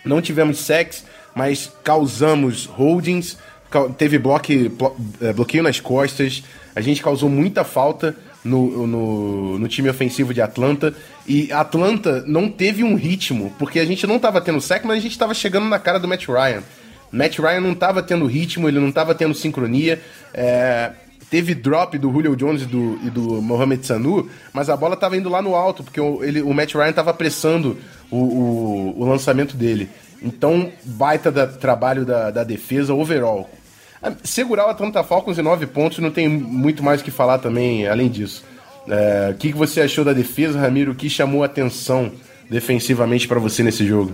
não 0.03 0.21
tivemos 0.21 0.59
sex, 0.59 1.05
mas 1.35 1.71
causamos 1.83 2.65
holdings, 2.65 3.37
teve 3.97 4.17
bloque, 4.17 4.71
é, 5.21 5.33
bloqueio 5.33 5.63
nas 5.63 5.79
costas, 5.79 6.43
a 6.75 6.81
gente 6.81 7.01
causou 7.01 7.29
muita 7.29 7.63
falta 7.63 8.15
no, 8.43 8.87
no, 8.87 9.59
no, 9.59 9.67
time 9.67 9.89
ofensivo 9.89 10.33
de 10.33 10.41
Atlanta. 10.41 10.93
E 11.27 11.51
Atlanta 11.51 12.23
não 12.25 12.49
teve 12.49 12.83
um 12.83 12.95
ritmo, 12.95 13.53
porque 13.59 13.79
a 13.79 13.85
gente 13.85 14.07
não 14.07 14.15
estava 14.15 14.41
tendo 14.41 14.61
sec, 14.61 14.83
mas 14.83 14.97
a 14.97 15.01
gente 15.01 15.11
estava 15.11 15.33
chegando 15.33 15.67
na 15.67 15.79
cara 15.79 15.99
do 15.99 16.07
Matt 16.07 16.27
Ryan. 16.27 16.63
Matt 17.11 17.39
Ryan 17.39 17.61
não 17.61 17.73
estava 17.73 18.03
tendo 18.03 18.25
ritmo, 18.25 18.67
ele 18.67 18.79
não 18.79 18.89
estava 18.89 19.13
tendo 19.13 19.33
sincronia. 19.33 20.01
É, 20.33 20.91
teve 21.29 21.53
drop 21.53 21.97
do 21.97 22.11
Julio 22.11 22.35
Jones 22.35 22.63
e 22.63 22.65
do, 22.65 22.99
e 23.03 23.09
do 23.09 23.41
Mohamed 23.41 23.85
Sanu, 23.85 24.29
mas 24.53 24.69
a 24.69 24.77
bola 24.77 24.95
estava 24.95 25.17
indo 25.17 25.29
lá 25.29 25.41
no 25.41 25.55
alto, 25.55 25.83
porque 25.83 25.99
o, 25.99 26.23
ele, 26.23 26.41
o 26.41 26.53
Matt 26.53 26.73
Ryan 26.73 26.89
estava 26.89 27.13
pressando 27.13 27.77
o, 28.09 28.17
o, 28.17 29.01
o 29.01 29.05
lançamento 29.05 29.55
dele. 29.55 29.89
Então, 30.21 30.71
baita 30.83 31.31
da, 31.31 31.47
trabalho 31.47 32.05
da, 32.05 32.29
da 32.31 32.43
defesa 32.43 32.93
overall. 32.93 33.49
Ah, 34.01 34.13
segurar 34.23 34.67
o 34.67 34.69
Atlanta 34.69 35.03
Falcons 35.03 35.37
em 35.37 35.41
nove 35.41 35.65
pontos 35.65 35.99
não 35.99 36.11
tem 36.11 36.27
muito 36.27 36.83
mais 36.83 37.01
o 37.01 37.03
que 37.03 37.11
falar 37.11 37.39
também, 37.39 37.87
além 37.87 38.09
disso. 38.09 38.43
É, 38.87 39.29
o 39.31 39.35
que, 39.35 39.51
que 39.51 39.57
você 39.57 39.81
achou 39.81 40.03
da 40.03 40.13
defesa, 40.13 40.59
Ramiro? 40.59 40.91
O 40.91 40.95
que 40.95 41.09
chamou 41.09 41.43
a 41.43 41.45
atenção 41.45 42.11
defensivamente 42.49 43.27
para 43.27 43.39
você 43.39 43.61
nesse 43.61 43.85
jogo? 43.85 44.13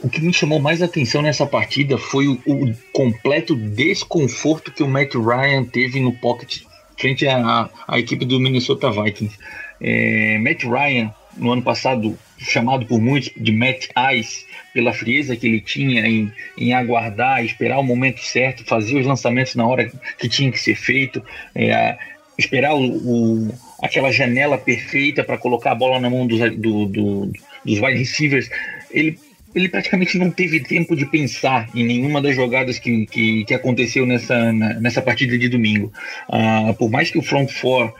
O 0.00 0.08
que 0.08 0.20
me 0.20 0.32
chamou 0.32 0.60
mais 0.60 0.80
atenção 0.80 1.22
nessa 1.22 1.44
partida 1.44 1.98
foi 1.98 2.28
o, 2.28 2.40
o, 2.46 2.72
completo 2.92 3.56
desconforto 3.56 4.70
que 4.72 4.82
o 4.82 4.88
Matt 4.88 5.14
Ryan 5.14 5.64
teve 5.64 6.00
no 6.00 6.12
pocket 6.12 6.62
frente 6.96 7.26
à, 7.26 7.68
à 7.86 7.98
equipe 7.98 8.24
do 8.24 8.38
Minnesota 8.38 8.90
Vikings. 8.90 9.36
É, 9.80 10.38
Matt 10.38 10.62
Ryan, 10.62 11.12
no 11.36 11.52
ano 11.52 11.62
passado, 11.62 12.16
chamado 12.38 12.86
por 12.86 13.00
muitos 13.00 13.30
de 13.36 13.52
Matt 13.52 13.88
Ice, 14.14 14.46
pela 14.72 14.92
frieza 14.92 15.36
que 15.36 15.46
ele 15.46 15.60
tinha 15.60 16.06
em, 16.06 16.32
em 16.56 16.72
aguardar, 16.72 17.44
esperar 17.44 17.78
o 17.78 17.82
momento 17.82 18.20
certo, 18.20 18.64
fazer 18.64 18.96
os 18.98 19.06
lançamentos 19.06 19.54
na 19.54 19.66
hora 19.66 19.90
que 20.18 20.28
tinha 20.28 20.50
que 20.50 20.60
ser 20.60 20.76
feito, 20.76 21.22
é, 21.54 21.98
esperar 22.38 22.74
o, 22.74 22.84
o, 22.84 23.54
aquela 23.82 24.12
janela 24.12 24.56
perfeita 24.56 25.24
para 25.24 25.36
colocar 25.36 25.72
a 25.72 25.74
bola 25.74 26.00
na 26.00 26.08
mão 26.08 26.26
dos, 26.26 26.38
do, 26.56 26.86
do, 26.86 27.32
dos 27.64 27.80
wide 27.80 27.98
receivers. 27.98 28.48
Ele, 28.90 29.18
ele 29.54 29.68
praticamente 29.68 30.16
não 30.16 30.30
teve 30.30 30.60
tempo 30.60 30.94
de 30.94 31.04
pensar 31.06 31.68
em 31.74 31.84
nenhuma 31.84 32.22
das 32.22 32.36
jogadas 32.36 32.78
que, 32.78 33.06
que, 33.06 33.44
que 33.44 33.54
aconteceu 33.54 34.06
nessa, 34.06 34.52
nessa 34.52 35.02
partida 35.02 35.36
de 35.36 35.48
domingo. 35.48 35.92
Uh, 36.28 36.72
por 36.74 36.88
mais 36.90 37.10
que 37.10 37.18
o 37.18 37.22
front 37.22 37.50
four 37.50 37.92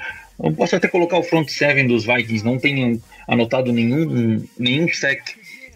eu 0.42 0.52
posso 0.52 0.76
até 0.76 0.88
colocar 0.88 1.18
o 1.18 1.22
front 1.22 1.48
seven 1.48 1.86
dos 1.86 2.04
Vikings, 2.04 2.44
não 2.44 2.58
tenho 2.58 3.00
anotado 3.26 3.72
nenhum, 3.72 4.44
nenhum 4.58 4.88
sec 4.88 5.20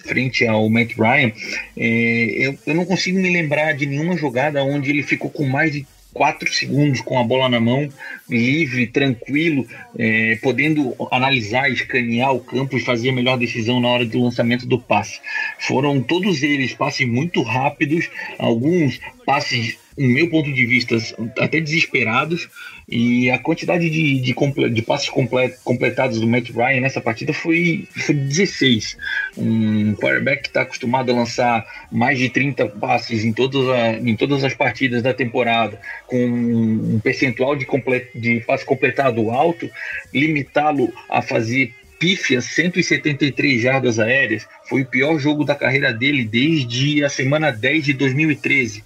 frente 0.07 0.47
ao 0.47 0.69
Matt 0.69 0.95
Ryan, 0.97 1.33
é, 1.77 2.47
eu, 2.47 2.59
eu 2.67 2.75
não 2.75 2.85
consigo 2.85 3.19
me 3.19 3.31
lembrar 3.31 3.73
de 3.75 3.87
nenhuma 3.87 4.17
jogada 4.17 4.63
onde 4.65 4.91
ele 4.91 5.03
ficou 5.03 5.31
com 5.31 5.45
mais 5.45 5.73
de 5.73 5.87
4 6.13 6.53
segundos 6.53 7.01
com 7.01 7.19
a 7.19 7.25
bola 7.25 7.49
na 7.49 7.59
mão, 7.59 7.89
livre, 8.29 8.87
tranquilo, 8.87 9.67
é, 9.99 10.37
podendo 10.43 10.95
analisar, 11.11 11.71
escanear 11.71 12.35
o 12.35 12.41
campo 12.41 12.77
e 12.77 12.81
fazer 12.81 13.11
a 13.11 13.13
melhor 13.13 13.39
decisão 13.39 13.81
na 13.81 13.89
hora 13.89 14.05
do 14.05 14.23
lançamento 14.23 14.67
do 14.67 14.79
passe. 14.79 15.21
Foram 15.59 16.03
todos 16.03 16.43
eles 16.43 16.75
passes 16.75 17.07
muito 17.07 17.43
rápidos, 17.43 18.11
alguns 18.39 19.01
passes 19.25 19.79
no 19.97 20.09
meu 20.09 20.29
ponto 20.29 20.53
de 20.53 20.67
vista, 20.67 20.97
até 21.39 21.61
desesperados. 21.61 22.49
E 22.89 23.31
a 23.31 23.39
quantidade 23.39 23.89
de, 23.89 24.21
de, 24.21 24.71
de 24.71 24.83
passos 24.83 25.09
complet, 25.09 25.57
completados 25.65 26.21
do 26.21 26.27
Matt 26.27 26.51
Ryan 26.51 26.81
nessa 26.81 27.01
partida 27.01 27.33
foi, 27.33 27.87
foi 27.91 28.15
16. 28.15 28.97
Um 29.37 29.95
quarterback 29.95 30.43
que 30.43 30.49
está 30.49 30.63
acostumado 30.63 31.11
a 31.11 31.15
lançar 31.15 31.67
mais 31.91 32.19
de 32.19 32.29
30 32.29 32.67
passes 32.69 33.25
em 33.25 33.33
todas, 33.33 33.69
a, 33.69 33.93
em 33.93 34.17
todas 34.17 34.45
as 34.45 34.55
partidas 34.55 35.03
da 35.03 35.15
temporada, 35.15 35.81
com 36.07 36.25
um 36.25 37.01
percentual 37.03 37.57
de, 37.57 37.65
complet, 37.65 38.09
de 38.15 38.41
passe 38.41 38.65
completado 38.65 39.31
alto, 39.31 39.71
limitá-lo 40.13 40.93
a 41.09 41.23
fazer 41.23 41.75
pífias 42.03 42.47
173 42.47 43.63
jardas 43.63 44.01
aéreas 44.01 44.45
foi 44.69 44.83
o 44.83 44.87
pior 44.87 45.21
jogo 45.21 45.45
da 45.45 45.55
carreira 45.55 45.93
dele 45.93 46.25
desde 46.25 47.05
a 47.05 47.09
semana 47.09 47.53
10 47.53 47.85
de 47.85 47.93
2013. 47.93 48.83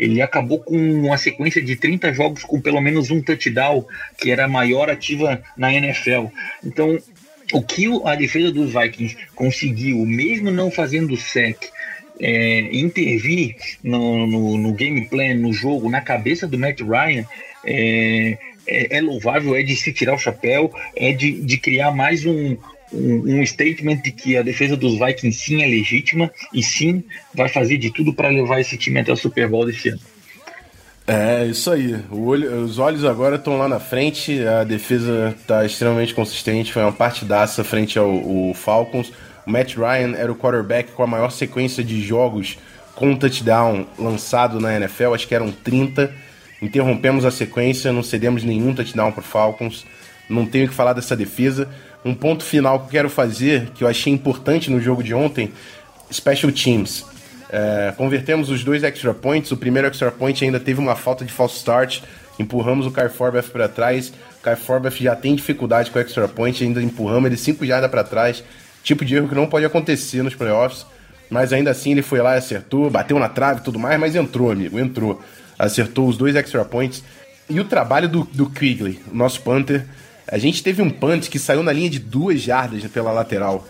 Ele 0.00 0.22
acabou 0.22 0.58
com 0.58 0.76
uma 0.76 1.18
sequência 1.18 1.60
de 1.60 1.76
30 1.76 2.14
jogos 2.14 2.42
com 2.42 2.58
pelo 2.58 2.80
menos 2.80 3.10
um 3.10 3.20
touchdown, 3.20 3.84
que 4.16 4.30
era 4.30 4.46
a 4.46 4.48
maior 4.48 4.88
ativa 4.88 5.42
na 5.54 5.74
NFL. 5.74 6.28
Então, 6.64 6.98
o 7.52 7.60
que 7.60 7.86
a 8.06 8.14
defesa 8.14 8.50
dos 8.50 8.72
Vikings 8.72 9.14
conseguiu, 9.34 9.98
mesmo 10.06 10.50
não 10.50 10.70
fazendo 10.70 11.14
sec, 11.18 11.68
é, 12.18 12.60
intervir 12.72 13.56
no, 13.84 14.26
no, 14.26 14.56
no, 14.56 14.72
game 14.72 15.06
plan, 15.06 15.34
no 15.34 15.52
jogo, 15.52 15.90
na 15.90 16.00
cabeça 16.00 16.46
do 16.48 16.58
Matt 16.58 16.80
Ryan, 16.80 17.26
é, 17.62 18.38
é, 18.66 18.96
é, 18.96 19.00
louvável, 19.02 19.54
é 19.54 19.62
de 19.62 19.76
se 19.76 19.92
tirar 19.92 20.14
o 20.14 20.18
chapéu, 20.18 20.72
é 20.96 21.12
de, 21.12 21.42
de 21.42 21.58
criar 21.58 21.90
mais 21.90 22.24
um, 22.24 22.56
um, 22.92 23.40
um, 23.40 23.46
statement 23.46 23.96
de 23.96 24.10
que 24.10 24.36
a 24.36 24.42
defesa 24.42 24.76
dos 24.76 24.98
Vikings 24.98 25.38
sim 25.38 25.62
é 25.62 25.66
legítima 25.66 26.30
e 26.52 26.62
sim 26.62 27.04
vai 27.34 27.48
fazer 27.48 27.78
de 27.78 27.90
tudo 27.90 28.12
para 28.12 28.28
levar 28.28 28.60
esse 28.60 28.76
time 28.76 29.00
até 29.00 29.12
o 29.12 29.16
Super 29.16 29.48
Bowl 29.48 29.66
desse 29.66 29.90
ano. 29.90 30.00
É, 31.06 31.46
isso 31.46 31.70
aí. 31.70 31.96
Olho, 32.10 32.62
os 32.62 32.78
olhos 32.78 33.04
agora 33.04 33.36
estão 33.36 33.58
lá 33.58 33.68
na 33.68 33.80
frente, 33.80 34.46
a 34.46 34.62
defesa 34.64 35.34
está 35.40 35.64
extremamente 35.64 36.14
consistente, 36.14 36.72
foi 36.72 36.82
uma 36.82 36.92
partidaça 36.92 37.64
frente 37.64 37.98
ao, 37.98 38.10
ao 38.10 38.54
Falcons. 38.54 39.12
O 39.46 39.50
Matt 39.50 39.76
Ryan 39.76 40.14
era 40.16 40.30
o 40.30 40.36
quarterback 40.36 40.92
com 40.92 41.02
a 41.02 41.06
maior 41.06 41.30
sequência 41.30 41.82
de 41.82 42.00
jogos 42.02 42.58
com 42.94 43.16
touchdown 43.16 43.86
lançado 43.98 44.60
na 44.60 44.76
NFL, 44.76 45.14
acho 45.14 45.26
que 45.26 45.34
eram 45.34 45.50
30 45.50 46.30
interrompemos 46.62 47.24
a 47.24 47.30
sequência, 47.30 47.92
não 47.92 48.02
cedemos 48.02 48.44
nenhum 48.44 48.74
touchdown 48.74 49.12
para 49.12 49.22
Falcons. 49.22 49.86
Não 50.28 50.46
tenho 50.46 50.68
que 50.68 50.74
falar 50.74 50.92
dessa 50.92 51.16
defesa. 51.16 51.68
Um 52.04 52.14
ponto 52.14 52.44
final 52.44 52.78
que 52.80 52.86
eu 52.86 52.90
quero 52.90 53.10
fazer, 53.10 53.70
que 53.74 53.84
eu 53.84 53.88
achei 53.88 54.12
importante 54.12 54.70
no 54.70 54.80
jogo 54.80 55.02
de 55.02 55.12
ontem, 55.14 55.52
Special 56.12 56.50
Teams. 56.50 57.04
É, 57.52 57.92
convertemos 57.96 58.48
os 58.48 58.64
dois 58.64 58.82
extra 58.82 59.12
points. 59.12 59.50
O 59.50 59.56
primeiro 59.56 59.88
extra 59.88 60.10
point 60.10 60.44
ainda 60.44 60.58
teve 60.58 60.80
uma 60.80 60.96
falta 60.96 61.24
de 61.24 61.32
false 61.32 61.56
start. 61.56 62.00
Empurramos 62.38 62.86
o 62.86 62.90
Kai 62.90 63.08
Forbeth 63.08 63.50
para 63.52 63.68
trás. 63.68 64.08
O 64.38 64.42
Kai 64.42 64.56
Forbeth 64.56 64.96
já 65.00 65.14
tem 65.14 65.34
dificuldade 65.34 65.90
com 65.90 65.98
o 65.98 66.02
extra 66.02 66.26
point, 66.26 66.62
ainda 66.64 66.82
empurramos 66.82 67.26
ele 67.26 67.36
5 67.36 67.66
jardas 67.66 67.90
para 67.90 68.04
trás. 68.04 68.42
Tipo 68.82 69.04
de 69.04 69.14
erro 69.14 69.28
que 69.28 69.34
não 69.34 69.46
pode 69.46 69.66
acontecer 69.66 70.22
nos 70.22 70.34
playoffs. 70.34 70.86
Mas 71.28 71.52
ainda 71.52 71.70
assim 71.70 71.92
ele 71.92 72.02
foi 72.02 72.20
lá 72.20 72.34
e 72.34 72.38
acertou, 72.38 72.90
bateu 72.90 73.18
na 73.18 73.28
trave 73.28 73.60
e 73.60 73.64
tudo 73.64 73.78
mais, 73.78 74.00
mas 74.00 74.16
entrou, 74.16 74.50
amigo, 74.50 74.78
entrou 74.78 75.22
acertou 75.60 76.08
os 76.08 76.16
dois 76.16 76.34
extra 76.34 76.64
points. 76.64 77.04
E 77.48 77.60
o 77.60 77.64
trabalho 77.64 78.08
do, 78.08 78.24
do 78.24 78.48
Quigley, 78.48 79.00
nosso 79.12 79.42
punter. 79.42 79.84
A 80.30 80.38
gente 80.38 80.62
teve 80.62 80.80
um 80.80 80.90
punt 80.90 81.28
que 81.28 81.38
saiu 81.38 81.62
na 81.62 81.72
linha 81.72 81.90
de 81.90 81.98
duas 81.98 82.40
jardas 82.40 82.84
pela 82.84 83.10
lateral. 83.10 83.66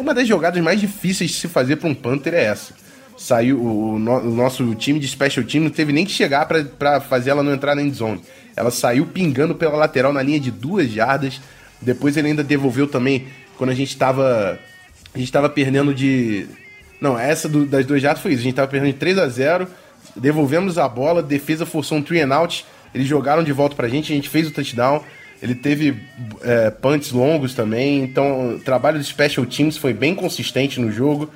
Uma 0.00 0.14
das 0.14 0.28
jogadas 0.28 0.62
mais 0.62 0.80
difíceis 0.80 1.30
de 1.32 1.36
se 1.36 1.48
fazer 1.48 1.76
para 1.76 1.88
um 1.88 1.94
punter 1.94 2.32
é 2.32 2.44
essa. 2.44 2.74
Saiu 3.16 3.58
o, 3.58 3.94
o, 3.94 3.98
nosso 3.98 4.74
time 4.74 5.00
de 5.00 5.08
special 5.08 5.44
team 5.44 5.64
não 5.64 5.70
teve 5.70 5.92
nem 5.92 6.04
que 6.04 6.12
chegar 6.12 6.46
para 6.46 7.00
fazer 7.00 7.30
ela 7.30 7.42
não 7.42 7.52
entrar 7.52 7.74
na 7.74 7.82
end 7.82 7.96
zone. 7.96 8.20
Ela 8.54 8.70
saiu 8.70 9.06
pingando 9.06 9.54
pela 9.54 9.76
lateral 9.76 10.12
na 10.12 10.22
linha 10.22 10.38
de 10.38 10.50
duas 10.50 10.90
jardas. 10.90 11.40
Depois 11.80 12.16
ele 12.16 12.28
ainda 12.28 12.44
devolveu 12.44 12.86
também 12.86 13.26
quando 13.56 13.70
a 13.70 13.74
gente 13.74 13.88
estava 13.88 14.58
a 15.14 15.18
gente 15.18 15.28
estava 15.28 15.48
perdendo 15.48 15.94
de 15.94 16.46
não, 17.00 17.18
essa 17.18 17.48
do, 17.48 17.66
das 17.66 17.84
duas 17.84 18.00
jardas 18.00 18.22
foi 18.22 18.32
isso. 18.32 18.40
A 18.40 18.44
gente 18.44 18.52
estava 18.52 18.68
perdendo 18.68 18.92
de 18.92 18.98
3 18.98 19.18
a 19.18 19.28
0 19.28 19.66
devolvemos 20.14 20.78
a 20.78 20.88
bola, 20.88 21.22
defesa 21.22 21.66
forçou 21.66 21.98
um 21.98 22.02
three 22.02 22.20
and 22.20 22.34
out, 22.34 22.64
eles 22.94 23.06
jogaram 23.06 23.42
de 23.42 23.52
volta 23.52 23.74
pra 23.74 23.88
gente, 23.88 24.12
a 24.12 24.16
gente 24.16 24.28
fez 24.28 24.46
o 24.46 24.50
touchdown. 24.50 25.02
Ele 25.42 25.54
teve 25.54 25.96
é, 26.42 26.70
punts 26.70 27.12
longos 27.12 27.54
também, 27.54 28.02
então 28.02 28.54
o 28.54 28.58
trabalho 28.58 28.98
dos 28.98 29.08
special 29.08 29.44
teams 29.44 29.76
foi 29.76 29.92
bem 29.92 30.14
consistente 30.14 30.80
no 30.80 30.90
jogo 30.90 31.30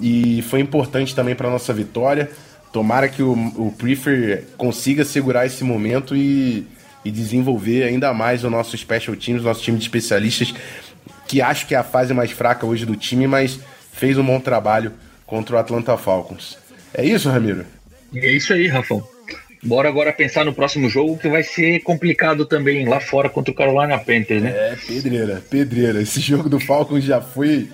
e 0.00 0.42
foi 0.42 0.60
importante 0.60 1.14
também 1.14 1.34
para 1.34 1.50
nossa 1.50 1.72
vitória. 1.72 2.30
Tomara 2.72 3.08
que 3.08 3.22
o, 3.22 3.32
o 3.32 3.72
Prefer 3.76 4.44
consiga 4.56 5.04
segurar 5.04 5.46
esse 5.46 5.64
momento 5.64 6.14
e, 6.14 6.66
e 7.04 7.10
desenvolver 7.10 7.84
ainda 7.84 8.12
mais 8.12 8.44
o 8.44 8.50
nosso 8.50 8.76
special 8.76 9.16
teams, 9.16 9.42
nosso 9.42 9.62
time 9.62 9.78
de 9.78 9.84
especialistas, 9.84 10.54
que 11.26 11.40
acho 11.40 11.66
que 11.66 11.74
é 11.74 11.78
a 11.78 11.84
fase 11.84 12.12
mais 12.12 12.30
fraca 12.30 12.66
hoje 12.66 12.84
do 12.84 12.94
time, 12.94 13.26
mas 13.26 13.58
fez 13.92 14.18
um 14.18 14.24
bom 14.24 14.38
trabalho 14.38 14.92
contra 15.24 15.56
o 15.56 15.58
Atlanta 15.58 15.96
Falcons. 15.96 16.58
É 16.92 17.04
isso, 17.04 17.30
Ramiro? 17.30 17.64
É 18.14 18.30
isso 18.32 18.52
aí, 18.52 18.68
Rafão. 18.68 19.15
Bora 19.66 19.88
agora 19.88 20.12
pensar 20.12 20.44
no 20.44 20.54
próximo 20.54 20.88
jogo 20.88 21.18
que 21.18 21.28
vai 21.28 21.42
ser 21.42 21.80
complicado 21.80 22.46
também 22.46 22.88
lá 22.88 23.00
fora 23.00 23.28
contra 23.28 23.50
o 23.50 23.54
Carolina 23.54 23.98
Panthers, 23.98 24.42
né? 24.42 24.50
É, 24.50 24.76
pedreira, 24.86 25.42
pedreira. 25.50 26.00
Esse 26.00 26.20
jogo 26.20 26.48
do 26.48 26.60
Falcons 26.60 27.04
já 27.04 27.20
foi, 27.20 27.68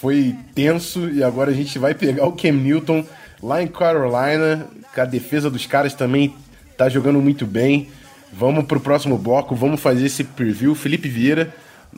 foi 0.00 0.34
tenso 0.54 1.10
e 1.10 1.24
agora 1.24 1.50
a 1.50 1.54
gente 1.54 1.78
vai 1.78 1.94
pegar 1.94 2.26
o 2.26 2.32
Cam 2.32 2.52
Newton 2.52 3.04
lá 3.42 3.62
em 3.62 3.66
Carolina, 3.66 4.66
a 4.96 5.04
defesa 5.04 5.50
dos 5.50 5.66
caras 5.66 5.94
também 5.94 6.34
tá 6.76 6.88
jogando 6.88 7.20
muito 7.20 7.44
bem. 7.44 7.88
Vamos 8.32 8.64
pro 8.64 8.80
próximo 8.80 9.18
bloco, 9.18 9.54
vamos 9.54 9.80
fazer 9.80 10.06
esse 10.06 10.24
preview. 10.24 10.74
Felipe 10.74 11.08
Vieira, 11.08 11.52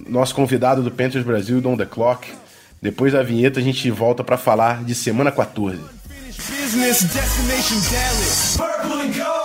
nosso 0.09 0.35
convidado 0.35 0.83
do 0.83 0.91
Panthers 0.91 1.25
Brasil, 1.25 1.61
Don 1.61 1.77
The 1.77 1.87
Clock. 1.87 2.29
Depois 2.81 3.13
da 3.13 3.23
vinheta 3.23 3.61
a 3.61 3.63
gente 3.63 3.91
volta 3.91 4.25
para 4.25 4.37
falar 4.37 4.85
de 4.85 4.95
semana 4.95 5.31
14. 5.31 5.98
Business 6.47 7.03
destination 7.13 7.79
Dallas. 7.91 8.57
Purple 8.57 9.01
and 9.01 9.13
gold, 9.13 9.38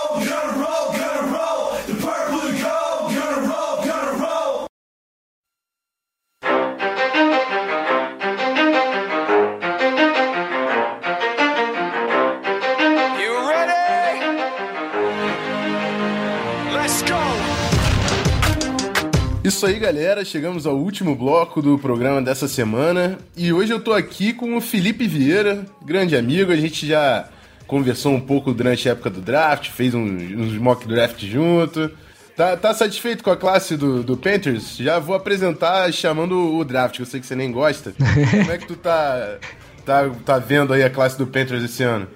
Isso 19.64 19.72
aí, 19.72 19.78
galera. 19.78 20.22
Chegamos 20.26 20.66
ao 20.66 20.76
último 20.76 21.16
bloco 21.16 21.62
do 21.62 21.78
programa 21.78 22.20
dessa 22.20 22.46
semana. 22.46 23.18
E 23.34 23.50
hoje 23.50 23.72
eu 23.72 23.80
tô 23.80 23.94
aqui 23.94 24.34
com 24.34 24.58
o 24.58 24.60
Felipe 24.60 25.06
Vieira, 25.06 25.64
grande 25.82 26.14
amigo. 26.14 26.52
A 26.52 26.56
gente 26.56 26.86
já 26.86 27.30
conversou 27.66 28.12
um 28.12 28.20
pouco 28.20 28.52
durante 28.52 28.86
a 28.86 28.92
época 28.92 29.08
do 29.08 29.22
draft, 29.22 29.70
fez 29.70 29.94
uns, 29.94 30.52
mock 30.58 30.86
draft 30.86 31.18
junto. 31.24 31.90
Tá, 32.36 32.58
tá 32.58 32.74
satisfeito 32.74 33.24
com 33.24 33.30
a 33.30 33.38
classe 33.38 33.74
do, 33.74 34.02
do 34.02 34.18
Panthers? 34.18 34.76
Já 34.76 34.98
vou 34.98 35.16
apresentar 35.16 35.90
chamando 35.94 36.56
o 36.56 36.62
draft, 36.62 36.96
que 36.96 37.02
eu 37.02 37.06
sei 37.06 37.18
que 37.18 37.26
você 37.26 37.34
nem 37.34 37.50
gosta. 37.50 37.94
Como 37.96 38.52
é 38.52 38.58
que 38.58 38.66
tu 38.66 38.76
tá, 38.76 39.38
tá, 39.82 40.10
tá 40.26 40.38
vendo 40.38 40.74
aí 40.74 40.82
a 40.82 40.90
classe 40.90 41.16
do 41.16 41.26
Panthers 41.26 41.62
esse 41.62 41.82
ano? 41.82 42.06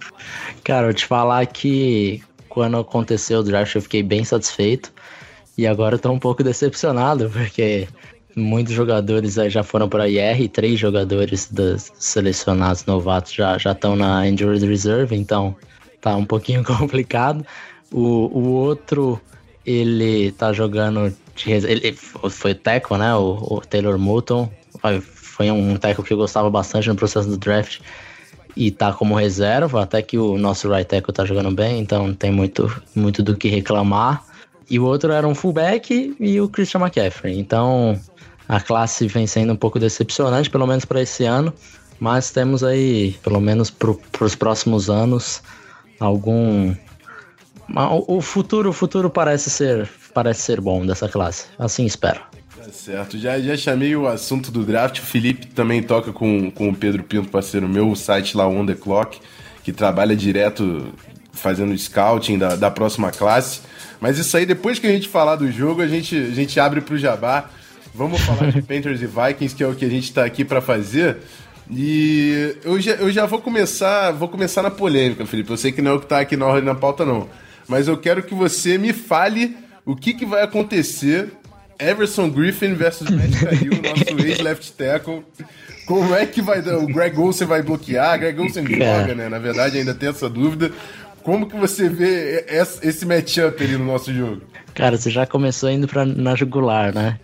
Cara, 0.62 0.88
eu 0.88 0.92
te 0.92 1.06
falar 1.06 1.46
que 1.46 2.22
quando 2.46 2.76
aconteceu 2.76 3.38
o 3.38 3.42
draft 3.42 3.74
eu 3.74 3.80
fiquei 3.80 4.02
bem 4.02 4.22
satisfeito. 4.22 4.92
E 5.58 5.66
agora 5.66 5.96
eu 5.96 5.98
tô 5.98 6.12
um 6.12 6.20
pouco 6.20 6.44
decepcionado, 6.44 7.28
porque 7.28 7.88
muitos 8.36 8.72
jogadores 8.72 9.34
já 9.34 9.64
foram 9.64 9.88
para 9.88 10.08
IR, 10.08 10.48
três 10.48 10.78
jogadores 10.78 11.50
dos 11.50 11.90
selecionados 11.98 12.86
novatos 12.86 13.32
já 13.32 13.58
já 13.58 13.72
estão 13.72 13.96
na 13.96 14.28
injured 14.28 14.64
reserve, 14.64 15.16
então 15.16 15.56
tá 16.00 16.14
um 16.14 16.24
pouquinho 16.24 16.62
complicado. 16.64 17.44
O, 17.92 18.30
o 18.32 18.52
outro 18.52 19.20
ele 19.66 20.30
tá 20.32 20.52
jogando 20.52 21.12
de, 21.34 21.50
ele 21.50 21.92
foi 22.30 22.54
teco, 22.54 22.96
né? 22.96 23.12
O, 23.16 23.56
o 23.56 23.60
Taylor 23.60 23.98
Moulton 23.98 24.48
foi 25.04 25.50
um 25.50 25.76
teco 25.76 26.04
que 26.04 26.12
eu 26.12 26.16
gostava 26.16 26.48
bastante 26.48 26.88
no 26.88 26.94
processo 26.94 27.28
do 27.28 27.36
draft 27.36 27.80
e 28.54 28.70
tá 28.70 28.92
como 28.92 29.16
reserva, 29.16 29.82
até 29.82 30.02
que 30.02 30.18
o 30.18 30.38
nosso 30.38 30.68
right 30.68 30.88
tackle 30.88 31.12
tá 31.12 31.24
jogando 31.24 31.50
bem, 31.50 31.80
então 31.80 32.06
não 32.06 32.14
tem 32.14 32.30
muito 32.30 32.70
muito 32.94 33.24
do 33.24 33.36
que 33.36 33.48
reclamar. 33.48 34.27
E 34.70 34.78
o 34.78 34.84
outro 34.84 35.12
era 35.12 35.26
um 35.26 35.34
fullback 35.34 36.14
e 36.20 36.40
o 36.40 36.48
Christian 36.48 36.80
McCaffrey. 36.80 37.38
Então 37.38 37.98
a 38.48 38.60
classe 38.60 39.06
vem 39.06 39.26
sendo 39.26 39.52
um 39.52 39.56
pouco 39.56 39.78
decepcionante, 39.78 40.50
pelo 40.50 40.66
menos 40.66 40.84
para 40.84 41.02
esse 41.02 41.24
ano. 41.24 41.52
Mas 42.00 42.30
temos 42.30 42.62
aí, 42.62 43.16
pelo 43.22 43.40
menos 43.40 43.70
para 43.70 43.90
os 44.20 44.34
próximos 44.34 44.88
anos, 44.88 45.42
algum. 45.98 46.74
O 48.06 48.20
futuro, 48.22 48.70
o 48.70 48.72
futuro 48.72 49.10
parece 49.10 49.50
ser, 49.50 49.88
parece 50.14 50.42
ser 50.42 50.60
bom 50.60 50.86
dessa 50.86 51.08
classe. 51.08 51.46
Assim 51.58 51.84
espero. 51.84 52.20
Tá 52.56 52.72
certo. 52.72 53.18
Já, 53.18 53.38
já 53.40 53.56
chamei 53.56 53.94
o 53.96 54.06
assunto 54.06 54.50
do 54.50 54.64
draft. 54.64 55.00
O 55.00 55.02
Felipe 55.02 55.46
também 55.48 55.82
toca 55.82 56.12
com, 56.12 56.50
com 56.50 56.68
o 56.70 56.74
Pedro 56.74 57.02
Pinto, 57.02 57.28
parceiro 57.28 57.68
meu, 57.68 57.90
o 57.90 57.96
site 57.96 58.36
lá 58.36 58.48
On 58.48 58.64
The 58.64 58.74
Clock, 58.74 59.18
que 59.62 59.72
trabalha 59.72 60.16
direto 60.16 60.92
fazendo 61.38 61.76
scouting 61.76 62.38
da, 62.38 62.56
da 62.56 62.70
próxima 62.70 63.10
classe. 63.10 63.60
Mas 64.00 64.18
isso 64.18 64.36
aí, 64.36 64.46
depois 64.46 64.78
que 64.78 64.86
a 64.86 64.90
gente 64.90 65.08
falar 65.08 65.36
do 65.36 65.50
jogo, 65.50 65.82
a 65.82 65.88
gente, 65.88 66.16
a 66.16 66.34
gente 66.34 66.58
abre 66.60 66.80
pro 66.80 66.98
Jabá. 66.98 67.50
Vamos 67.94 68.20
falar 68.20 68.52
de 68.52 68.62
Panthers 68.62 69.00
e 69.02 69.06
Vikings, 69.06 69.54
que 69.54 69.62
é 69.62 69.66
o 69.66 69.74
que 69.74 69.84
a 69.84 69.88
gente 69.88 70.04
está 70.04 70.24
aqui 70.24 70.44
para 70.44 70.60
fazer. 70.60 71.18
E 71.70 72.56
eu 72.64 72.80
já, 72.80 72.92
eu 72.92 73.10
já 73.10 73.26
vou 73.26 73.40
começar, 73.40 74.12
vou 74.12 74.28
começar 74.28 74.62
na 74.62 74.70
polêmica, 74.70 75.26
Felipe. 75.26 75.50
Eu 75.50 75.56
sei 75.56 75.72
que 75.72 75.82
não 75.82 75.92
é 75.92 75.94
o 75.94 75.98
que 75.98 76.06
está 76.06 76.20
aqui 76.20 76.36
na 76.36 76.46
ordem 76.46 76.64
na 76.64 76.74
pauta, 76.74 77.04
não. 77.04 77.28
Mas 77.66 77.88
eu 77.88 77.98
quero 77.98 78.22
que 78.22 78.34
você 78.34 78.78
me 78.78 78.92
fale 78.92 79.56
o 79.84 79.94
que, 79.94 80.14
que 80.14 80.24
vai 80.24 80.42
acontecer 80.42 81.30
Everson 81.78 82.30
Griffin 82.30 82.74
versus 82.74 83.10
Matt 83.10 83.38
Cahill, 83.38 83.82
nosso 83.82 84.18
ex-left 84.26 84.72
tackle. 84.72 85.22
Como 85.86 86.14
é 86.14 86.26
que 86.26 86.42
vai 86.42 86.60
dar? 86.60 86.78
O 86.78 86.86
Greg 86.86 87.18
Olsen 87.18 87.46
vai 87.46 87.62
bloquear? 87.62 88.18
Greg 88.18 88.38
Olsen 88.40 88.66
joga, 88.66 89.14
né? 89.14 89.28
Na 89.28 89.38
verdade, 89.38 89.78
ainda 89.78 89.94
tem 89.94 90.08
essa 90.08 90.28
dúvida. 90.28 90.70
Como 91.22 91.48
que 91.48 91.56
você 91.56 91.88
vê 91.88 92.44
esse 92.82 93.04
matchup 93.04 93.62
ali 93.62 93.76
no 93.76 93.84
nosso 93.84 94.12
jogo? 94.12 94.42
Cara, 94.74 94.96
você 94.96 95.10
já 95.10 95.26
começou 95.26 95.70
indo 95.70 95.88
pra, 95.88 96.04
na 96.04 96.34
jugular, 96.34 96.94
né? 96.94 97.18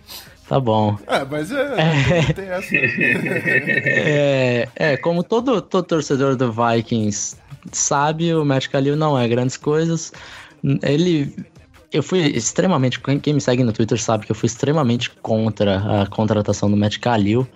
Tá 0.49 0.61
bom. 0.61 0.99
Ah, 1.07 1.25
mas 1.29 1.51
é, 1.51 1.75
é. 1.79 2.33
tem 2.33 2.49
essa. 2.49 2.77
é, 2.77 4.69
é, 4.77 4.97
como 4.99 5.23
todo, 5.23 5.63
todo 5.63 5.85
torcedor 5.87 6.37
do 6.37 6.53
Vikings 6.53 7.37
sabe, 7.73 8.35
o 8.35 8.45
Matt 8.45 8.69
Khalil 8.69 8.97
não 8.97 9.19
é 9.19 9.27
grandes 9.27 9.57
coisas. 9.57 10.13
Ele 10.83 11.35
eu 11.95 12.03
fui 12.03 12.27
extremamente. 12.27 13.01
Quem 13.01 13.35
me 13.35 13.41
segue 13.41 13.63
no 13.63 13.73
Twitter 13.73 14.01
sabe 14.01 14.27
que 14.27 14.33
eu 14.33 14.37
fui 14.37 14.49
extremamente 14.49 15.11
contra 15.23 16.03
a 16.03 16.07
contratação 16.07 16.69
do 16.69 16.77
Matt 16.77 16.99
Khalil. 16.99 17.47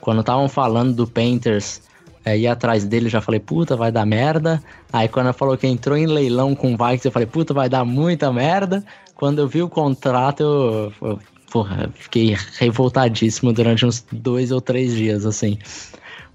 Quando 0.00 0.20
estavam 0.20 0.48
falando 0.48 0.94
do 0.94 1.06
Panthers 1.06 1.82
é, 2.28 2.38
ir 2.38 2.46
atrás 2.46 2.84
dele, 2.84 3.08
já 3.08 3.20
falei, 3.20 3.40
puta, 3.40 3.76
vai 3.76 3.90
dar 3.90 4.04
merda. 4.04 4.62
Aí 4.92 5.08
quando 5.08 5.32
falou 5.32 5.56
que 5.56 5.66
entrou 5.66 5.96
em 5.96 6.06
leilão 6.06 6.54
com 6.54 6.74
o 6.74 6.76
Vikings, 6.76 7.06
eu 7.06 7.12
falei, 7.12 7.26
puta, 7.26 7.54
vai 7.54 7.68
dar 7.68 7.84
muita 7.84 8.32
merda. 8.32 8.84
Quando 9.14 9.40
eu 9.40 9.48
vi 9.48 9.62
o 9.62 9.68
contrato, 9.68 10.42
eu, 10.42 10.92
eu 11.02 11.18
porra, 11.50 11.90
fiquei 11.94 12.36
revoltadíssimo 12.58 13.52
durante 13.52 13.84
uns 13.84 14.04
dois 14.12 14.52
ou 14.52 14.60
três 14.60 14.94
dias, 14.94 15.26
assim. 15.26 15.58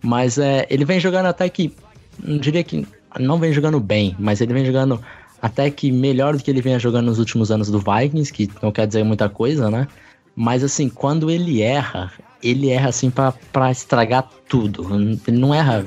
Mas 0.01 0.37
é, 0.37 0.65
ele 0.69 0.85
vem 0.85 0.99
jogando 0.99 1.27
até 1.27 1.47
que. 1.49 1.73
Não 2.21 2.37
diria 2.37 2.63
que. 2.63 2.85
Não 3.19 3.39
vem 3.39 3.53
jogando 3.53 3.79
bem, 3.79 4.15
mas 4.19 4.41
ele 4.41 4.53
vem 4.53 4.65
jogando 4.65 4.99
até 5.41 5.69
que 5.69 5.91
melhor 5.91 6.35
do 6.35 6.43
que 6.43 6.49
ele 6.49 6.61
vinha 6.61 6.79
jogando 6.79 7.05
nos 7.07 7.19
últimos 7.19 7.51
anos 7.51 7.69
do 7.69 7.79
Vikings, 7.79 8.31
que 8.31 8.49
não 8.61 8.71
quer 8.71 8.87
dizer 8.87 9.03
muita 9.03 9.29
coisa, 9.29 9.69
né? 9.69 9.87
Mas 10.35 10.63
assim, 10.63 10.89
quando 10.89 11.29
ele 11.29 11.61
erra, 11.61 12.11
ele 12.43 12.69
erra 12.69 12.89
assim 12.89 13.09
para 13.09 13.71
estragar 13.71 14.29
tudo. 14.47 14.87
Ele 15.27 15.37
não 15.37 15.53
erra 15.53 15.85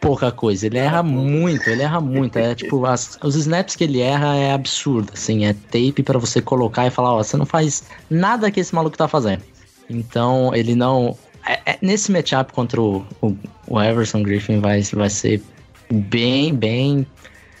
pouca 0.00 0.32
coisa, 0.32 0.66
ele 0.66 0.78
erra 0.78 1.02
muito, 1.02 1.68
ele 1.68 1.82
erra 1.82 2.00
muito. 2.00 2.36
É 2.38 2.54
tipo, 2.54 2.84
as, 2.84 3.18
os 3.22 3.36
snaps 3.36 3.76
que 3.76 3.84
ele 3.84 4.00
erra 4.00 4.36
é 4.36 4.52
absurdo, 4.52 5.12
assim, 5.14 5.44
é 5.44 5.52
tape 5.52 6.02
para 6.02 6.18
você 6.18 6.42
colocar 6.42 6.86
e 6.86 6.90
falar, 6.90 7.14
ó, 7.14 7.22
você 7.22 7.36
não 7.36 7.46
faz 7.46 7.84
nada 8.10 8.50
que 8.50 8.60
esse 8.60 8.74
maluco 8.74 8.96
tá 8.96 9.06
fazendo. 9.08 9.42
Então, 9.88 10.54
ele 10.54 10.74
não. 10.74 11.16
É, 11.46 11.72
é, 11.72 11.78
nesse 11.80 12.12
matchup 12.12 12.52
contra 12.52 12.80
o, 12.80 13.04
o, 13.22 13.36
o 13.66 13.80
Everson 13.80 14.22
Griffin 14.22 14.60
vai, 14.60 14.82
vai 14.82 15.08
ser 15.08 15.42
bem, 15.90 16.54
bem 16.54 17.06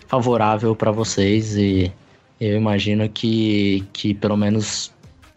favorável 0.06 0.74
para 0.76 0.90
vocês 0.90 1.56
e 1.56 1.90
eu 2.40 2.56
imagino 2.56 3.08
que, 3.08 3.84
que 3.92 4.14
pelo 4.14 4.36
menos 4.36 4.92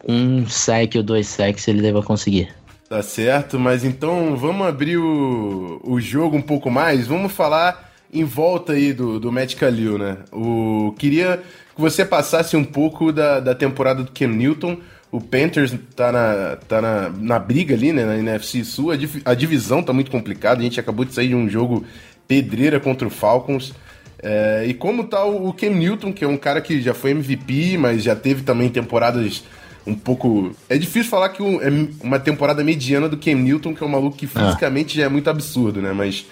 um 0.06 0.46
sec 0.48 0.94
ou 0.96 1.02
dois 1.02 1.26
secs 1.26 1.68
ele 1.68 1.82
deva 1.82 2.02
conseguir. 2.02 2.52
Tá 2.94 3.02
certo, 3.02 3.58
mas 3.58 3.82
então 3.82 4.36
vamos 4.36 4.64
abrir 4.68 4.98
o, 4.98 5.80
o 5.82 6.00
jogo 6.00 6.36
um 6.36 6.40
pouco 6.40 6.70
mais. 6.70 7.08
Vamos 7.08 7.32
falar 7.32 7.92
em 8.12 8.22
volta 8.22 8.74
aí 8.74 8.92
do, 8.92 9.18
do 9.18 9.32
Matt 9.32 9.56
Khalil, 9.56 9.98
né? 9.98 10.18
O, 10.30 10.94
queria 10.96 11.42
que 11.74 11.80
você 11.80 12.04
passasse 12.04 12.56
um 12.56 12.62
pouco 12.62 13.10
da, 13.10 13.40
da 13.40 13.52
temporada 13.52 14.04
do 14.04 14.12
Cam 14.12 14.28
Newton. 14.28 14.78
O 15.10 15.20
Panthers 15.20 15.74
tá 15.96 16.12
na, 16.12 16.56
tá 16.68 16.80
na, 16.80 17.08
na 17.08 17.36
briga 17.40 17.74
ali, 17.74 17.92
né? 17.92 18.04
Na 18.04 18.16
NFC 18.16 18.64
Sul. 18.64 18.92
A, 18.92 18.96
div, 18.96 19.20
a 19.24 19.34
divisão 19.34 19.82
tá 19.82 19.92
muito 19.92 20.12
complicada. 20.12 20.60
A 20.60 20.62
gente 20.62 20.78
acabou 20.78 21.04
de 21.04 21.14
sair 21.14 21.26
de 21.26 21.34
um 21.34 21.48
jogo 21.48 21.84
pedreira 22.28 22.78
contra 22.78 23.08
o 23.08 23.10
Falcons. 23.10 23.74
É, 24.22 24.66
e 24.68 24.72
como 24.72 25.02
tá 25.02 25.24
o, 25.24 25.52
Ken 25.52 25.70
Cam 25.70 25.78
Newton, 25.80 26.12
que 26.12 26.22
é 26.22 26.28
um 26.28 26.36
cara 26.36 26.60
que 26.60 26.80
já 26.80 26.94
foi 26.94 27.10
MVP, 27.10 27.76
mas 27.76 28.04
já 28.04 28.14
teve 28.14 28.44
também 28.44 28.68
temporadas 28.68 29.42
um 29.86 29.94
pouco. 29.94 30.54
É 30.68 30.78
difícil 30.78 31.10
falar 31.10 31.28
que 31.30 31.42
é 31.42 31.68
uma 32.02 32.18
temporada 32.18 32.62
mediana 32.64 33.08
do 33.08 33.16
Cam 33.16 33.34
Newton, 33.34 33.74
que 33.74 33.82
é 33.82 33.86
um 33.86 33.90
maluco 33.90 34.16
que 34.16 34.28
ah. 34.34 34.46
fisicamente 34.46 34.98
ah. 34.98 35.02
já 35.02 35.06
é 35.06 35.08
muito 35.08 35.28
absurdo, 35.28 35.82
né? 35.82 35.92
Mas 35.92 36.26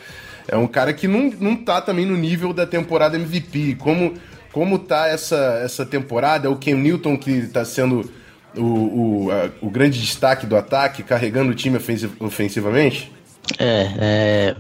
é 0.49 0.57
um 0.57 0.67
cara 0.67 0.93
que 0.93 1.07
não, 1.07 1.33
não 1.39 1.57
tá 1.57 1.81
também 1.81 2.07
no 2.07 2.17
nível 2.17 2.53
da 2.53 2.67
temporada 2.67 3.17
MVP. 3.17 3.77
Como, 3.77 4.15
como 4.53 4.79
tá 4.79 5.09
essa, 5.09 5.61
essa 5.65 5.85
temporada? 5.85 6.47
É 6.49 6.51
o 6.51 6.57
Cam 6.57 6.77
Newton 6.77 7.17
que 7.17 7.47
tá 7.49 7.65
sendo 7.65 8.11
o, 8.57 8.63
o, 8.63 9.31
a, 9.31 9.51
o 9.61 9.71
grande 9.71 10.01
destaque 10.01 10.47
do 10.47 10.57
ataque, 10.57 11.03
carregando 11.03 11.53
o 11.53 11.55
time 11.55 11.79
ofensivamente? 12.21 13.13
É, 13.59 13.89
é, 13.99 14.57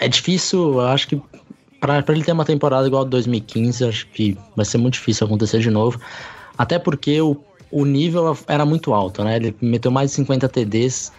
é 0.00 0.08
difícil, 0.08 0.74
eu 0.74 0.80
acho 0.80 1.08
que 1.08 1.20
para 1.80 2.02
ele 2.08 2.24
ter 2.24 2.32
uma 2.32 2.46
temporada 2.46 2.86
igual 2.86 3.02
a 3.02 3.06
2015, 3.06 3.84
acho 3.84 4.06
que 4.08 4.38
vai 4.56 4.64
ser 4.64 4.78
muito 4.78 4.94
difícil 4.94 5.26
acontecer 5.26 5.58
de 5.58 5.70
novo. 5.70 6.00
Até 6.56 6.78
porque 6.78 7.20
o, 7.20 7.36
o 7.70 7.84
nível 7.84 8.36
era 8.46 8.64
muito 8.64 8.92
alto, 8.92 9.22
né? 9.24 9.36
Ele 9.36 9.56
meteu 9.60 9.90
mais 9.90 10.10
de 10.10 10.16
50 10.16 10.48
TDs, 10.48 11.12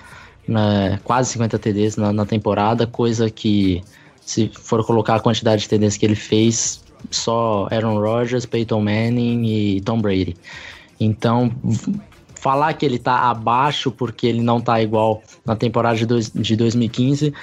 né? 0.47 0.99
quase 1.03 1.31
50 1.31 1.59
TDs 1.59 1.97
na, 1.97 2.13
na 2.13 2.25
temporada, 2.25 2.85
coisa 2.87 3.29
que, 3.29 3.83
se 4.21 4.51
for 4.53 4.85
colocar 4.85 5.15
a 5.15 5.19
quantidade 5.19 5.63
de 5.63 5.69
TDs 5.69 5.97
que 5.97 6.05
ele 6.05 6.15
fez, 6.15 6.83
só 7.11 7.67
Aaron 7.71 7.99
Rodgers, 7.99 8.45
Peyton 8.45 8.81
Manning 8.81 9.45
e 9.45 9.81
Tom 9.81 10.01
Brady. 10.01 10.35
Então, 10.99 11.51
falar 12.35 12.73
que 12.73 12.85
ele 12.85 12.97
tá 12.97 13.29
abaixo 13.29 13.91
porque 13.91 14.27
ele 14.27 14.41
não 14.41 14.61
tá 14.61 14.81
igual 14.81 15.21
na 15.45 15.55
temporada 15.55 15.97
de, 15.97 16.05
dois, 16.05 16.31
de 16.31 16.55
2015 16.55 17.33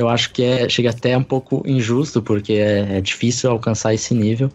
eu 0.00 0.08
acho 0.08 0.32
que 0.32 0.42
é, 0.42 0.66
chega 0.66 0.90
até 0.90 1.16
um 1.16 1.22
pouco 1.22 1.62
injusto, 1.66 2.22
porque 2.22 2.54
é, 2.54 2.96
é 2.96 3.00
difícil 3.02 3.50
alcançar 3.50 3.92
esse 3.92 4.14
nível. 4.14 4.50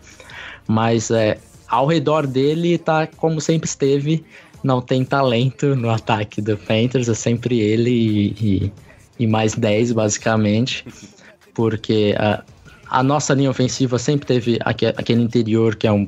Mas 0.68 1.12
é, 1.12 1.38
ao 1.68 1.88
redor 1.88 2.28
dele 2.28 2.78
tá 2.78 3.08
como 3.08 3.42
sempre 3.42 3.68
esteve, 3.68 4.24
não 4.64 4.82
tem 4.82 5.04
talento 5.04 5.76
no 5.76 5.90
ataque 5.90 6.42
do 6.42 6.58
Panthers, 6.58 7.10
é 7.10 7.14
sempre 7.14 7.60
ele 7.60 7.90
e, 7.90 8.28
e, 8.40 8.72
e 9.20 9.28
mais 9.28 9.56
10 9.56 9.92
basicamente, 9.92 10.86
porque 11.54 12.16
a, 12.18 12.44
a, 12.90 13.04
nossa 13.04 13.34
linha 13.34 13.50
ofensiva 13.50 13.98
sempre 14.00 14.26
teve 14.26 14.60
aquele 14.64 15.22
interior 15.22 15.76
que 15.76 15.88
é 15.88 15.92
um, 15.92 16.08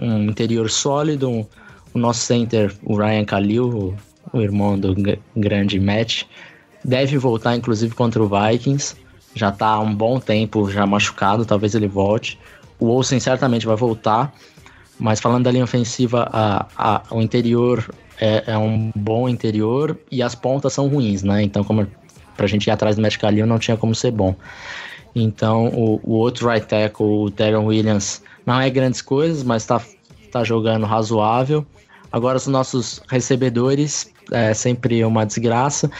um 0.00 0.24
interior 0.24 0.70
sólido, 0.70 1.28
um, 1.28 1.46
o 1.94 1.98
nosso 1.98 2.20
center, 2.20 2.74
o 2.84 2.96
Ryan 2.96 3.24
Khalil, 3.24 3.68
o, 3.68 3.96
o 4.32 4.40
irmão 4.40 4.78
do 4.78 4.94
grande 5.34 5.78
Matt, 5.78 6.24
Deve 6.86 7.18
voltar, 7.18 7.56
inclusive, 7.56 7.92
contra 7.96 8.22
o 8.22 8.28
Vikings. 8.28 8.94
Já 9.34 9.50
tá 9.50 9.66
há 9.66 9.80
um 9.80 9.92
bom 9.92 10.20
tempo 10.20 10.70
já 10.70 10.86
machucado, 10.86 11.44
talvez 11.44 11.74
ele 11.74 11.88
volte. 11.88 12.38
O 12.78 12.86
Olsen 12.86 13.18
certamente 13.18 13.66
vai 13.66 13.74
voltar. 13.74 14.32
Mas 14.98 15.20
falando 15.20 15.44
da 15.44 15.50
linha 15.50 15.64
ofensiva, 15.64 16.28
a, 16.32 16.66
a, 16.76 17.02
o 17.10 17.20
interior 17.20 17.88
é, 18.20 18.44
é, 18.46 18.58
um 18.58 18.90
bom 18.94 19.28
interior 19.28 19.98
e 20.10 20.22
as 20.22 20.34
pontas 20.34 20.72
são 20.72 20.88
ruins, 20.88 21.22
né? 21.22 21.42
Então, 21.42 21.62
como 21.62 21.86
pra 22.36 22.46
gente 22.46 22.66
ir 22.66 22.70
atrás 22.70 22.96
do 22.96 23.02
Matt 23.02 23.16
Khalil, 23.16 23.46
não 23.46 23.58
tinha 23.58 23.76
como 23.76 23.94
ser 23.94 24.10
bom. 24.10 24.34
Então, 25.14 25.68
o, 25.68 26.00
o 26.02 26.12
outro 26.12 26.48
right 26.48 26.66
tackle, 26.66 27.06
o 27.06 27.30
Darren 27.30 27.64
Williams, 27.64 28.22
não 28.44 28.60
é 28.60 28.68
grandes 28.70 29.02
coisas, 29.02 29.42
mas 29.42 29.64
tá, 29.66 29.80
tá 30.30 30.44
jogando 30.44 30.86
razoável. 30.86 31.66
Agora, 32.12 32.36
os 32.36 32.46
nossos 32.46 33.02
recebedores, 33.08 34.10
é 34.30 34.54
sempre 34.54 35.04
uma 35.04 35.24
desgraça 35.24 35.90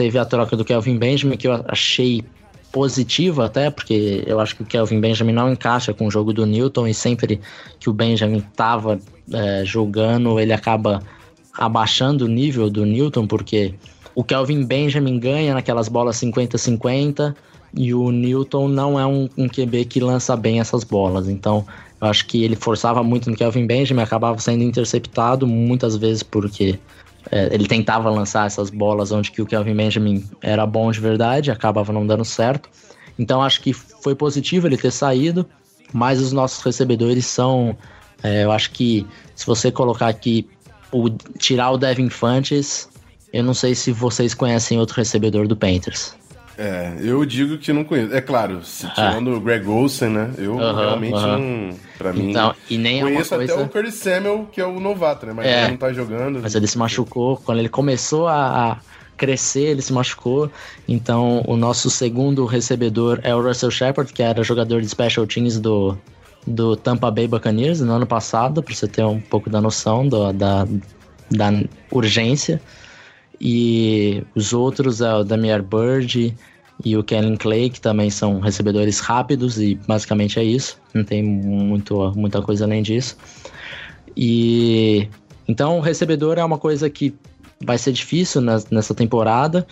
teve 0.00 0.18
a 0.18 0.24
troca 0.24 0.56
do 0.56 0.64
Kelvin 0.64 0.96
Benjamin, 0.96 1.36
que 1.36 1.46
eu 1.46 1.62
achei 1.68 2.24
positiva 2.72 3.46
até, 3.46 3.70
porque 3.70 4.22
eu 4.26 4.40
acho 4.40 4.56
que 4.56 4.62
o 4.62 4.66
Kelvin 4.66 5.00
Benjamin 5.00 5.32
não 5.32 5.52
encaixa 5.52 5.92
com 5.92 6.06
o 6.06 6.10
jogo 6.10 6.32
do 6.32 6.46
Newton 6.46 6.86
e 6.86 6.94
sempre 6.94 7.40
que 7.78 7.90
o 7.90 7.92
Benjamin 7.92 8.38
estava 8.38 8.98
é, 9.32 9.64
jogando, 9.64 10.38
ele 10.38 10.52
acaba 10.52 11.02
abaixando 11.54 12.24
o 12.24 12.28
nível 12.28 12.70
do 12.70 12.84
Newton, 12.84 13.26
porque 13.26 13.74
o 14.14 14.22
Kelvin 14.22 14.64
Benjamin 14.64 15.18
ganha 15.18 15.54
naquelas 15.54 15.88
bolas 15.88 16.16
50-50 16.16 17.34
e 17.74 17.94
o 17.94 18.10
Newton 18.10 18.68
não 18.68 18.98
é 18.98 19.06
um, 19.06 19.28
um 19.36 19.48
QB 19.48 19.84
que 19.84 20.00
lança 20.00 20.36
bem 20.36 20.60
essas 20.60 20.84
bolas. 20.84 21.28
Então, 21.28 21.64
eu 22.00 22.08
acho 22.08 22.26
que 22.26 22.42
ele 22.42 22.56
forçava 22.56 23.02
muito 23.02 23.30
no 23.30 23.36
Kelvin 23.36 23.66
Benjamin, 23.66 24.02
acabava 24.02 24.38
sendo 24.38 24.62
interceptado 24.62 25.46
muitas 25.46 25.96
vezes 25.96 26.22
porque 26.22 26.78
é, 27.30 27.52
ele 27.52 27.66
tentava 27.66 28.08
lançar 28.08 28.46
essas 28.46 28.70
bolas 28.70 29.12
onde 29.12 29.30
que 29.30 29.42
o 29.42 29.46
Kelvin 29.46 29.74
Benjamin 29.74 30.24
era 30.40 30.64
bom 30.66 30.90
de 30.90 31.00
verdade, 31.00 31.50
acabava 31.50 31.92
não 31.92 32.06
dando 32.06 32.24
certo. 32.24 32.68
Então 33.18 33.42
acho 33.42 33.60
que 33.60 33.72
foi 33.72 34.14
positivo 34.14 34.66
ele 34.66 34.76
ter 34.76 34.90
saído, 34.90 35.46
mas 35.92 36.20
os 36.20 36.32
nossos 36.32 36.62
recebedores 36.62 37.26
são. 37.26 37.76
É, 38.22 38.44
eu 38.44 38.52
acho 38.52 38.70
que 38.70 39.06
se 39.34 39.46
você 39.46 39.70
colocar 39.70 40.08
aqui, 40.08 40.48
o, 40.92 41.10
tirar 41.38 41.70
o 41.70 41.78
Devin 41.78 42.08
Fantes, 42.08 42.88
eu 43.32 43.42
não 43.42 43.54
sei 43.54 43.74
se 43.74 43.92
vocês 43.92 44.34
conhecem 44.34 44.78
outro 44.78 44.96
recebedor 44.96 45.46
do 45.46 45.56
Panthers. 45.56 46.14
É, 46.62 46.92
eu 47.00 47.24
digo 47.24 47.56
que 47.56 47.72
não 47.72 47.84
conheço. 47.84 48.14
É 48.14 48.20
claro, 48.20 48.62
se 48.62 48.86
tirando 48.92 49.32
o 49.34 49.40
Greg 49.40 49.66
Olsen, 49.66 50.10
né? 50.10 50.30
Eu 50.36 50.60
Ah. 50.60 50.78
Realmente 50.78 51.14
aham. 51.14 51.38
não. 51.38 51.70
Pra 51.96 52.12
mim. 52.12 52.30
Então, 52.30 52.54
e 52.68 52.76
nem 52.76 52.98
é 52.98 53.02
conheço 53.02 53.34
coisa... 53.34 53.54
até 53.54 53.62
o 53.62 53.68
Curtis 53.68 53.94
Samuel, 53.94 54.46
que 54.52 54.60
é 54.60 54.66
o 54.66 54.78
novato, 54.78 55.24
né? 55.24 55.32
Mas 55.34 55.46
É. 55.46 55.62
ele 55.62 55.70
não 55.70 55.76
tá 55.78 55.90
jogando. 55.92 56.40
Mas 56.42 56.54
ele 56.54 56.66
se 56.66 56.76
machucou. 56.76 57.38
Quando 57.38 57.58
ele 57.60 57.68
começou 57.70 58.28
a, 58.28 58.78
crescer, 59.16 59.64
ele 59.68 59.80
se 59.82 59.92
machucou. 59.92 60.50
Então, 60.88 61.42
o 61.46 61.56
nosso 61.56 61.88
segundo 61.90 62.44
recebedor 62.46 63.20
é 63.22 63.34
o 63.34 63.40
Russell 63.42 63.70
Shepard, 63.70 64.12
que 64.12 64.22
era 64.22 64.42
jogador 64.42 64.80
de 64.82 64.88
special 64.88 65.26
teams 65.26 65.58
do, 65.60 65.96
do 66.46 66.74
Tampa 66.76 67.10
Bay 67.10 67.26
Buccaneers 67.28 67.80
no 67.80 67.92
ano 67.92 68.06
passado, 68.06 68.62
para 68.62 68.74
você 68.74 68.86
ter 68.88 69.02
um 69.04 69.20
pouco 69.20 69.48
da 69.50 69.60
noção 69.62 70.06
do- 70.08 70.32
da, 70.32 70.66
da 71.30 71.52
urgência. 71.90 72.60
E 73.40 74.22
os 74.34 74.52
outros 74.52 75.00
é 75.00 75.14
o 75.14 75.24
Damier 75.24 75.62
Bird 75.62 76.34
e 76.84 76.96
o 76.96 77.04
Kellen 77.04 77.36
Clay, 77.36 77.70
que 77.70 77.80
também 77.80 78.10
são 78.10 78.40
recebedores 78.40 79.00
rápidos, 79.00 79.58
e 79.60 79.74
basicamente 79.86 80.38
é 80.38 80.44
isso. 80.44 80.78
Não 80.94 81.04
tem 81.04 81.22
muito, 81.22 82.12
muita 82.16 82.40
coisa 82.42 82.64
além 82.64 82.82
disso. 82.82 83.16
E 84.16 85.08
então 85.46 85.78
o 85.78 85.80
recebedor 85.80 86.38
é 86.38 86.44
uma 86.44 86.58
coisa 86.58 86.88
que 86.88 87.14
vai 87.64 87.76
ser 87.76 87.92
difícil 87.92 88.40
nessa 88.40 88.94
temporada. 88.94 89.66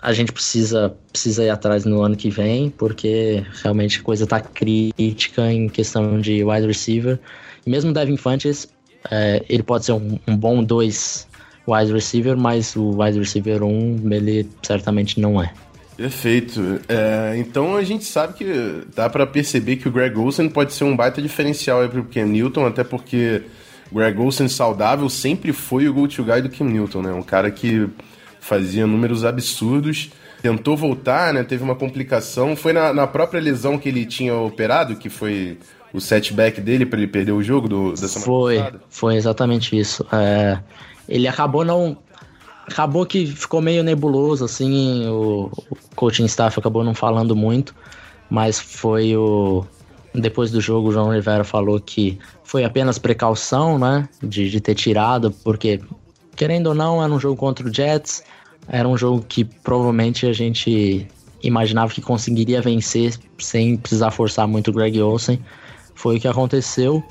A 0.00 0.12
gente 0.12 0.32
precisa, 0.32 0.94
precisa 1.10 1.44
ir 1.44 1.50
atrás 1.50 1.84
no 1.84 2.02
ano 2.02 2.16
que 2.16 2.30
vem, 2.30 2.70
porque 2.70 3.44
realmente 3.62 3.98
a 3.98 4.02
coisa 4.02 4.26
tá 4.26 4.40
crítica 4.40 5.52
em 5.52 5.68
questão 5.68 6.20
de 6.20 6.44
wide 6.44 6.66
receiver. 6.66 7.18
E 7.66 7.70
mesmo 7.70 7.90
o 7.90 7.94
Devin 7.94 8.16
Funches, 8.16 8.68
é, 9.10 9.44
ele 9.48 9.62
pode 9.62 9.84
ser 9.84 9.92
um, 9.92 10.18
um 10.26 10.36
bom 10.36 10.62
dois 10.62 11.26
wide 11.66 11.92
receiver, 11.92 12.36
mas 12.36 12.74
o 12.76 13.00
wide 13.00 13.18
receiver 13.18 13.62
um, 13.62 14.00
ele 14.12 14.48
certamente 14.62 15.20
não 15.20 15.42
é. 15.42 15.52
Perfeito. 15.98 16.80
É, 16.88 17.34
então 17.38 17.76
a 17.76 17.82
gente 17.82 18.04
sabe 18.04 18.34
que 18.34 18.84
dá 18.94 19.10
pra 19.10 19.26
perceber 19.26 19.76
que 19.76 19.88
o 19.88 19.90
Greg 19.90 20.16
Olsen 20.16 20.48
pode 20.48 20.72
ser 20.72 20.84
um 20.84 20.96
baita 20.96 21.20
diferencial 21.20 21.80
aí 21.82 21.88
pro 21.88 22.04
Cam 22.04 22.26
Newton, 22.26 22.66
até 22.66 22.84
porque 22.84 23.42
o 23.90 23.96
Greg 23.96 24.16
Olsen 24.16 24.46
saudável 24.46 25.08
sempre 25.08 25.52
foi 25.52 25.88
o 25.88 25.92
go-to 25.92 26.22
guy 26.22 26.40
do 26.40 26.50
Cam 26.50 26.66
Newton, 26.66 27.02
né? 27.02 27.12
Um 27.12 27.22
cara 27.22 27.50
que 27.50 27.88
fazia 28.38 28.86
números 28.86 29.24
absurdos, 29.24 30.10
tentou 30.40 30.76
voltar, 30.76 31.34
né? 31.34 31.42
Teve 31.42 31.64
uma 31.64 31.74
complicação. 31.74 32.54
Foi 32.54 32.72
na, 32.72 32.92
na 32.94 33.08
própria 33.08 33.40
lesão 33.40 33.76
que 33.76 33.88
ele 33.88 34.06
tinha 34.06 34.36
operado, 34.36 34.94
que 34.94 35.08
foi 35.08 35.58
o 35.92 36.00
setback 36.00 36.60
dele 36.60 36.86
pra 36.86 36.96
ele 36.96 37.08
perder 37.08 37.32
o 37.32 37.42
jogo 37.42 37.68
do, 37.68 37.90
da 37.90 38.06
semana 38.06 38.24
Foi, 38.24 38.56
passada? 38.58 38.80
foi 38.88 39.16
exatamente 39.16 39.76
isso. 39.76 40.06
É, 40.12 40.60
ele 41.08 41.26
acabou 41.26 41.64
não. 41.64 41.98
Acabou 42.70 43.06
que 43.06 43.26
ficou 43.26 43.62
meio 43.62 43.82
nebuloso, 43.82 44.44
assim, 44.44 45.06
o, 45.08 45.50
o 45.70 45.76
coaching 45.96 46.26
staff 46.26 46.58
acabou 46.58 46.84
não 46.84 46.94
falando 46.94 47.34
muito, 47.34 47.74
mas 48.28 48.60
foi 48.60 49.16
o. 49.16 49.64
Depois 50.14 50.50
do 50.50 50.60
jogo, 50.60 50.88
o 50.88 50.92
João 50.92 51.10
Rivera 51.10 51.44
falou 51.44 51.80
que 51.80 52.18
foi 52.44 52.64
apenas 52.64 52.98
precaução, 52.98 53.78
né? 53.78 54.08
De, 54.22 54.50
de 54.50 54.60
ter 54.60 54.74
tirado, 54.74 55.30
porque, 55.42 55.80
querendo 56.36 56.68
ou 56.68 56.74
não, 56.74 57.02
era 57.02 57.12
um 57.12 57.18
jogo 57.18 57.36
contra 57.36 57.66
o 57.66 57.72
Jets, 57.72 58.22
era 58.68 58.86
um 58.86 58.96
jogo 58.96 59.24
que 59.26 59.44
provavelmente 59.44 60.26
a 60.26 60.32
gente 60.32 61.06
imaginava 61.42 61.92
que 61.92 62.02
conseguiria 62.02 62.60
vencer 62.60 63.14
sem 63.38 63.76
precisar 63.76 64.10
forçar 64.10 64.46
muito 64.46 64.68
o 64.70 64.74
Greg 64.74 65.00
Olsen. 65.00 65.40
Foi 65.94 66.16
o 66.16 66.20
que 66.20 66.28
aconteceu. 66.28 67.02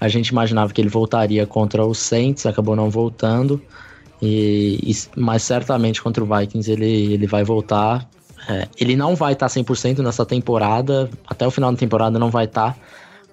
A 0.00 0.08
gente 0.08 0.28
imaginava 0.28 0.72
que 0.72 0.80
ele 0.80 0.88
voltaria 0.88 1.46
contra 1.46 1.84
os 1.84 1.98
Saints, 1.98 2.46
acabou 2.46 2.74
não 2.74 2.88
voltando. 2.88 3.60
E, 4.20 4.78
e- 4.82 4.96
mas 5.16 5.42
certamente 5.42 6.02
contra 6.02 6.22
o 6.22 6.26
Vikings 6.26 6.70
ele, 6.70 7.12
ele 7.14 7.26
vai 7.26 7.44
voltar. 7.44 8.08
É, 8.48 8.66
ele 8.78 8.96
não 8.96 9.14
vai 9.14 9.32
estar 9.32 9.48
100% 9.48 9.98
nessa 10.02 10.24
temporada, 10.24 11.10
até 11.26 11.46
o 11.46 11.50
final 11.50 11.70
da 11.70 11.76
temporada 11.76 12.18
não 12.18 12.30
vai 12.30 12.46
estar, 12.46 12.76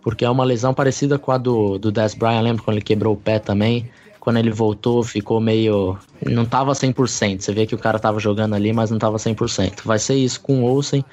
porque 0.03 0.25
é 0.25 0.29
uma 0.29 0.43
lesão 0.43 0.73
parecida 0.73 1.17
com 1.17 1.31
a 1.31 1.37
do, 1.37 1.77
do 1.77 1.91
Des 1.91 2.13
Bryant, 2.13 2.41
lembra 2.41 2.63
quando 2.63 2.77
ele 2.77 2.85
quebrou 2.85 3.13
o 3.13 3.17
pé 3.17 3.39
também? 3.39 3.89
Quando 4.19 4.37
ele 4.37 4.49
voltou, 4.51 5.03
ficou 5.03 5.39
meio. 5.39 5.97
Não 6.25 6.45
tava 6.45 6.73
100%. 6.73 7.41
Você 7.41 7.53
vê 7.53 7.67
que 7.67 7.75
o 7.75 7.77
cara 7.77 7.99
tava 7.99 8.19
jogando 8.19 8.55
ali, 8.55 8.73
mas 8.73 8.89
não 8.89 8.97
tava 8.97 9.17
100%. 9.19 9.83
Vai 9.85 9.99
ser 9.99 10.15
isso 10.15 10.41
com 10.41 10.63
o 10.63 10.65
Olsen. 10.65 11.05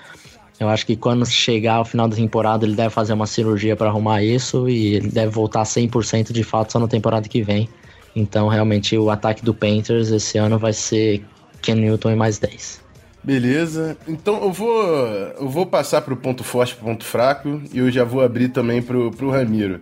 Eu 0.59 0.68
acho 0.68 0.87
que 0.87 0.97
quando 0.97 1.27
chegar 1.27 1.75
ao 1.75 1.85
final 1.85 2.09
da 2.09 2.16
temporada, 2.16 2.64
ele 2.64 2.75
deve 2.75 2.89
fazer 2.89 3.12
uma 3.12 3.27
cirurgia 3.27 3.77
para 3.77 3.89
arrumar 3.89 4.23
isso 4.23 4.66
e 4.68 4.95
ele 4.95 5.09
deve 5.11 5.31
voltar 5.31 5.64
100% 5.64 6.33
de 6.33 6.43
fato 6.43 6.73
só 6.73 6.79
na 6.79 6.89
temporada 6.89 7.29
que 7.29 7.43
vem. 7.43 7.68
Então, 8.15 8.49
realmente, 8.49 8.97
o 8.97 9.11
ataque 9.11 9.45
do 9.45 9.55
Panthers 9.55 10.11
esse 10.11 10.39
ano 10.39 10.59
vai 10.59 10.73
ser 10.73 11.25
Ken 11.61 11.75
Newton 11.75 12.11
e 12.11 12.17
mais 12.17 12.39
10. 12.39 12.83
Beleza. 13.25 13.97
Então 14.09 14.43
eu 14.43 14.53
vou 14.53 14.83
eu 15.39 15.49
vou 15.49 15.65
passar 15.65 16.03
pro 16.03 16.17
ponto 16.17 16.43
forte 16.43 16.75
pro 16.75 16.87
ponto 16.87 17.05
fraco 17.05 17.63
e 17.73 17.79
eu 17.79 17.89
já 17.89 18.03
vou 18.03 18.21
abrir 18.21 18.49
também 18.49 18.83
pro, 18.83 19.13
pro 19.13 19.31
Ramiro. 19.31 19.81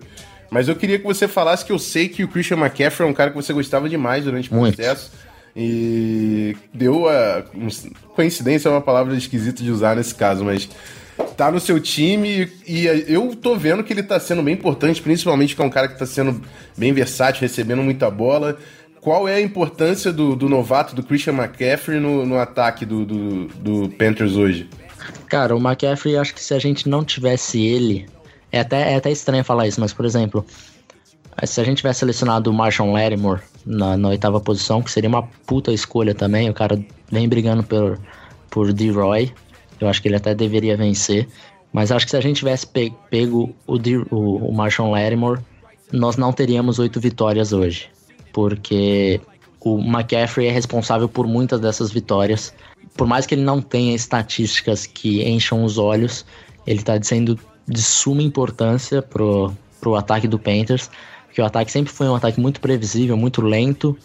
Mas 0.50 0.68
eu 0.68 0.76
queria 0.76 0.98
que 0.98 1.04
você 1.04 1.26
falasse 1.26 1.64
que 1.64 1.72
eu 1.72 1.78
sei 1.78 2.08
que 2.08 2.22
o 2.22 2.28
Christian 2.28 2.58
McCaffrey 2.58 3.08
é 3.08 3.10
um 3.10 3.14
cara 3.14 3.30
que 3.30 3.36
você 3.36 3.52
gostava 3.52 3.88
demais 3.88 4.24
durante 4.24 4.50
o 4.50 4.54
Muito. 4.54 4.76
processo. 4.76 5.10
E 5.56 6.56
deu 6.72 7.08
a. 7.08 7.44
Coincidência 8.14 8.68
é 8.68 8.72
uma 8.72 8.80
palavra 8.80 9.16
esquisita 9.16 9.62
de 9.62 9.70
usar 9.70 9.96
nesse 9.96 10.14
caso, 10.14 10.44
mas 10.44 10.68
tá 11.40 11.50
no 11.50 11.58
seu 11.58 11.80
time 11.80 12.52
e 12.68 12.84
eu 12.84 13.34
tô 13.34 13.56
vendo 13.56 13.82
que 13.82 13.90
ele 13.94 14.02
tá 14.02 14.20
sendo 14.20 14.42
bem 14.42 14.52
importante, 14.52 15.00
principalmente 15.00 15.56
que 15.56 15.62
é 15.62 15.64
um 15.64 15.70
cara 15.70 15.88
que 15.88 15.98
tá 15.98 16.04
sendo 16.04 16.38
bem 16.76 16.92
versátil, 16.92 17.40
recebendo 17.40 17.82
muita 17.82 18.10
bola. 18.10 18.58
Qual 19.00 19.26
é 19.26 19.36
a 19.36 19.40
importância 19.40 20.12
do, 20.12 20.36
do 20.36 20.50
novato, 20.50 20.94
do 20.94 21.02
Christian 21.02 21.32
McCaffrey, 21.32 21.98
no, 21.98 22.26
no 22.26 22.38
ataque 22.38 22.84
do, 22.84 23.06
do, 23.06 23.46
do 23.46 23.88
Panthers 23.88 24.36
hoje? 24.36 24.68
Cara, 25.30 25.56
o 25.56 25.58
McCaffrey, 25.58 26.18
acho 26.18 26.34
que 26.34 26.42
se 26.42 26.52
a 26.52 26.58
gente 26.58 26.86
não 26.86 27.02
tivesse 27.02 27.58
ele. 27.64 28.06
É 28.52 28.60
até, 28.60 28.92
é 28.92 28.96
até 28.96 29.10
estranho 29.10 29.42
falar 29.42 29.66
isso, 29.66 29.80
mas 29.80 29.94
por 29.94 30.04
exemplo, 30.04 30.44
se 31.42 31.58
a 31.58 31.64
gente 31.64 31.78
tivesse 31.78 32.00
selecionado 32.00 32.50
o 32.50 32.52
Marshall 32.52 32.92
Lattimore 32.92 33.40
na, 33.64 33.96
na 33.96 34.08
oitava 34.08 34.38
posição, 34.42 34.82
que 34.82 34.92
seria 34.92 35.08
uma 35.08 35.22
puta 35.46 35.72
escolha 35.72 36.14
também, 36.14 36.50
o 36.50 36.54
cara 36.54 36.78
vem 37.10 37.26
brigando 37.26 37.62
por, 37.62 37.98
por 38.50 38.74
D-Roy, 38.74 39.32
eu 39.80 39.88
acho 39.88 40.00
que 40.00 40.08
ele 40.08 40.16
até 40.16 40.34
deveria 40.34 40.76
vencer. 40.76 41.26
Mas 41.72 41.92
acho 41.92 42.04
que 42.04 42.10
se 42.10 42.16
a 42.16 42.20
gente 42.20 42.38
tivesse 42.38 42.66
pe- 42.66 42.92
pego 43.10 43.54
o, 43.66 43.76
o, 44.10 44.48
o 44.48 44.52
Marshall 44.52 44.90
Lattimore, 44.90 45.40
nós 45.92 46.16
não 46.16 46.32
teríamos 46.32 46.78
oito 46.78 47.00
vitórias 47.00 47.52
hoje. 47.52 47.88
Porque 48.32 49.20
o 49.60 49.78
McCaffrey 49.78 50.48
é 50.48 50.50
responsável 50.50 51.08
por 51.08 51.26
muitas 51.26 51.60
dessas 51.60 51.92
vitórias. 51.92 52.52
Por 52.96 53.06
mais 53.06 53.26
que 53.26 53.34
ele 53.34 53.42
não 53.42 53.60
tenha 53.60 53.94
estatísticas 53.94 54.86
que 54.86 55.22
encham 55.28 55.64
os 55.64 55.78
olhos, 55.78 56.24
ele 56.66 56.80
está 56.80 57.00
sendo 57.02 57.38
de 57.68 57.82
suma 57.82 58.22
importância 58.22 59.00
pro, 59.00 59.52
pro 59.80 59.94
ataque 59.94 60.26
do 60.26 60.38
Panthers. 60.38 60.90
Porque 61.26 61.40
o 61.40 61.44
ataque 61.44 61.70
sempre 61.70 61.92
foi 61.92 62.08
um 62.08 62.14
ataque 62.16 62.40
muito 62.40 62.60
previsível, 62.60 63.16
muito 63.16 63.40
lento. 63.40 63.96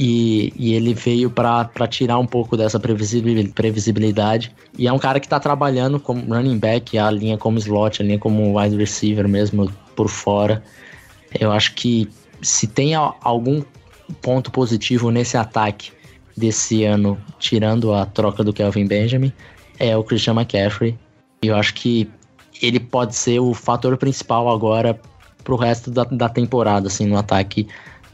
E, 0.00 0.52
e 0.56 0.74
ele 0.74 0.94
veio 0.94 1.28
para 1.28 1.88
tirar 1.88 2.18
um 2.18 2.26
pouco 2.26 2.56
dessa 2.56 2.78
previsibil- 2.78 3.52
previsibilidade. 3.52 4.54
E 4.78 4.86
é 4.86 4.92
um 4.92 4.98
cara 4.98 5.18
que 5.18 5.26
está 5.26 5.40
trabalhando 5.40 5.98
como 5.98 6.32
running 6.32 6.56
back, 6.56 6.96
a 6.96 7.10
linha 7.10 7.36
como 7.36 7.58
slot, 7.58 8.00
a 8.00 8.04
linha 8.04 8.18
como 8.18 8.56
wide 8.56 8.76
receiver 8.76 9.26
mesmo 9.26 9.68
por 9.96 10.08
fora. 10.08 10.62
Eu 11.40 11.50
acho 11.50 11.74
que 11.74 12.08
se 12.40 12.68
tem 12.68 12.94
algum 12.94 13.60
ponto 14.22 14.52
positivo 14.52 15.10
nesse 15.10 15.36
ataque 15.36 15.90
desse 16.36 16.84
ano, 16.84 17.18
tirando 17.40 17.92
a 17.92 18.06
troca 18.06 18.44
do 18.44 18.52
Kelvin 18.52 18.86
Benjamin, 18.86 19.32
é 19.80 19.96
o 19.96 20.04
Christian 20.04 20.34
McCaffrey. 20.34 20.96
E 21.42 21.48
eu 21.48 21.56
acho 21.56 21.74
que 21.74 22.08
ele 22.62 22.78
pode 22.78 23.16
ser 23.16 23.40
o 23.40 23.52
fator 23.52 23.96
principal 23.96 24.48
agora 24.48 24.96
pro 25.42 25.56
resto 25.56 25.90
da, 25.90 26.04
da 26.04 26.28
temporada, 26.28 26.86
assim, 26.86 27.06
no 27.06 27.18
ataque, 27.18 27.66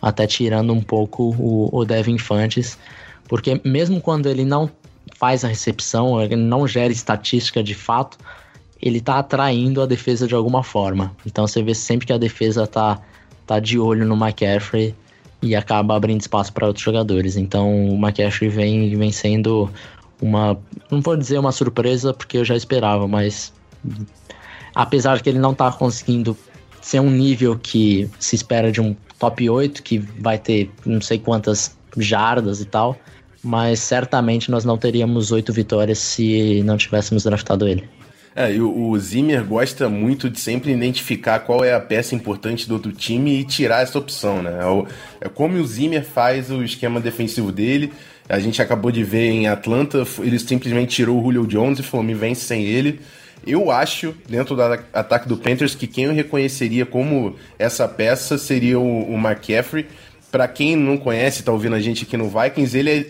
até 0.04 0.26
tirando 0.26 0.70
um 0.70 0.82
pouco 0.82 1.34
o, 1.38 1.70
o 1.72 1.82
Devin 1.82 2.18
Fantes, 2.18 2.78
porque 3.26 3.58
mesmo 3.64 4.02
quando 4.02 4.26
ele 4.26 4.44
não 4.44 4.70
faz 5.16 5.46
a 5.46 5.48
recepção, 5.48 6.20
ele 6.20 6.36
não 6.36 6.68
gera 6.68 6.92
estatística 6.92 7.62
de 7.62 7.74
fato, 7.74 8.18
ele 8.82 9.00
tá 9.00 9.18
atraindo 9.20 9.80
a 9.80 9.86
defesa 9.86 10.26
de 10.26 10.34
alguma 10.34 10.62
forma. 10.62 11.16
Então 11.24 11.46
você 11.46 11.62
vê 11.62 11.74
sempre 11.74 12.06
que 12.06 12.12
a 12.12 12.18
defesa 12.18 12.66
tá, 12.66 13.00
tá 13.46 13.58
de 13.58 13.78
olho 13.78 14.04
no 14.04 14.14
McCaffrey 14.14 14.94
e 15.40 15.56
acaba 15.56 15.96
abrindo 15.96 16.20
espaço 16.20 16.52
para 16.52 16.66
outros 16.66 16.84
jogadores. 16.84 17.38
Então 17.38 17.88
o 17.88 17.94
McCaffrey 17.94 18.50
vem, 18.50 18.94
vem 18.94 19.10
sendo 19.10 19.70
uma. 20.20 20.58
Não 20.90 21.00
vou 21.00 21.16
dizer 21.16 21.38
uma 21.38 21.52
surpresa, 21.52 22.12
porque 22.12 22.36
eu 22.36 22.44
já 22.44 22.54
esperava, 22.54 23.08
mas 23.08 23.54
apesar 24.74 25.22
que 25.22 25.30
ele 25.30 25.38
não 25.38 25.54
tá 25.54 25.72
conseguindo 25.72 26.36
ser 26.84 27.00
um 27.00 27.10
nível 27.10 27.58
que 27.58 28.08
se 28.18 28.36
espera 28.36 28.70
de 28.70 28.80
um 28.80 28.94
top 29.18 29.48
8, 29.48 29.82
que 29.82 29.98
vai 29.98 30.38
ter 30.38 30.70
não 30.84 31.00
sei 31.00 31.18
quantas 31.18 31.76
jardas 31.96 32.60
e 32.60 32.66
tal, 32.66 32.98
mas 33.42 33.78
certamente 33.78 34.50
nós 34.50 34.64
não 34.64 34.76
teríamos 34.76 35.32
oito 35.32 35.52
vitórias 35.52 35.98
se 35.98 36.62
não 36.64 36.76
tivéssemos 36.76 37.24
draftado 37.24 37.66
ele. 37.66 37.84
É, 38.36 38.50
o, 38.58 38.90
o 38.90 38.98
Zimmer 38.98 39.44
gosta 39.44 39.88
muito 39.88 40.28
de 40.28 40.40
sempre 40.40 40.72
identificar 40.72 41.38
qual 41.40 41.64
é 41.64 41.72
a 41.72 41.80
peça 41.80 42.14
importante 42.14 42.68
do 42.68 42.74
outro 42.74 42.90
time 42.92 43.40
e 43.40 43.44
tirar 43.44 43.82
essa 43.82 43.98
opção, 43.98 44.42
né? 44.42 44.58
É, 44.60 44.66
o- 44.66 44.86
é 45.20 45.28
como 45.28 45.56
o 45.56 45.66
Zimmer 45.66 46.04
faz 46.04 46.50
o 46.50 46.62
esquema 46.62 47.00
defensivo 47.00 47.52
dele. 47.52 47.92
A 48.28 48.40
gente 48.40 48.60
acabou 48.60 48.90
de 48.90 49.04
ver 49.04 49.30
em 49.30 49.46
Atlanta, 49.46 50.04
ele 50.18 50.38
simplesmente 50.38 50.96
tirou 50.96 51.18
o 51.20 51.22
Julio 51.22 51.46
Jones 51.46 51.78
e 51.78 51.82
falou: 51.82 52.04
me 52.04 52.14
vence 52.14 52.40
sem 52.40 52.64
ele. 52.64 53.00
Eu 53.46 53.70
acho, 53.70 54.14
dentro 54.28 54.56
do 54.56 54.62
ataque 54.62 55.28
do 55.28 55.36
Panthers, 55.36 55.74
que 55.74 55.86
quem 55.86 56.04
eu 56.04 56.14
reconheceria 56.14 56.86
como 56.86 57.36
essa 57.58 57.86
peça 57.86 58.38
seria 58.38 58.78
o, 58.78 59.12
o 59.12 59.14
McCaffrey. 59.14 59.86
Para 60.30 60.48
quem 60.48 60.76
não 60.76 60.96
conhece, 60.96 61.42
tá 61.42 61.52
ouvindo 61.52 61.76
a 61.76 61.80
gente 61.80 62.04
aqui 62.04 62.16
no 62.16 62.28
Vikings, 62.28 62.76
ele 62.76 62.90
é, 62.90 63.06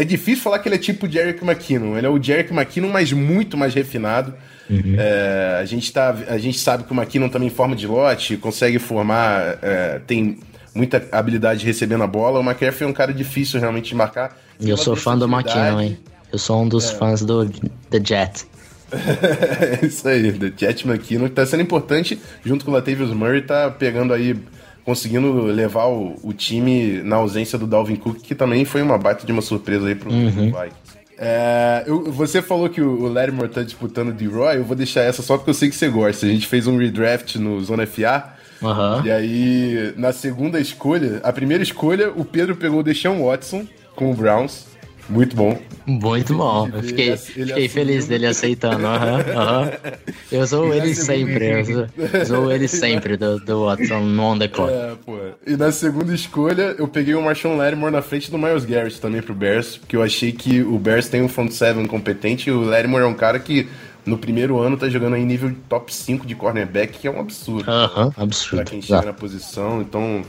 é 0.00 0.04
difícil 0.04 0.42
falar 0.42 0.58
que 0.58 0.68
ele 0.68 0.74
é 0.74 0.78
tipo 0.78 1.06
o 1.06 1.10
Jerick 1.10 1.44
McKinnon. 1.44 1.96
Ele 1.96 2.06
é 2.06 2.10
o 2.10 2.20
Jerick 2.20 2.52
McKinnon, 2.52 2.88
mas 2.88 3.12
muito 3.12 3.56
mais 3.56 3.74
refinado. 3.74 4.34
Uhum. 4.68 4.96
É, 4.98 5.58
a, 5.60 5.64
gente 5.64 5.92
tá, 5.92 6.16
a 6.28 6.38
gente 6.38 6.58
sabe 6.58 6.84
que 6.84 6.92
o 6.92 6.96
McKinnon 6.96 7.28
também 7.28 7.50
forma 7.50 7.76
de 7.76 7.86
lote, 7.86 8.36
consegue 8.36 8.78
formar, 8.78 9.58
é, 9.62 10.00
tem 10.06 10.38
muita 10.74 11.06
habilidade 11.12 11.64
recebendo 11.64 12.02
a 12.02 12.06
bola. 12.06 12.40
O 12.40 12.42
McCaffrey 12.42 12.88
é 12.88 12.90
um 12.90 12.94
cara 12.94 13.12
difícil 13.12 13.60
realmente 13.60 13.90
de 13.90 13.94
marcar. 13.94 14.36
E 14.58 14.68
eu 14.68 14.76
sou 14.76 14.96
fã 14.96 15.16
do 15.16 15.26
McKinnon, 15.26 15.80
hein? 15.80 15.98
Eu 16.32 16.38
sou 16.38 16.62
um 16.62 16.68
dos 16.68 16.90
é. 16.90 16.94
fãs 16.94 17.22
do 17.22 17.48
The 17.48 18.00
Jet. 18.02 18.44
É 18.92 19.84
isso 19.86 20.06
aí, 20.06 20.32
The 20.32 20.52
Jet 20.56 20.88
McKinnon, 20.88 21.28
que 21.28 21.34
tá 21.34 21.46
sendo 21.46 21.62
importante, 21.62 22.18
junto 22.44 22.64
com 22.64 22.70
o 22.70 22.74
Latavius 22.74 23.12
Murray, 23.12 23.42
tá 23.42 23.70
pegando 23.70 24.12
aí, 24.12 24.36
conseguindo 24.84 25.44
levar 25.44 25.86
o, 25.86 26.16
o, 26.22 26.32
time 26.32 27.02
na 27.02 27.16
ausência 27.16 27.58
do 27.58 27.66
Dalvin 27.66 27.96
Cook, 27.96 28.18
que 28.18 28.34
também 28.34 28.64
foi 28.64 28.82
uma 28.82 28.98
baita 28.98 29.26
de 29.26 29.32
uma 29.32 29.42
surpresa 29.42 29.88
aí 29.88 29.94
pro 29.94 30.10
uhum. 30.10 30.46
Vikings. 30.46 30.84
É, 31.16 31.84
eu, 31.86 32.10
você 32.10 32.42
falou 32.42 32.68
que 32.68 32.80
o 32.80 33.06
Lattimore 33.06 33.48
tá 33.48 33.62
disputando 33.62 34.12
de 34.12 34.26
Roy, 34.26 34.56
eu 34.56 34.64
vou 34.64 34.76
deixar 34.76 35.02
essa 35.02 35.22
só 35.22 35.36
porque 35.36 35.50
eu 35.50 35.54
sei 35.54 35.70
que 35.70 35.76
você 35.76 35.88
gosta. 35.88 36.26
A 36.26 36.28
gente 36.28 36.46
fez 36.46 36.66
um 36.66 36.76
redraft 36.76 37.36
no 37.36 37.62
Zona 37.62 37.86
FA. 37.86 38.34
Uhum. 38.60 39.04
E 39.04 39.10
aí, 39.10 39.94
na 39.96 40.12
segunda 40.12 40.58
escolha, 40.60 41.20
a 41.22 41.32
primeira 41.32 41.62
escolha, 41.62 42.10
o 42.10 42.24
Pedro 42.24 42.56
pegou 42.56 42.80
o 42.80 42.82
Deshaun 42.82 43.24
Watson 43.24 43.66
com 43.94 44.10
o 44.10 44.14
Browns. 44.14 44.66
Muito 45.08 45.36
bom. 45.36 45.58
Muito 45.86 46.34
bom. 46.34 46.68
Eu 46.72 46.82
fiquei, 46.82 47.08
ele 47.08 47.18
fiquei 47.18 47.68
feliz 47.68 48.06
dele 48.06 48.26
aceitando. 48.26 48.84
Uhum, 48.84 49.16
uhum. 49.16 50.04
Eu 50.32 50.46
sou 50.46 50.72
ele 50.72 50.94
sempre. 50.94 51.46
Eu 51.46 51.64
sou, 51.64 52.26
sou 52.26 52.52
ele 52.52 52.66
sempre 52.66 53.16
do, 53.16 53.38
do 53.40 53.66
Watson 53.66 54.18
on 54.18 54.38
the 54.38 54.48
clock. 54.48 54.72
É, 54.72 54.94
pô. 55.04 55.18
E 55.46 55.56
na 55.56 55.70
segunda 55.70 56.14
escolha, 56.14 56.74
eu 56.78 56.88
peguei 56.88 57.14
o 57.14 57.22
Marshawn 57.22 57.56
Lattimore 57.56 57.92
na 57.92 58.02
frente 58.02 58.30
do 58.30 58.38
Miles 58.38 58.64
Garrett 58.64 59.00
também 59.00 59.20
pro 59.20 59.34
Bears, 59.34 59.76
porque 59.76 59.94
eu 59.94 60.02
achei 60.02 60.32
que 60.32 60.62
o 60.62 60.78
Bears 60.78 61.08
tem 61.08 61.22
um 61.22 61.28
front 61.28 61.50
seven 61.50 61.86
competente 61.86 62.48
e 62.48 62.52
o 62.52 62.62
Lattimore 62.62 63.04
é 63.04 63.06
um 63.06 63.14
cara 63.14 63.38
que 63.38 63.68
no 64.06 64.18
primeiro 64.18 64.58
ano 64.58 64.76
tá 64.76 64.88
jogando 64.88 65.16
em 65.16 65.24
nível 65.24 65.54
top 65.68 65.92
5 65.94 66.26
de 66.26 66.34
cornerback, 66.34 66.98
que 66.98 67.06
é 67.06 67.10
um 67.10 67.20
absurdo. 67.20 67.70
Aham, 67.70 68.12
absurdo. 68.16 68.56
Pra 68.56 68.64
quem 68.64 68.82
chega 68.82 69.02
na 69.02 69.12
posição, 69.12 69.80
então 69.80 70.22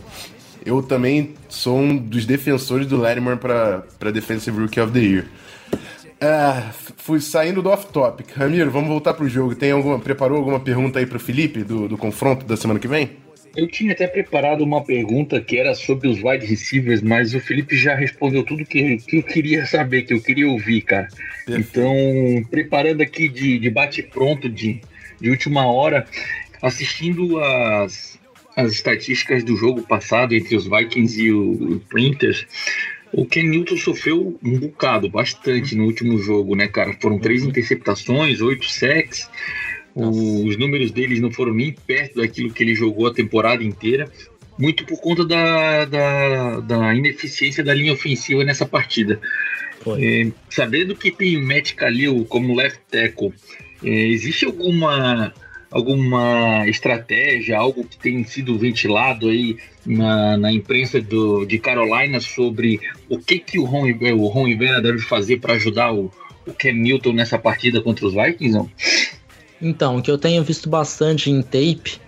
eu 0.66 0.82
também 0.82 1.36
sou 1.48 1.78
um 1.78 1.96
dos 1.96 2.26
defensores 2.26 2.88
do 2.88 2.98
Latimer 2.98 3.38
para 3.38 4.12
Defensive 4.12 4.60
Rookie 4.60 4.80
of 4.80 4.92
the 4.92 5.00
Year. 5.00 5.26
É, 6.20 6.72
fui 6.98 7.20
saindo 7.20 7.62
do 7.62 7.70
off-topic. 7.70 8.32
Ramiro, 8.36 8.72
vamos 8.72 8.90
voltar 8.90 9.14
pro 9.14 9.30
jogo. 9.30 9.54
Tem 9.54 9.72
alguma, 9.72 10.00
preparou 10.00 10.38
alguma 10.38 10.60
pergunta 10.60 10.98
aí 10.98 11.06
pro 11.06 11.20
Felipe 11.20 11.64
do, 11.64 11.88
do 11.88 11.98
confronto 11.98 12.46
da 12.46 12.58
semana 12.58 12.80
que 12.80 12.88
vem? 12.88 13.12
Eu 13.56 13.68
tinha 13.68 13.94
até 13.94 14.08
preparado 14.08 14.64
uma 14.64 14.84
pergunta 14.84 15.40
que 15.40 15.58
era 15.58 15.74
sobre 15.76 16.10
os 16.10 16.22
wide 16.22 16.46
receivers, 16.46 17.02
mas 17.02 17.34
o 17.34 17.40
Felipe 17.40 17.78
já 17.78 17.96
respondeu 17.96 18.44
tudo 18.44 18.66
que, 18.66 18.98
que 18.98 19.18
eu 19.18 19.24
queria 19.24 19.66
saber, 19.66 20.02
que 20.02 20.14
eu 20.14 20.22
queria 20.22 20.50
ouvir, 20.50 20.82
cara. 20.82 21.08
Então, 21.48 21.94
preparando 22.50 23.02
aqui 23.02 23.30
de, 23.30 23.58
de 23.58 23.70
bate-pronto, 23.70 24.50
de, 24.50 24.82
de 25.22 25.30
última 25.30 25.66
hora, 25.68 26.06
assistindo 26.62 27.40
as, 27.40 28.15
as 28.56 28.72
estatísticas 28.72 29.44
do 29.44 29.56
jogo 29.56 29.84
passado 29.84 30.34
entre 30.34 30.56
os 30.56 30.66
Vikings 30.66 31.22
e 31.22 31.32
o, 31.32 31.82
Panthers, 31.90 32.46
o 33.12 33.26
Ken 33.26 33.44
Newton 33.44 33.78
sofreu 33.78 34.38
um 34.44 34.60
bocado, 34.60 35.10
bastante 35.10 35.76
no 35.76 35.86
último 35.86 36.18
jogo, 36.18 36.56
né, 36.56 36.68
cara? 36.68 36.94
Foram 37.02 37.20
três 37.20 37.44
uhum. 37.44 37.50
interceptações, 37.50 38.42
oito 38.42 38.70
sacks. 38.70 39.30
Os 39.94 40.58
números 40.58 40.92
deles 40.92 41.22
não 41.22 41.32
foram 41.32 41.54
nem 41.54 41.72
perto 41.72 42.18
daquilo 42.20 42.52
que 42.52 42.62
ele 42.62 42.76
jogou 42.76 43.08
a 43.08 43.14
temporada 43.14 43.64
inteira, 43.64 44.12
muito 44.58 44.86
por 44.86 45.00
conta 45.00 45.26
da, 45.26 45.86
da, 45.86 46.60
da 46.60 46.96
ineficiência 46.96 47.64
da 47.64 47.74
linha 47.74 47.94
ofensiva 47.94 48.44
nessa 48.44 48.66
partida. 48.66 49.20
É, 49.98 50.32
sabendo 50.50 50.96
que 50.96 51.12
tem 51.12 51.38
o 51.38 51.46
Matt 51.46 51.74
Khalil 51.76 52.26
como 52.26 52.56
left 52.56 52.80
tackle, 52.90 53.34
é, 53.84 53.90
existe 53.90 54.46
alguma 54.46 55.34
alguma 55.72 56.68
estratégia, 56.68 57.58
algo 57.58 57.86
que 57.86 57.98
tem 57.98 58.24
sido 58.24 58.58
ventilado 58.58 59.28
aí 59.28 59.58
na, 59.86 60.38
na 60.38 60.52
imprensa 60.52 61.02
do, 61.02 61.46
de 61.46 61.60
Carolina 61.60 62.20
sobre 62.20 62.80
o 63.10 63.20
que, 63.20 63.40
que 63.40 63.60
o 63.60 63.66
Ron, 63.66 63.88
o 64.18 64.28
Ron 64.28 64.48
Rivera 64.48 64.82
deve 64.82 65.00
fazer 65.00 65.40
para 65.40 65.54
ajudar 65.54 65.94
o, 65.94 66.12
o 66.48 66.54
Ken 66.54 66.74
Newton 66.74 67.14
nessa 67.14 67.38
partida 67.38 67.82
contra 67.82 68.06
os 68.06 68.14
Vikings? 68.14 68.58
Não? 68.58 68.70
Então, 69.62 69.98
o 69.98 70.02
que 70.02 70.12
eu 70.12 70.18
tenho 70.18 70.44
visto 70.44 70.70
bastante 70.70 71.30
em 71.30 71.42
tape 71.42 72.00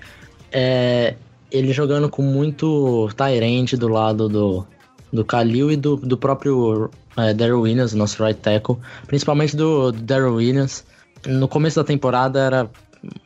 é 0.51 1.15
ele 1.51 1.71
jogando 1.71 2.09
com 2.09 2.21
muito 2.21 3.09
Tyrant 3.15 3.73
do 3.73 3.87
lado 3.87 4.27
do, 4.27 4.67
do 5.11 5.23
Khalil 5.23 5.71
e 5.71 5.77
do, 5.77 5.95
do 5.95 6.17
próprio 6.17 6.89
é, 7.15 7.33
Daryl 7.33 7.61
Williams, 7.61 7.93
nosso 7.93 8.23
right 8.23 8.39
tackle, 8.39 8.77
principalmente 9.07 9.55
do, 9.55 9.91
do 9.91 10.01
Daryl 10.01 10.35
Williams. 10.35 10.85
No 11.25 11.47
começo 11.47 11.77
da 11.77 11.83
temporada 11.83 12.39
era 12.39 12.69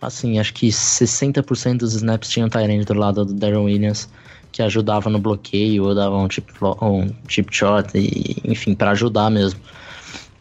assim, 0.02 0.40
acho 0.40 0.54
que 0.54 0.68
60% 0.68 1.78
dos 1.78 1.94
snaps 1.94 2.30
tinham 2.30 2.50
Tyrande 2.50 2.86
do 2.86 2.94
lado 2.94 3.26
do 3.26 3.34
Darren 3.34 3.66
Williams, 3.66 4.10
que 4.52 4.62
ajudava 4.62 5.10
no 5.10 5.20
bloqueio, 5.20 5.86
ou 5.86 5.96
dava 5.96 6.16
um 6.18 6.30
chip, 6.30 6.52
um 6.82 7.10
chip 7.28 7.56
shot, 7.56 7.90
e, 7.96 8.42
enfim, 8.44 8.76
para 8.76 8.92
ajudar 8.92 9.30
mesmo. 9.30 9.60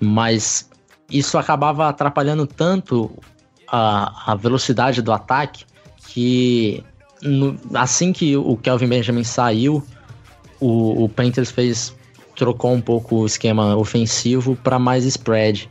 Mas 0.00 0.68
isso 1.10 1.38
acabava 1.38 1.88
atrapalhando 1.88 2.46
tanto 2.46 3.10
a, 3.68 4.32
a 4.32 4.34
velocidade 4.34 5.02
do 5.02 5.12
ataque 5.12 5.64
que 6.08 6.84
no, 7.22 7.56
assim 7.74 8.12
que 8.12 8.36
o 8.36 8.56
Kelvin 8.56 8.88
Benjamin 8.88 9.24
saiu, 9.24 9.82
o, 10.58 11.04
o 11.04 11.08
Panthers 11.08 11.50
fez 11.50 11.94
trocou 12.34 12.72
um 12.72 12.80
pouco 12.80 13.16
o 13.16 13.26
esquema 13.26 13.76
ofensivo 13.76 14.56
para 14.56 14.78
mais 14.78 15.04
spread. 15.04 15.68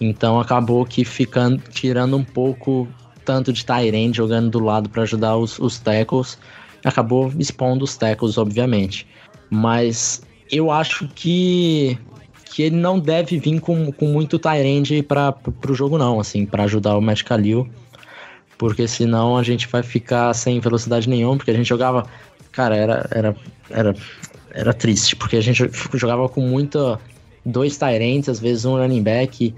Então 0.00 0.38
acabou 0.38 0.84
que 0.84 1.04
ficando 1.04 1.62
tirando 1.70 2.16
um 2.16 2.24
pouco 2.24 2.86
tanto 3.24 3.52
de 3.52 3.64
Tyrande 3.64 4.16
jogando 4.16 4.50
do 4.50 4.58
lado 4.60 4.88
para 4.88 5.02
ajudar 5.02 5.36
os, 5.36 5.58
os 5.58 5.78
tackles, 5.78 6.38
acabou 6.84 7.32
expondo 7.38 7.84
os 7.84 7.96
tackles, 7.96 8.38
obviamente. 8.38 9.06
Mas 9.50 10.22
eu 10.50 10.70
acho 10.70 11.08
que 11.14 11.98
que 12.52 12.62
ele 12.64 12.76
não 12.76 12.98
deve 12.98 13.38
vir 13.38 13.60
com, 13.60 13.90
com 13.90 14.08
muito 14.08 14.38
Tyrande 14.38 15.02
para 15.02 15.34
o 15.66 15.74
jogo 15.74 15.96
não, 15.96 16.20
assim, 16.20 16.44
para 16.44 16.64
ajudar 16.64 16.98
o 16.98 17.00
Matt 17.00 17.22
Khalil, 17.22 17.66
porque 18.58 18.86
senão 18.86 19.38
a 19.38 19.42
gente 19.42 19.66
vai 19.68 19.82
ficar 19.82 20.34
sem 20.34 20.60
velocidade 20.60 21.08
nenhuma, 21.08 21.36
porque 21.36 21.50
a 21.50 21.54
gente 21.54 21.66
jogava, 21.66 22.06
cara, 22.52 22.76
era 22.76 23.08
era 23.10 23.36
era, 23.70 23.96
era 24.50 24.74
triste, 24.74 25.16
porque 25.16 25.36
a 25.36 25.40
gente 25.40 25.68
jogava 25.94 26.28
com 26.28 26.42
muita 26.42 27.00
dois 27.44 27.78
Tyrants, 27.78 28.28
às 28.28 28.38
vezes 28.38 28.64
um 28.66 28.76
running 28.76 29.02
back, 29.02 29.54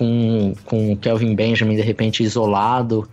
com, 0.00 0.54
com 0.64 0.94
o 0.94 0.96
Kelvin 0.96 1.34
Benjamin 1.34 1.76
de 1.76 1.82
repente 1.82 2.22
isolado. 2.22 3.06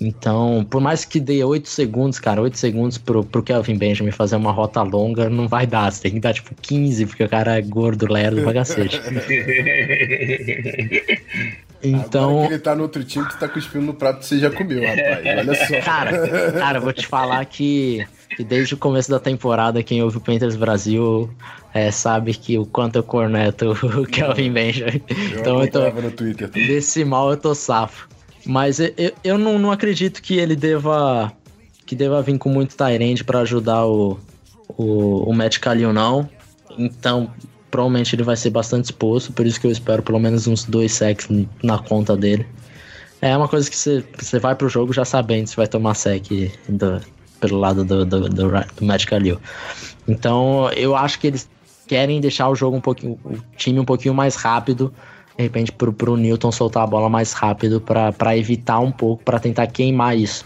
Então, 0.00 0.64
por 0.70 0.80
mais 0.80 1.04
que 1.04 1.18
dê 1.18 1.42
8 1.42 1.68
segundos, 1.68 2.20
cara, 2.20 2.40
8 2.40 2.56
segundos 2.56 2.96
pro, 2.96 3.24
pro 3.24 3.42
Kelvin 3.42 3.76
Benjamin 3.76 4.12
fazer 4.12 4.36
uma 4.36 4.52
rota 4.52 4.80
longa, 4.82 5.28
não 5.28 5.48
vai 5.48 5.66
dar. 5.66 5.90
Você 5.90 6.02
tem 6.02 6.12
que 6.12 6.20
dar 6.20 6.32
tipo 6.32 6.54
15, 6.62 7.06
porque 7.06 7.24
o 7.24 7.28
cara 7.28 7.58
é 7.58 7.62
gordo, 7.62 8.10
lerdo 8.10 8.42
pra 8.42 8.54
cacete. 8.54 9.00
Então. 11.82 12.30
Agora 12.30 12.48
que 12.48 12.52
ele 12.52 12.62
tá 12.62 12.76
no 12.76 12.82
outro 12.82 13.02
time 13.02 13.26
que 13.26 13.40
tá 13.40 13.48
cuspindo 13.48 13.86
no 13.86 13.94
prato 13.94 14.18
que 14.18 14.26
você 14.26 14.38
já 14.38 14.50
comeu, 14.50 14.86
rapaz. 14.86 15.24
Olha 15.24 15.54
só. 15.54 15.80
Cara, 15.80 16.52
cara, 16.52 16.78
vou 16.78 16.92
te 16.92 17.06
falar 17.06 17.42
que, 17.46 18.06
que 18.36 18.44
desde 18.44 18.74
o 18.74 18.76
começo 18.76 19.10
da 19.10 19.18
temporada, 19.18 19.82
quem 19.82 20.02
ouve 20.02 20.18
o 20.18 20.20
Panthers 20.20 20.56
Brasil 20.56 21.28
é, 21.74 21.90
sabe 21.90 22.34
que 22.34 22.58
o 22.58 22.64
quanto 22.64 22.96
eu 22.96 23.02
corneto 23.02 23.72
o 24.00 24.06
Kelvin 24.06 24.52
Benjamin. 24.52 25.02
Eu 25.08 25.40
então 25.40 25.62
eu 25.62 25.70
tô. 25.70 25.90
No 25.90 26.10
Twitter, 26.10 26.48
desse 26.48 27.04
mal 27.04 27.30
eu 27.30 27.36
tô 27.36 27.54
safo. 27.54 28.08
Mas 28.46 28.80
eu, 28.80 29.12
eu 29.22 29.38
não, 29.38 29.58
não 29.58 29.70
acredito 29.70 30.22
que 30.22 30.38
ele 30.38 30.56
deva. 30.56 31.32
Que 31.84 31.94
deva 31.94 32.22
vir 32.22 32.38
com 32.38 32.48
muito 32.48 32.76
Tyrande 32.76 33.24
para 33.24 33.40
ajudar 33.40 33.84
o, 33.84 34.18
o, 34.68 35.28
o 35.28 35.34
Matt 35.34 35.58
Kalil, 35.58 35.92
não. 35.92 36.28
Então, 36.78 37.30
provavelmente 37.68 38.14
ele 38.14 38.22
vai 38.22 38.36
ser 38.36 38.50
bastante 38.50 38.86
exposto, 38.86 39.32
por 39.32 39.44
isso 39.44 39.60
que 39.60 39.66
eu 39.66 39.72
espero 39.72 40.00
pelo 40.02 40.20
menos 40.20 40.46
uns 40.46 40.64
dois 40.64 40.92
sacks 40.92 41.28
na 41.62 41.78
conta 41.78 42.16
dele. 42.16 42.46
É 43.20 43.36
uma 43.36 43.48
coisa 43.48 43.68
que 43.68 43.76
você, 43.76 44.04
você 44.16 44.38
vai 44.38 44.54
pro 44.54 44.68
jogo 44.68 44.92
já 44.92 45.04
sabendo 45.04 45.48
se 45.48 45.56
vai 45.56 45.66
tomar 45.66 45.94
sec 45.94 46.26
do, 46.68 47.00
pelo 47.40 47.58
lado 47.58 47.84
do, 47.84 48.04
do, 48.04 48.28
do, 48.28 48.48
do 48.48 48.84
Matt. 48.84 49.06
Então 50.06 50.70
eu 50.76 50.94
acho 50.94 51.18
que 51.18 51.26
eles 51.26 51.48
querem 51.86 52.20
deixar 52.20 52.48
o 52.48 52.54
jogo 52.54 52.76
um 52.76 52.80
pouquinho, 52.80 53.18
o 53.24 53.36
time 53.56 53.80
um 53.80 53.84
pouquinho 53.84 54.14
mais 54.14 54.36
rápido, 54.36 54.92
de 55.36 55.42
repente 55.42 55.72
pro, 55.72 55.92
pro 55.92 56.16
Newton 56.16 56.52
soltar 56.52 56.84
a 56.84 56.86
bola 56.86 57.08
mais 57.08 57.32
rápido 57.32 57.80
para 57.80 58.36
evitar 58.36 58.78
um 58.78 58.92
pouco, 58.92 59.24
para 59.24 59.40
tentar 59.40 59.66
queimar 59.66 60.16
isso. 60.16 60.44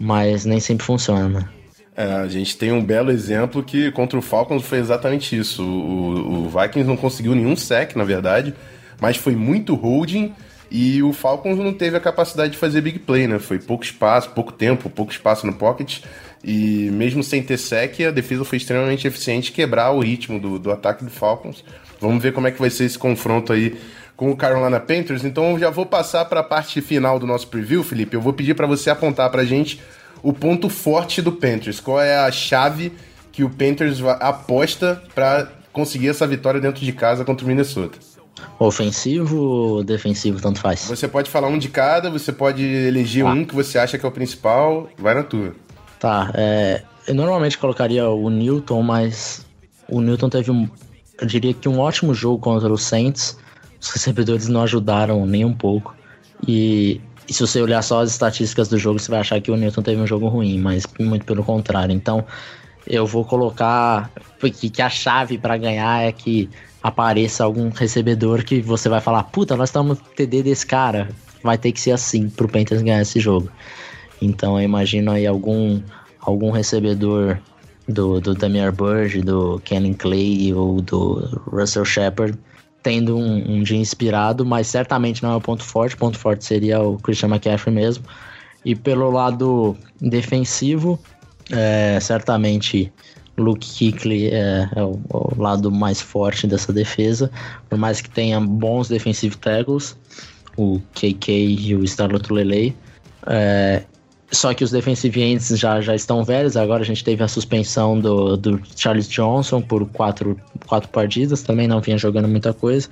Mas 0.00 0.44
nem 0.44 0.60
sempre 0.60 0.86
funciona? 0.86 1.50
É, 1.96 2.12
a 2.12 2.28
gente 2.28 2.56
tem 2.56 2.70
um 2.70 2.84
belo 2.84 3.10
exemplo 3.10 3.60
que 3.60 3.90
contra 3.90 4.16
o 4.16 4.22
Falcons 4.22 4.64
foi 4.64 4.78
exatamente 4.78 5.36
isso. 5.36 5.64
O, 5.64 6.44
o 6.44 6.48
Vikings 6.48 6.86
não 6.86 6.96
conseguiu 6.96 7.34
nenhum 7.34 7.56
sec, 7.56 7.96
na 7.96 8.04
verdade, 8.04 8.54
mas 9.00 9.16
foi 9.16 9.34
muito 9.34 9.74
holding 9.74 10.32
e 10.70 11.02
o 11.02 11.12
Falcons 11.12 11.56
não 11.56 11.72
teve 11.72 11.96
a 11.96 12.00
capacidade 12.00 12.52
de 12.52 12.58
fazer 12.58 12.80
big 12.80 12.98
play, 12.98 13.26
né? 13.26 13.38
Foi 13.38 13.58
pouco 13.58 13.84
espaço, 13.84 14.30
pouco 14.30 14.52
tempo, 14.52 14.90
pouco 14.90 15.12
espaço 15.12 15.46
no 15.46 15.54
pocket. 15.54 16.00
E 16.44 16.90
mesmo 16.92 17.22
sem 17.22 17.42
ter 17.42 17.56
sec, 17.56 18.00
a 18.00 18.10
defesa 18.10 18.44
foi 18.44 18.58
extremamente 18.58 19.06
eficiente 19.06 19.50
quebrar 19.50 19.90
o 19.90 20.00
ritmo 20.00 20.38
do, 20.38 20.58
do 20.58 20.70
ataque 20.70 21.04
do 21.04 21.10
Falcons. 21.10 21.64
Vamos 22.00 22.22
ver 22.22 22.32
como 22.32 22.46
é 22.46 22.50
que 22.50 22.60
vai 22.60 22.70
ser 22.70 22.84
esse 22.84 22.98
confronto 22.98 23.52
aí 23.52 23.76
com 24.16 24.30
o 24.30 24.36
Carolina 24.36 24.78
Panthers. 24.78 25.24
Então 25.24 25.52
eu 25.52 25.58
já 25.58 25.70
vou 25.70 25.86
passar 25.86 26.24
para 26.26 26.40
a 26.40 26.44
parte 26.44 26.80
final 26.80 27.18
do 27.18 27.26
nosso 27.26 27.48
preview, 27.48 27.82
Felipe. 27.82 28.14
Eu 28.14 28.20
vou 28.20 28.32
pedir 28.32 28.54
para 28.54 28.66
você 28.66 28.90
apontar 28.90 29.30
para 29.30 29.42
a 29.42 29.44
gente 29.44 29.80
o 30.22 30.32
ponto 30.32 30.68
forte 30.68 31.22
do 31.22 31.32
Panthers. 31.32 31.80
Qual 31.80 32.00
é 32.00 32.18
a 32.18 32.30
chave 32.30 32.92
que 33.32 33.42
o 33.42 33.48
Panthers 33.50 34.02
aposta 34.20 35.02
para 35.14 35.50
conseguir 35.72 36.08
essa 36.08 36.26
vitória 36.26 36.60
dentro 36.60 36.84
de 36.84 36.92
casa 36.92 37.24
contra 37.24 37.44
o 37.44 37.48
Minnesota? 37.48 37.98
Ofensivo 38.58 39.36
ou 39.36 39.84
defensivo, 39.84 40.40
tanto 40.40 40.60
faz? 40.60 40.84
Você 40.86 41.08
pode 41.08 41.30
falar 41.30 41.48
um 41.48 41.58
de 41.58 41.68
cada, 41.68 42.10
você 42.10 42.32
pode 42.32 42.62
eleger 42.62 43.24
ah. 43.24 43.30
um 43.30 43.44
que 43.44 43.54
você 43.54 43.78
acha 43.78 43.98
que 43.98 44.04
é 44.04 44.08
o 44.08 44.12
principal, 44.12 44.88
vai 44.98 45.14
na 45.14 45.22
tua. 45.22 45.54
Tá, 45.98 46.30
é, 46.34 46.82
eu 47.06 47.14
normalmente 47.14 47.58
colocaria 47.58 48.08
o 48.08 48.30
Newton, 48.30 48.82
mas 48.82 49.46
o 49.88 50.00
Newton 50.00 50.28
teve 50.28 50.50
um, 50.50 50.68
eu 51.20 51.26
diria 51.26 51.52
que 51.52 51.68
um 51.68 51.80
ótimo 51.80 52.14
jogo 52.14 52.38
contra 52.38 52.72
o 52.72 52.78
Saints. 52.78 53.36
Os 53.80 53.90
recebedores 53.90 54.48
não 54.48 54.62
ajudaram 54.62 55.26
nem 55.26 55.44
um 55.44 55.52
pouco. 55.52 55.94
E, 56.46 57.00
e, 57.28 57.34
se 57.34 57.40
você 57.40 57.60
olhar 57.60 57.82
só 57.82 58.02
as 58.02 58.10
estatísticas 58.10 58.68
do 58.68 58.78
jogo, 58.78 58.98
você 58.98 59.10
vai 59.10 59.20
achar 59.20 59.40
que 59.40 59.50
o 59.50 59.56
Newton 59.56 59.82
teve 59.82 60.00
um 60.00 60.06
jogo 60.06 60.28
ruim, 60.28 60.58
mas 60.58 60.84
muito 60.98 61.24
pelo 61.24 61.42
contrário. 61.42 61.92
Então, 61.92 62.24
eu 62.86 63.04
vou 63.06 63.24
colocar 63.24 64.10
que, 64.40 64.70
que 64.70 64.80
a 64.80 64.88
chave 64.88 65.38
para 65.38 65.56
ganhar 65.56 66.02
é 66.02 66.12
que 66.12 66.48
apareça 66.82 67.44
algum 67.44 67.70
recebedor 67.70 68.44
que 68.44 68.60
você 68.60 68.88
vai 68.88 69.00
falar: 69.00 69.24
puta, 69.24 69.56
nós 69.56 69.68
estamos 69.68 69.98
TD 70.16 70.42
desse 70.42 70.66
cara. 70.66 71.08
Vai 71.42 71.56
ter 71.56 71.72
que 71.72 71.80
ser 71.80 71.92
assim 71.92 72.28
pro 72.28 72.48
Panthers 72.48 72.82
ganhar 72.82 73.00
esse 73.00 73.20
jogo. 73.20 73.48
Então 74.20 74.58
eu 74.58 74.64
imagino 74.64 75.12
aí 75.12 75.26
algum, 75.26 75.80
algum 76.20 76.50
recebedor 76.50 77.38
do, 77.88 78.20
do 78.20 78.34
Damian 78.34 78.72
Burge, 78.72 79.20
do 79.20 79.60
Kenny 79.64 79.94
Clay 79.94 80.52
ou 80.52 80.80
do 80.80 81.40
Russell 81.50 81.84
Shepard 81.84 82.36
tendo 82.82 83.16
um, 83.16 83.56
um, 83.56 83.62
dia 83.62 83.76
inspirado, 83.76 84.46
mas 84.46 84.66
certamente 84.66 85.22
não 85.22 85.32
é 85.32 85.36
o 85.36 85.40
ponto 85.40 85.64
forte. 85.64 85.94
O 85.94 85.98
ponto 85.98 86.18
forte 86.18 86.44
seria 86.44 86.80
o 86.80 86.96
Christian 86.98 87.28
McCaffrey 87.28 87.74
mesmo. 87.74 88.04
E 88.64 88.74
pelo 88.74 89.10
lado 89.10 89.76
defensivo, 90.00 90.98
é, 91.50 91.98
certamente 92.00 92.92
Luke 93.38 93.66
Kuechly 93.66 94.28
é, 94.28 94.68
é, 94.74 94.82
o, 94.82 95.00
o, 95.10 95.40
lado 95.40 95.70
mais 95.70 96.00
forte 96.00 96.46
dessa 96.46 96.72
defesa, 96.72 97.30
por 97.68 97.78
mais 97.78 98.00
que 98.00 98.10
tenha 98.10 98.40
bons 98.40 98.88
defensive 98.88 99.36
tackles, 99.36 99.96
o 100.56 100.80
KK 100.94 101.30
e 101.30 101.74
o 101.74 101.84
Starlot 101.84 102.32
Lele. 102.32 102.76
É, 103.26 103.82
só 104.30 104.52
que 104.52 104.62
os 104.62 104.70
defensive 104.70 105.22
ends 105.22 105.48
já, 105.58 105.80
já 105.80 105.94
estão 105.94 106.22
velhos. 106.22 106.56
Agora 106.56 106.82
a 106.82 106.86
gente 106.86 107.02
teve 107.02 107.22
a 107.22 107.28
suspensão 107.28 107.98
do, 107.98 108.36
do 108.36 108.60
Charles 108.76 109.08
Johnson 109.08 109.62
por 109.62 109.86
quatro, 109.88 110.38
quatro 110.66 110.88
partidas. 110.90 111.42
Também 111.42 111.66
não 111.66 111.80
vinha 111.80 111.96
jogando 111.96 112.28
muita 112.28 112.52
coisa. 112.52 112.88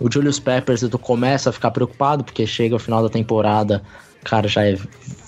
O 0.00 0.10
Julius 0.10 0.38
Peppers 0.38 0.82
eu 0.82 0.90
começo 0.98 1.48
a 1.48 1.52
ficar 1.52 1.70
preocupado, 1.70 2.24
porque 2.24 2.46
chega 2.46 2.74
o 2.74 2.78
final 2.78 3.02
da 3.02 3.10
temporada, 3.10 3.82
o 4.22 4.24
cara 4.24 4.48
já 4.48 4.64
é 4.64 4.76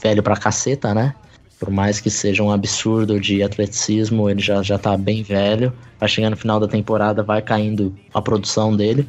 velho 0.03 0.23
pra 0.23 0.35
caceta, 0.35 0.95
né? 0.95 1.15
Por 1.63 1.71
mais 1.71 2.01
que 2.01 2.11
seja 2.11 2.43
um 2.43 2.51
absurdo 2.51 3.21
de 3.21 3.41
atleticismo, 3.41 4.29
ele 4.29 4.41
já, 4.41 4.65
já 4.65 4.77
tá 4.77 4.97
bem 4.97 5.23
velho. 5.23 5.73
Vai 5.97 6.09
chegando 6.09 6.33
no 6.33 6.37
final 6.37 6.59
da 6.59 6.67
temporada, 6.67 7.23
vai 7.23 7.41
caindo 7.41 7.95
a 8.13 8.21
produção 8.21 8.77
dele. 8.77 9.07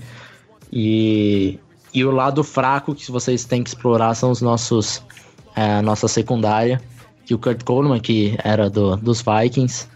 E, 0.71 1.57
e 1.91 2.05
o 2.05 2.11
lado 2.11 2.43
fraco 2.43 2.93
que 2.93 3.11
vocês 3.11 3.43
têm 3.43 3.63
que 3.63 3.69
explorar 3.69 4.13
são 4.13 4.29
os 4.29 4.39
nossos 4.39 5.01
é, 5.55 5.77
a 5.77 5.81
nossa 5.81 6.07
secundária, 6.07 6.79
que 7.25 7.33
o 7.33 7.39
Kurt 7.39 7.63
Coleman, 7.63 7.99
que 7.99 8.37
era 8.43 8.69
do, 8.69 8.97
dos 8.97 9.23
Vikings, 9.23 9.87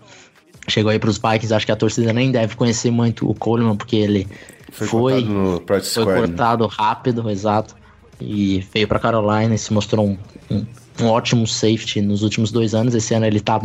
chegou 0.68 0.92
aí 0.92 0.98
para 0.98 1.12
os 1.12 1.20
Vikings. 1.20 1.54
Acho 1.54 1.66
que 1.68 1.72
a 1.72 1.76
torcida 1.76 2.12
nem 2.12 2.32
deve 2.32 2.56
conhecer 2.56 2.90
muito 2.90 3.30
o 3.30 3.36
Coleman, 3.36 3.76
porque 3.76 3.98
ele 3.98 4.28
foi, 4.72 4.88
foi, 4.88 5.24
cortado, 5.24 5.86
foi 5.94 6.06
né? 6.06 6.20
cortado 6.22 6.66
rápido, 6.66 7.30
exato. 7.30 7.76
E 8.20 8.66
veio 8.74 8.88
para 8.88 8.98
Carolina 8.98 9.54
e 9.54 9.60
se 9.60 9.72
mostrou 9.72 10.08
um, 10.08 10.18
um, 10.50 10.66
um, 11.02 11.08
ótimo 11.08 11.48
safety 11.48 12.02
nos 12.02 12.24
últimos 12.24 12.52
dois 12.52 12.74
anos. 12.74 12.96
Esse 12.96 13.14
ano 13.14 13.26
ele 13.26 13.40
tá 13.40 13.60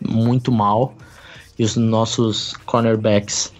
muito 0.00 0.52
mal. 0.52 0.94
E 1.58 1.64
os 1.64 1.76
nossos 1.76 2.54
cornerbacks, 2.66 3.52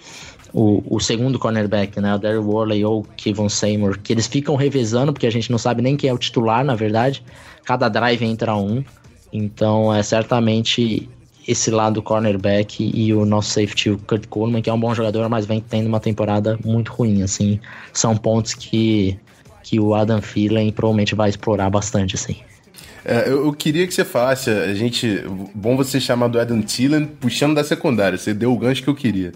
o, 0.53 0.83
o 0.89 1.01
segundo 1.01 1.39
cornerback, 1.39 2.01
né, 2.01 2.15
o 2.15 2.19
Darryl 2.19 2.47
Worley 2.49 2.85
ou 2.85 3.01
o 3.01 3.05
Kevin 3.17 3.49
Seymour, 3.49 3.99
que 3.99 4.13
eles 4.13 4.29
ficam 4.29 4.55
revezando, 4.55 5.13
porque 5.13 5.27
a 5.27 5.33
gente 5.33 5.51
não 5.51 5.59
sabe 5.59 5.83
nem 5.83 5.97
quem 5.97 6.09
é 6.09 6.15
o 6.15 6.19
titular, 6.19 6.65
na 6.65 6.77
verdade 6.77 7.25
cada 7.69 7.91
drive 7.91 8.25
entra 8.25 8.57
um. 8.57 8.83
Então 9.31 9.95
é 9.95 10.03
certamente 10.03 11.07
esse 11.47 11.71
lado 11.71 12.03
cornerback 12.03 12.91
e 12.95 13.13
o 13.13 13.27
nosso 13.27 13.51
safety, 13.51 13.91
o 13.91 13.99
Kurt 13.99 14.27
Coleman, 14.27 14.63
que 14.63 14.71
é 14.71 14.73
um 14.73 14.81
bom 14.81 14.95
jogador, 14.95 15.29
mas 15.29 15.45
vem 15.45 15.61
tendo 15.61 15.87
uma 15.87 16.01
temporada 16.01 16.59
muito 16.65 16.91
ruim, 16.93 17.23
assim. 17.23 17.61
São 17.93 18.17
pontos 18.17 18.55
que, 18.55 19.19
que 19.63 19.79
o 19.79 19.95
Adam 19.95 20.19
Thielen 20.19 20.73
provavelmente 20.73 21.15
vai 21.15 21.29
explorar 21.29 21.69
bastante, 21.69 22.15
assim. 22.15 22.37
É, 23.09 23.27
eu, 23.27 23.47
eu, 23.47 23.53
queria 23.55 23.87
que 23.87 23.95
você 23.95 24.05
falasse, 24.05 24.51
a 24.51 24.75
gente, 24.75 25.25
bom 25.55 25.79
você 25.79 25.99
chamar 25.99 26.29
do 26.29 26.39
Adam 26.39 26.61
Thielen 26.61 27.07
puxando 27.07 27.55
da 27.55 27.65
secundária, 27.65 28.19
você 28.19 28.35
deu 28.35 28.53
o 28.53 28.59
gancho 28.59 28.83
que 28.83 28.89
eu 28.89 28.95
queria. 28.95 29.33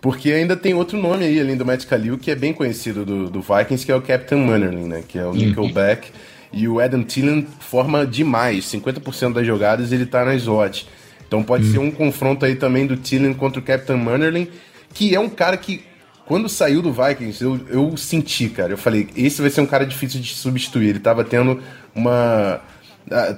Porque 0.00 0.32
ainda 0.32 0.56
tem 0.56 0.72
outro 0.72 0.98
nome 0.98 1.26
aí, 1.26 1.38
além 1.38 1.54
do 1.54 1.64
Matt 1.64 1.84
Khalil, 1.84 2.16
que 2.16 2.30
é 2.30 2.34
bem 2.34 2.54
conhecido 2.54 3.04
do, 3.04 3.28
do 3.28 3.42
Vikings, 3.42 3.84
que 3.84 3.92
é 3.92 3.94
o 3.94 4.00
Captain 4.00 4.38
Munnerlin, 4.38 4.88
né? 4.88 5.04
Que 5.06 5.18
é 5.18 5.24
o 5.24 5.28
uhum. 5.28 5.34
Nickelback. 5.34 6.08
E 6.52 6.66
o 6.66 6.80
Adam 6.80 7.02
Thielen 7.02 7.46
forma 7.60 8.06
demais. 8.06 8.64
50% 8.64 9.34
das 9.34 9.46
jogadas 9.46 9.92
ele 9.92 10.06
tá 10.06 10.24
na 10.24 10.34
slot. 10.34 10.88
Então 11.28 11.42
pode 11.42 11.66
ser 11.66 11.78
um 11.78 11.90
confronto 11.90 12.44
aí 12.46 12.56
também 12.56 12.86
do 12.86 12.96
Thielen 12.96 13.34
contra 13.34 13.60
o 13.60 13.62
Captain 13.62 13.96
Munnerlin, 13.96 14.48
que 14.92 15.14
é 15.14 15.20
um 15.20 15.28
cara 15.28 15.56
que, 15.56 15.82
quando 16.26 16.48
saiu 16.48 16.82
do 16.82 16.92
Vikings, 16.92 17.42
eu, 17.42 17.60
eu 17.68 17.96
senti, 17.96 18.48
cara. 18.48 18.72
Eu 18.72 18.78
falei, 18.78 19.08
esse 19.14 19.40
vai 19.40 19.50
ser 19.50 19.60
um 19.60 19.66
cara 19.66 19.86
difícil 19.86 20.20
de 20.20 20.34
substituir. 20.34 20.88
Ele 20.88 20.98
tava 20.98 21.22
tendo 21.24 21.62
uma. 21.94 22.60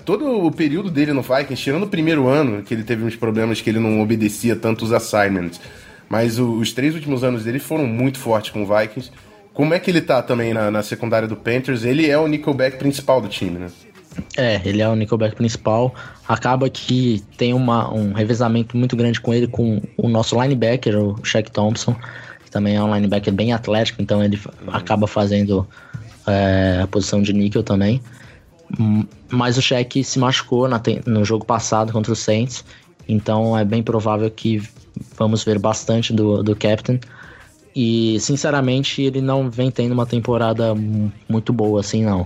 Todo 0.05 0.45
o 0.45 0.51
período 0.51 0.91
dele 0.91 1.13
no 1.13 1.23
Vikings, 1.23 1.63
tirando 1.63 1.85
o 1.85 1.89
primeiro 1.89 2.29
ano, 2.29 2.63
que 2.63 2.75
ele 2.75 2.83
teve 2.83 3.05
uns 3.05 3.17
problemas 3.17 3.61
que 3.61 3.71
ele 3.71 3.79
não 3.79 4.01
obedecia 4.01 4.55
tanto 4.55 4.85
os 4.85 4.93
assignments. 4.93 5.61
Mas 6.09 6.39
o, 6.39 6.53
os 6.53 6.73
três 6.73 6.95
últimos 6.95 7.25
anos 7.25 7.45
dele 7.45 7.59
foram 7.59 7.87
muito 7.87 8.19
fortes 8.19 8.51
com 8.51 8.63
o 8.63 8.67
Vikings. 8.67 9.11
Como 9.53 9.73
é 9.73 9.79
que 9.79 9.91
ele 9.91 10.01
tá 10.01 10.23
também 10.23 10.53
na, 10.53 10.71
na 10.71 10.83
secundária 10.83 11.29
do 11.29 11.37
Panthers? 11.37 11.85
Ele 11.85 12.11
é 12.11 12.19
o 12.19 12.27
nickelback 12.27 12.77
principal 12.77 13.21
do 13.21 13.29
time, 13.29 13.59
né? 13.59 13.69
É, 14.37 14.61
ele 14.65 14.83
é 14.83 14.89
o 14.89 14.95
nickelback 14.95 15.37
principal. 15.37 15.95
Acaba 16.27 16.69
que 16.69 17.23
tem 17.37 17.55
uma, 17.55 17.93
um 17.93 18.13
revezamento 18.13 18.77
muito 18.77 18.97
grande 18.97 19.21
com 19.21 19.33
ele, 19.33 19.47
com 19.47 19.81
o 19.97 20.09
nosso 20.09 20.41
linebacker, 20.41 20.97
o 20.99 21.25
Shaq 21.25 21.51
Thompson, 21.51 21.95
que 22.45 22.51
também 22.51 22.77
é 22.77 22.83
um 22.83 22.93
linebacker 22.95 23.33
bem 23.33 23.53
atlético, 23.53 24.03
então 24.03 24.23
ele 24.23 24.39
acaba 24.69 25.07
fazendo 25.07 25.67
é, 26.27 26.81
a 26.83 26.87
posição 26.87 27.23
de 27.23 27.33
níquel 27.33 27.63
também. 27.63 28.01
Mas 29.31 29.57
o 29.57 29.63
Shaq 29.63 30.03
se 30.03 30.19
machucou 30.19 30.69
na, 30.69 30.81
no 31.07 31.25
jogo 31.25 31.45
passado 31.45 31.93
contra 31.93 32.13
o 32.13 32.17
Saints, 32.17 32.65
então 33.09 33.57
é 33.57 33.65
bem 33.65 33.83
provável 33.83 34.31
que 34.31 34.63
vamos 35.17 35.45
ver 35.45 35.59
bastante 35.59 36.13
do, 36.13 36.43
do 36.43 36.57
Captain. 36.57 37.01
E, 37.75 38.19
sinceramente, 38.21 39.03
ele 39.03 39.21
não 39.21 39.51
vem 39.51 39.71
tendo 39.71 39.93
uma 39.93 40.07
temporada 40.07 40.75
muito 41.29 41.53
boa 41.53 41.81
assim, 41.81 42.05
não. 42.05 42.25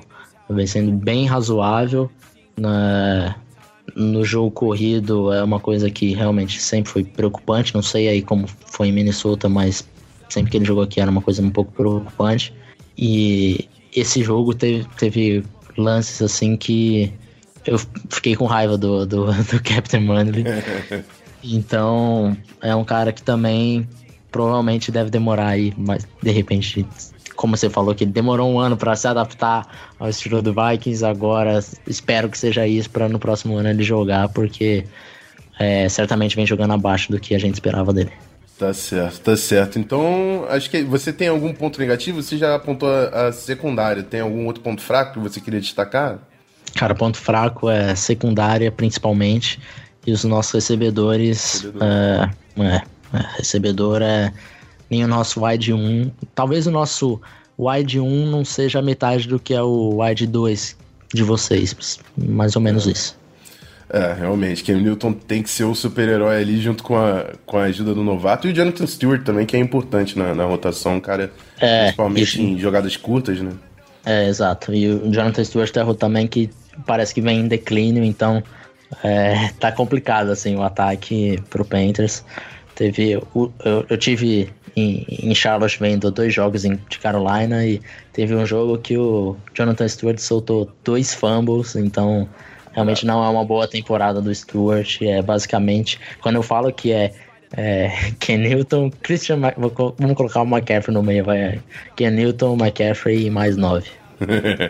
Vem 0.48 0.66
sendo 0.66 0.92
bem 0.92 1.26
razoável. 1.26 2.10
Né? 2.56 3.34
No 3.96 4.24
jogo 4.24 4.50
corrido 4.50 5.32
é 5.32 5.42
uma 5.42 5.58
coisa 5.58 5.90
que 5.90 6.12
realmente 6.12 6.60
sempre 6.60 6.92
foi 6.92 7.04
preocupante. 7.04 7.74
Não 7.74 7.82
sei 7.82 8.08
aí 8.08 8.22
como 8.22 8.46
foi 8.46 8.88
em 8.88 8.92
Minnesota, 8.92 9.48
mas 9.48 9.88
sempre 10.28 10.50
que 10.50 10.56
ele 10.58 10.66
jogou 10.66 10.82
aqui 10.82 11.00
era 11.00 11.10
uma 11.10 11.22
coisa 11.22 11.42
um 11.42 11.50
pouco 11.50 11.72
preocupante. 11.72 12.52
E 12.96 13.68
esse 13.94 14.22
jogo 14.22 14.54
teve, 14.54 14.86
teve 14.98 15.44
lances 15.78 16.20
assim 16.20 16.56
que 16.56 17.12
eu 17.64 17.78
fiquei 18.10 18.34
com 18.34 18.46
raiva 18.46 18.76
do, 18.76 19.06
do, 19.06 19.26
do 19.44 19.62
Captain 19.62 20.00
Manley. 20.00 20.44
Então, 21.40 22.36
é 22.60 22.74
um 22.74 22.84
cara 22.84 23.12
que 23.12 23.22
também 23.22 23.88
provavelmente 24.30 24.90
deve 24.90 25.08
demorar 25.08 25.46
aí, 25.46 25.72
mas 25.76 26.06
de 26.20 26.30
repente, 26.32 26.84
como 27.36 27.56
você 27.56 27.70
falou 27.70 27.94
que 27.94 28.04
demorou 28.04 28.52
um 28.52 28.58
ano 28.58 28.76
para 28.76 28.96
se 28.96 29.06
adaptar 29.06 29.94
ao 30.00 30.08
estilo 30.08 30.42
do 30.42 30.52
Vikings, 30.52 31.04
agora 31.04 31.60
espero 31.86 32.28
que 32.28 32.36
seja 32.36 32.66
isso 32.66 32.90
para 32.90 33.08
no 33.08 33.20
próximo 33.20 33.56
ano 33.56 33.68
ele 33.68 33.84
jogar, 33.84 34.28
porque 34.30 34.84
é, 35.58 35.88
certamente 35.88 36.34
vem 36.34 36.44
jogando 36.44 36.72
abaixo 36.72 37.10
do 37.12 37.20
que 37.20 37.34
a 37.34 37.38
gente 37.38 37.54
esperava 37.54 37.92
dele. 37.92 38.12
Tá 38.58 38.74
certo, 38.74 39.20
tá 39.20 39.36
certo. 39.36 39.78
Então, 39.78 40.44
acho 40.48 40.68
que 40.68 40.82
você 40.82 41.12
tem 41.12 41.28
algum 41.28 41.54
ponto 41.54 41.78
negativo? 41.78 42.20
Você 42.20 42.36
já 42.36 42.56
apontou 42.56 42.88
a, 42.90 43.28
a 43.28 43.32
secundária. 43.32 44.02
Tem 44.02 44.20
algum 44.20 44.46
outro 44.46 44.62
ponto 44.62 44.82
fraco 44.82 45.12
que 45.12 45.18
você 45.20 45.40
queria 45.40 45.60
destacar? 45.60 46.18
Cara, 46.74 46.92
ponto 46.92 47.16
fraco 47.16 47.70
é 47.70 47.94
secundária, 47.94 48.72
principalmente. 48.72 49.60
E 50.04 50.10
os 50.10 50.24
nossos 50.24 50.52
recebedores. 50.52 51.66
É, 51.80 52.30
é, 52.60 52.82
é, 53.16 53.26
recebedor 53.36 54.02
é 54.02 54.32
nem 54.90 55.04
o 55.04 55.08
nosso 55.08 55.44
wide 55.44 55.72
1. 55.72 56.10
Talvez 56.34 56.66
o 56.66 56.70
nosso 56.72 57.20
wide 57.56 58.00
1 58.00 58.26
não 58.30 58.44
seja 58.44 58.82
metade 58.82 59.28
do 59.28 59.38
que 59.38 59.54
é 59.54 59.62
o 59.62 60.02
wide 60.02 60.26
2 60.26 60.76
de 61.14 61.22
vocês. 61.22 62.00
Mais 62.16 62.56
ou 62.56 62.62
menos 62.62 62.86
isso. 62.86 63.17
É, 63.90 64.12
realmente. 64.12 64.62
Cam 64.62 64.80
Newton 64.80 65.12
tem 65.12 65.42
que 65.42 65.48
ser 65.48 65.64
o 65.64 65.74
super-herói 65.74 66.36
ali 66.36 66.60
junto 66.60 66.82
com 66.82 66.96
a, 66.96 67.32
com 67.46 67.56
a 67.56 67.64
ajuda 67.64 67.94
do 67.94 68.04
novato. 68.04 68.46
E 68.46 68.50
o 68.50 68.54
Jonathan 68.54 68.86
Stewart 68.86 69.22
também, 69.22 69.46
que 69.46 69.56
é 69.56 69.60
importante 69.60 70.18
na, 70.18 70.34
na 70.34 70.44
rotação, 70.44 71.00
cara. 71.00 71.32
É, 71.58 71.84
principalmente 71.84 72.42
em 72.42 72.58
jogadas 72.58 72.96
curtas, 72.96 73.40
né? 73.40 73.52
É, 74.04 74.28
exato. 74.28 74.74
E 74.74 74.88
o 74.88 75.10
Jonathan 75.10 75.44
Stewart 75.44 75.74
é 75.76 75.94
também 75.94 76.26
que 76.26 76.50
parece 76.86 77.14
que 77.14 77.20
vem 77.20 77.40
em 77.40 77.48
declínio, 77.48 78.04
então 78.04 78.42
é, 79.02 79.48
tá 79.58 79.72
complicado 79.72 80.30
assim 80.30 80.54
o 80.54 80.62
ataque 80.62 81.42
pro 81.50 81.64
Panthers. 81.64 82.24
Teve, 82.74 83.12
eu, 83.12 83.52
eu 83.88 83.98
tive 83.98 84.50
em, 84.76 85.04
em 85.08 85.34
Charlotte 85.34 85.78
vendo 85.80 86.10
dois 86.10 86.32
jogos 86.32 86.64
em, 86.64 86.78
de 86.88 86.98
Carolina 86.98 87.66
e 87.66 87.80
teve 88.12 88.34
um 88.34 88.46
jogo 88.46 88.78
que 88.78 88.96
o 88.96 89.36
Jonathan 89.52 89.88
Stewart 89.88 90.18
soltou 90.18 90.70
dois 90.84 91.12
fumbles, 91.12 91.74
então 91.74 92.28
realmente 92.78 93.04
não 93.04 93.24
é 93.24 93.28
uma 93.28 93.44
boa 93.44 93.66
temporada 93.66 94.20
do 94.20 94.32
Stewart. 94.34 95.02
É 95.02 95.20
basicamente 95.20 95.98
quando 96.20 96.36
eu 96.36 96.42
falo 96.42 96.72
que 96.72 96.92
é 96.92 97.12
é, 97.56 97.90
Ken 98.20 98.38
Newton, 98.38 98.90
Christian, 99.02 99.36
Ma- 99.38 99.54
vamos 99.56 100.14
colocar 100.16 100.42
o 100.42 100.46
McCaffrey 100.46 100.94
no 100.94 101.02
meio, 101.02 101.24
vai. 101.24 101.60
Ken 101.96 102.10
Newton, 102.10 102.56
McCaffrey 102.56 103.26
e 103.26 103.30
mais 103.30 103.56
nove. 103.56 103.88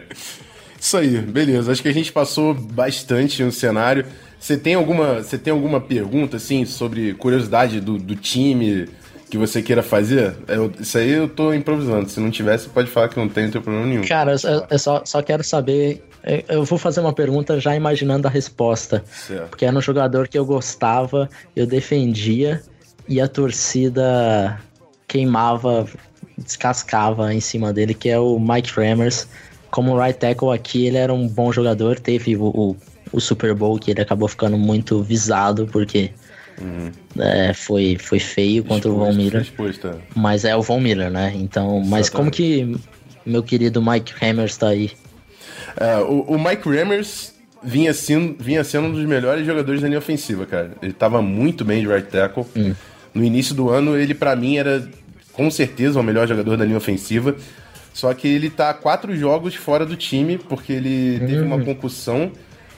Isso 0.80 0.96
aí, 0.96 1.18
beleza. 1.18 1.72
Acho 1.72 1.82
que 1.82 1.88
a 1.88 1.92
gente 1.92 2.12
passou 2.12 2.54
bastante 2.54 3.42
no 3.42 3.50
cenário. 3.50 4.06
Você 4.38 4.56
tem 4.56 4.74
alguma, 4.74 5.14
você 5.22 5.36
tem 5.36 5.52
alguma 5.52 5.80
pergunta, 5.80 6.36
assim, 6.36 6.64
sobre 6.64 7.14
curiosidade 7.14 7.80
do, 7.80 7.98
do 7.98 8.14
time 8.14 8.88
que 9.28 9.36
você 9.36 9.60
queira 9.60 9.82
fazer? 9.82 10.36
Eu- 10.46 10.72
isso 10.80 10.96
aí 10.96 11.10
eu 11.10 11.28
tô 11.28 11.52
improvisando. 11.52 12.08
Se 12.08 12.20
não 12.20 12.30
tivesse, 12.30 12.68
pode 12.68 12.88
falar 12.88 13.08
que 13.08 13.16
não 13.18 13.28
tem, 13.28 13.44
não 13.46 13.50
tem 13.50 13.60
problema 13.60 13.86
nenhum. 13.86 14.02
Cara, 14.02 14.36
eu, 14.44 14.66
eu 14.70 14.78
só, 14.78 15.02
só 15.04 15.20
quero 15.20 15.42
saber. 15.42 16.00
Eu- 16.24 16.44
Eu 16.48 16.64
vou 16.64 16.78
fazer 16.78 17.00
uma 17.00 17.12
pergunta 17.12 17.58
já 17.60 17.74
imaginando 17.76 18.26
a 18.26 18.30
resposta. 18.30 19.02
Certo. 19.06 19.48
Porque 19.50 19.64
era 19.64 19.76
um 19.76 19.80
jogador 19.80 20.28
que 20.28 20.38
eu 20.38 20.44
gostava, 20.44 21.28
eu 21.56 21.66
defendia 21.66 22.62
e 23.08 23.20
a 23.20 23.28
torcida 23.28 24.60
queimava, 25.06 25.86
descascava 26.36 27.32
em 27.32 27.40
cima 27.40 27.72
dele, 27.72 27.94
que 27.94 28.08
é 28.08 28.18
o 28.18 28.38
Mike 28.38 28.70
Rammers. 28.78 29.26
Como 29.70 29.98
right 29.98 30.18
tackle 30.18 30.50
aqui, 30.50 30.86
ele 30.86 30.96
era 30.96 31.12
um 31.12 31.28
bom 31.28 31.52
jogador, 31.52 31.98
teve 32.00 32.36
o, 32.36 32.44
o, 32.46 32.76
o 33.12 33.20
Super 33.20 33.54
Bowl 33.54 33.78
que 33.78 33.90
ele 33.90 34.00
acabou 34.00 34.26
ficando 34.28 34.56
muito 34.56 35.02
visado, 35.02 35.66
porque 35.66 36.10
é, 37.18 37.52
foi, 37.54 37.96
foi 38.00 38.18
feio 38.18 38.64
contra 38.64 38.90
o 38.90 38.94
Von 38.98 39.12
Miller. 39.12 39.42
Exposto, 39.42 39.88
é. 39.88 39.94
Mas 40.16 40.44
é 40.44 40.56
o 40.56 40.62
Von 40.62 40.80
Miller, 40.80 41.10
né? 41.10 41.32
Então, 41.36 41.80
mas 41.80 42.08
como 42.08 42.30
que 42.30 42.76
meu 43.26 43.42
querido 43.42 43.82
Mike 43.82 44.12
Hammers 44.24 44.56
tá 44.56 44.68
aí? 44.68 44.90
É, 45.76 45.98
o, 45.98 46.20
o 46.28 46.38
Mike 46.38 46.68
Rammers 46.68 47.34
vinha 47.62 47.92
sendo, 47.92 48.36
vinha 48.42 48.62
sendo 48.64 48.88
um 48.88 48.92
dos 48.92 49.04
melhores 49.04 49.44
jogadores 49.44 49.80
da 49.80 49.88
linha 49.88 49.98
ofensiva, 49.98 50.46
cara. 50.46 50.72
Ele 50.82 50.92
tava 50.92 51.20
muito 51.20 51.64
bem 51.64 51.82
de 51.82 51.88
right 51.88 52.08
tackle. 52.08 52.46
No 53.14 53.24
início 53.24 53.54
do 53.54 53.68
ano, 53.68 53.96
ele 53.96 54.14
pra 54.14 54.36
mim 54.36 54.56
era 54.56 54.88
com 55.32 55.50
certeza 55.50 55.98
o 56.00 56.02
melhor 56.02 56.26
jogador 56.26 56.56
da 56.56 56.64
linha 56.64 56.76
ofensiva. 56.76 57.34
Só 57.92 58.12
que 58.14 58.28
ele 58.28 58.48
tá 58.48 58.72
quatro 58.74 59.16
jogos 59.16 59.54
fora 59.54 59.84
do 59.84 59.96
time, 59.96 60.38
porque 60.38 60.72
ele 60.72 61.18
teve 61.20 61.42
uma 61.42 61.60
concussão, 61.60 62.30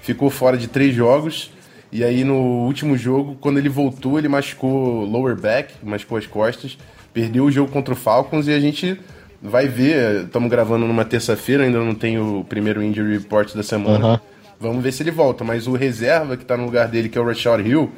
ficou 0.03 0.31
fora 0.31 0.57
de 0.57 0.67
três 0.67 0.95
jogos. 0.95 1.51
E 1.93 2.05
aí 2.05 2.25
no 2.25 2.65
último 2.65 2.97
jogo, 2.97 3.37
quando 3.41 3.59
ele 3.59 3.69
voltou, 3.69 4.19
ele 4.19 4.29
machucou 4.29 5.05
lower 5.05 5.37
back, 5.37 5.75
machucou 5.83 6.17
as 6.17 6.27
costas, 6.27 6.79
perdeu 7.13 7.45
o 7.45 7.51
jogo 7.51 7.71
contra 7.71 7.93
o 7.93 7.97
Falcons 7.97 8.47
e 8.47 8.53
a 8.53 8.61
gente 8.61 8.99
vai 9.43 9.67
ver. 9.67 10.25
Estamos 10.25 10.51
gravando 10.51 10.87
numa 10.87 11.05
terça-feira, 11.05 11.65
ainda 11.65 11.79
não 11.79 11.95
tem 11.95 12.19
o 12.19 12.45
primeiro 12.49 12.83
injury 12.83 13.17
report 13.17 13.55
da 13.55 13.63
semana. 13.63 14.05
Aham. 14.05 14.21
Vamos 14.59 14.83
ver 14.83 14.93
se 14.93 15.03
ele 15.03 15.11
volta. 15.11 15.43
Mas 15.43 15.67
o 15.67 15.73
reserva 15.73 16.37
que 16.37 16.45
tá 16.45 16.57
no 16.57 16.67
lugar 16.67 16.87
dele, 16.87 17.09
que 17.09 17.17
é 17.17 17.21
o 17.21 17.25
Rashad 17.25 17.67
Hill, 17.67 17.91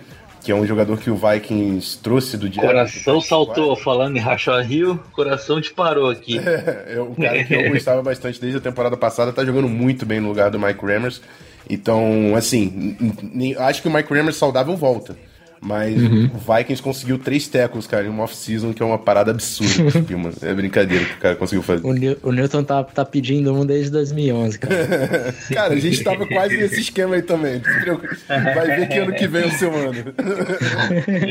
que 0.43 0.53
é 0.53 0.55
um 0.55 0.67
jogador 0.67 0.99
que 0.99 1.11
o 1.11 1.17
Vikings 1.17 1.99
trouxe 1.99 2.37
do 2.37 2.47
Jets. 2.47 2.61
Coração 2.61 3.21
saltou, 3.21 3.77
falando 3.77 4.17
em 4.17 4.21
Rashad 4.21 4.71
Hill, 4.71 4.99
coração 5.13 5.61
disparou 5.61 6.11
aqui. 6.11 6.41
É, 6.87 7.01
o 7.01 7.15
cara 7.15 7.45
que 7.45 7.55
eu 7.55 7.71
gostava 7.71 8.03
bastante 8.03 8.41
desde 8.41 8.59
a 8.59 8.61
temporada 8.61 8.97
passada 8.97 9.33
tá 9.33 9.45
jogando 9.45 9.69
muito 9.69 10.05
bem 10.05 10.21
no 10.21 10.29
lugar 10.29 10.51
do 10.51 10.59
Mike 10.59 10.85
Rammers. 10.85 11.21
Então, 11.69 12.35
assim, 12.37 12.97
acho 13.59 13.83
que 13.83 13.89
o 13.89 13.93
Mike 13.93 14.13
Rammers 14.13 14.37
saudável 14.37 14.77
volta. 14.77 15.17
Mas 15.65 15.97
Uhum. 15.97 16.29
o 16.35 16.39
Vikings 16.57 16.83
conseguiu 16.83 17.21
três 17.21 17.47
tackles, 17.47 17.87
cara, 17.87 18.05
em 18.05 18.09
uma 18.09 18.25
off-season, 18.25 18.73
que 18.73 18.83
é 18.83 18.85
uma 18.85 18.99
parada 18.99 19.31
absurda. 19.31 19.93
tipo, 20.03 20.19
mano. 20.19 20.35
É 20.43 20.53
brincadeira 20.53 21.05
que 21.05 21.15
o 21.15 21.19
cara 21.19 21.37
conseguiu 21.37 21.63
fazer. 21.63 21.87
O, 21.87 21.93
Nil- 21.93 22.19
o 22.21 22.33
Newton 22.33 22.65
tá, 22.65 22.83
tá 22.83 23.05
pedindo 23.05 23.55
um 23.55 23.65
desde 23.65 23.89
2011, 23.93 24.59
cara. 24.59 24.75
Cara, 25.55 25.75
a 25.75 25.79
gente 25.79 26.03
tava 26.03 26.27
quase 26.27 26.57
nesse 26.57 26.81
esquema 26.81 27.15
aí 27.15 27.23
também. 27.23 27.63
Vai 28.29 28.77
ver 28.77 28.89
que 28.89 28.99
ano 28.99 29.13
que 29.15 29.29
vem 29.29 29.45
é 29.45 29.47
o 29.47 29.51
seu 29.53 29.73
ano. 29.73 30.13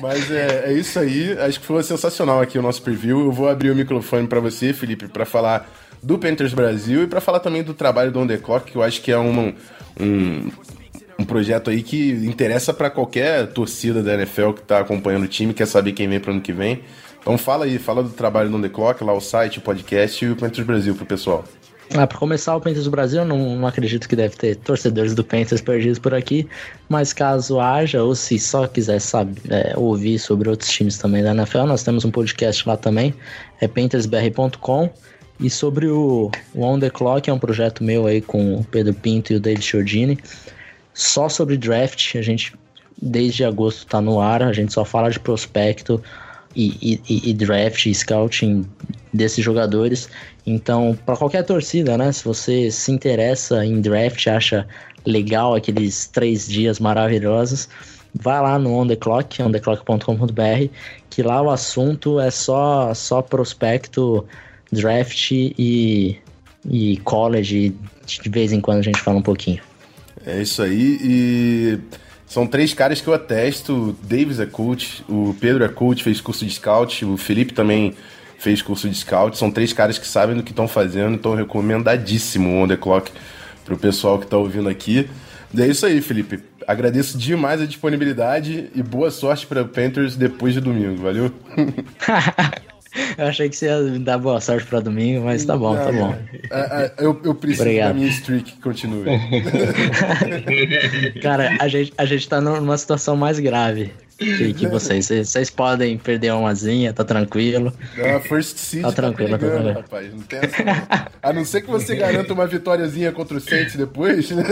Mas 0.00 0.30
é, 0.30 0.64
é 0.68 0.72
isso 0.72 0.98
aí. 0.98 1.36
Acho 1.38 1.60
que 1.60 1.66
foi 1.66 1.82
sensacional 1.82 2.40
aqui 2.40 2.58
o 2.58 2.62
nosso 2.62 2.82
preview. 2.82 3.20
Eu 3.20 3.32
vou 3.32 3.48
abrir 3.48 3.70
o 3.70 3.74
microfone 3.76 4.26
pra 4.26 4.40
você, 4.40 4.72
Felipe, 4.72 5.08
pra 5.08 5.24
falar 5.24 5.68
do 6.02 6.18
Panthers 6.18 6.54
Brasil 6.54 7.02
e 7.02 7.06
pra 7.06 7.20
falar 7.20 7.40
também 7.40 7.62
do 7.62 7.74
trabalho 7.74 8.10
do 8.12 8.20
On 8.20 8.26
The 8.26 8.36
Clock, 8.38 8.70
que 8.72 8.76
eu 8.78 8.82
acho 8.82 9.00
que 9.02 9.10
é 9.10 9.16
uma- 9.18 9.52
um, 10.00 10.50
um 11.18 11.24
projeto 11.24 11.70
aí 11.70 11.82
que 11.82 12.10
interessa 12.26 12.74
pra 12.74 12.90
qualquer 12.90 13.46
torcida 13.48 14.02
da 14.02 14.14
NFL 14.14 14.52
que 14.52 14.62
tá 14.62 14.80
acompanhando 14.80 15.24
o 15.24 15.28
time, 15.28 15.54
quer 15.54 15.66
saber 15.66 15.92
quem 15.92 16.08
vem 16.08 16.20
pro 16.20 16.32
ano 16.32 16.40
que 16.40 16.52
vem. 16.52 16.82
Então 17.20 17.36
fala 17.36 17.64
aí, 17.64 17.78
fala 17.78 18.02
do 18.02 18.10
trabalho 18.10 18.54
On 18.54 18.60
The 18.60 18.68
Clock, 18.68 19.02
lá 19.02 19.12
o 19.12 19.20
site, 19.20 19.58
o 19.58 19.62
podcast 19.62 20.24
e 20.24 20.30
o 20.30 20.36
Panthers 20.36 20.66
Brasil 20.66 20.94
pro 20.94 21.04
pessoal. 21.04 21.44
Ah, 21.94 22.06
pra 22.06 22.18
começar, 22.18 22.54
o 22.56 22.60
Panthers 22.60 22.88
Brasil, 22.88 23.24
não, 23.24 23.56
não 23.56 23.66
acredito 23.66 24.08
que 24.08 24.16
deve 24.16 24.36
ter 24.36 24.56
torcedores 24.56 25.14
do 25.14 25.22
Panthers 25.22 25.60
perdidos 25.60 25.98
por 25.98 26.12
aqui, 26.12 26.48
mas 26.88 27.12
caso 27.12 27.60
haja, 27.60 28.02
ou 28.02 28.14
se 28.14 28.38
só 28.38 28.66
quiser 28.66 29.00
saber, 29.00 29.40
é, 29.48 29.72
ouvir 29.76 30.18
sobre 30.18 30.48
outros 30.48 30.70
times 30.70 30.98
também 30.98 31.22
da 31.22 31.30
NFL, 31.30 31.64
nós 31.64 31.84
temos 31.84 32.04
um 32.04 32.10
podcast 32.10 32.68
lá 32.68 32.76
também, 32.76 33.14
é 33.60 33.68
panthersbr.com, 33.68 34.90
e 35.38 35.48
sobre 35.48 35.86
o, 35.86 36.30
o 36.54 36.62
On 36.62 36.78
The 36.78 36.90
Clock, 36.90 37.30
é 37.30 37.32
um 37.32 37.38
projeto 37.38 37.84
meu 37.84 38.06
aí 38.06 38.20
com 38.20 38.56
o 38.56 38.64
Pedro 38.64 38.94
Pinto 38.94 39.32
e 39.32 39.36
o 39.36 39.40
David 39.40 39.64
Chiodini, 39.64 40.18
só 40.96 41.28
sobre 41.28 41.58
draft, 41.58 42.16
a 42.16 42.22
gente 42.22 42.54
desde 43.00 43.44
agosto 43.44 43.86
tá 43.86 44.00
no 44.00 44.18
ar, 44.18 44.42
a 44.42 44.52
gente 44.54 44.72
só 44.72 44.82
fala 44.82 45.10
de 45.10 45.20
prospecto 45.20 46.02
e, 46.56 46.98
e- 47.06 47.30
e 47.30 47.34
draft 47.34 47.84
e 47.84 47.94
scouting 47.94 48.64
desses 49.12 49.44
jogadores. 49.44 50.08
Então, 50.46 50.98
para 51.04 51.14
qualquer 51.14 51.44
torcida, 51.44 51.98
né? 51.98 52.10
Se 52.12 52.24
você 52.24 52.70
se 52.70 52.90
interessa 52.90 53.62
em 53.62 53.82
draft, 53.82 54.26
acha 54.26 54.66
legal 55.04 55.54
aqueles 55.54 56.06
três 56.06 56.48
dias 56.48 56.80
maravilhosos, 56.80 57.68
vai 58.14 58.40
lá 58.40 58.58
no 58.58 58.72
On 58.72 58.86
The 58.86 58.96
Clock, 58.96 59.42
ontheclock.com.br, 59.42 60.70
que 61.10 61.22
lá 61.22 61.42
o 61.42 61.50
assunto 61.50 62.18
é 62.18 62.30
só, 62.30 62.94
só 62.94 63.20
prospecto, 63.20 64.24
draft 64.72 65.30
e, 65.32 66.16
e 66.70 66.96
college. 67.04 67.74
De 68.06 68.30
vez 68.30 68.50
em 68.52 68.62
quando 68.62 68.78
a 68.78 68.82
gente 68.82 69.02
fala 69.02 69.18
um 69.18 69.22
pouquinho. 69.22 69.60
É 70.26 70.42
isso 70.42 70.60
aí, 70.60 70.98
e 71.00 71.78
são 72.26 72.46
três 72.46 72.74
caras 72.74 73.00
que 73.00 73.06
eu 73.06 73.14
atesto. 73.14 73.72
O 73.72 73.92
Davis 74.02 74.40
é 74.40 74.46
coach, 74.46 75.04
o 75.08 75.34
Pedro 75.40 75.64
é 75.64 75.68
coach, 75.68 76.02
fez 76.02 76.20
curso 76.20 76.44
de 76.44 76.52
scout, 76.52 77.04
o 77.04 77.16
Felipe 77.16 77.54
também 77.54 77.94
fez 78.38 78.60
curso 78.60 78.88
de 78.88 78.96
scout. 78.96 79.38
São 79.38 79.50
três 79.50 79.72
caras 79.72 79.98
que 79.98 80.06
sabem 80.06 80.36
do 80.36 80.42
que 80.42 80.50
estão 80.50 80.66
fazendo, 80.66 81.14
então 81.14 81.34
recomendadíssimo 81.34 82.50
o 82.50 82.62
On 82.64 82.68
The 82.68 82.76
Clock 82.76 83.12
pro 83.64 83.78
pessoal 83.78 84.18
que 84.18 84.26
tá 84.26 84.36
ouvindo 84.36 84.68
aqui. 84.68 85.08
E 85.54 85.62
é 85.62 85.66
isso 85.66 85.86
aí, 85.86 86.02
Felipe. 86.02 86.40
Agradeço 86.66 87.16
demais 87.16 87.62
a 87.62 87.66
disponibilidade 87.66 88.68
e 88.74 88.82
boa 88.82 89.12
sorte 89.12 89.46
para 89.46 89.64
Panthers 89.64 90.16
depois 90.16 90.52
de 90.52 90.60
domingo, 90.60 91.00
valeu? 91.00 91.32
Eu 93.18 93.26
achei 93.26 93.48
que 93.48 93.56
você 93.56 93.66
ia 93.66 93.78
me 93.78 93.98
dar 93.98 94.18
boa 94.18 94.40
sorte 94.40 94.66
pra 94.66 94.80
domingo, 94.80 95.24
mas 95.24 95.44
tá 95.44 95.56
bom, 95.56 95.74
tá 95.74 95.92
bom. 95.92 96.14
É, 96.50 96.58
é, 96.84 96.94
eu, 96.98 97.20
eu 97.24 97.34
preciso 97.34 97.62
Obrigado. 97.62 97.88
da 97.88 97.94
minha 97.94 98.08
streak 98.08 98.52
continue. 98.60 99.04
Cara, 101.22 101.56
a 101.60 101.68
gente, 101.68 101.92
a 101.96 102.04
gente 102.04 102.28
tá 102.28 102.40
numa 102.40 102.78
situação 102.78 103.16
mais 103.16 103.38
grave 103.38 103.92
que, 104.18 104.54
que 104.54 104.66
vocês. 104.66 105.06
Vocês- 105.08 105.50
podem 105.50 105.96
perder 105.98 106.32
uma 106.32 106.54
zinha, 106.54 106.92
tá 106.92 107.04
tranquilo. 107.04 107.72
A 108.16 108.20
First 108.20 108.56
Seed 108.58 108.82
Tá 108.82 108.92
tranquilo, 108.92 109.30
tá 109.30 109.36
brigando, 109.38 109.62
tranquilo. 109.62 109.80
rapaz. 109.82 110.14
Não 110.14 110.22
tem 110.22 110.38
essa, 110.40 110.64
não. 110.64 110.74
A 111.22 111.32
não 111.32 111.44
ser 111.44 111.60
que 111.62 111.70
você 111.70 111.94
garanta 111.96 112.32
uma 112.32 112.46
vitóriazinha 112.46 113.12
contra 113.12 113.36
o 113.36 113.40
Saints 113.40 113.76
depois. 113.76 114.30
né? 114.30 114.42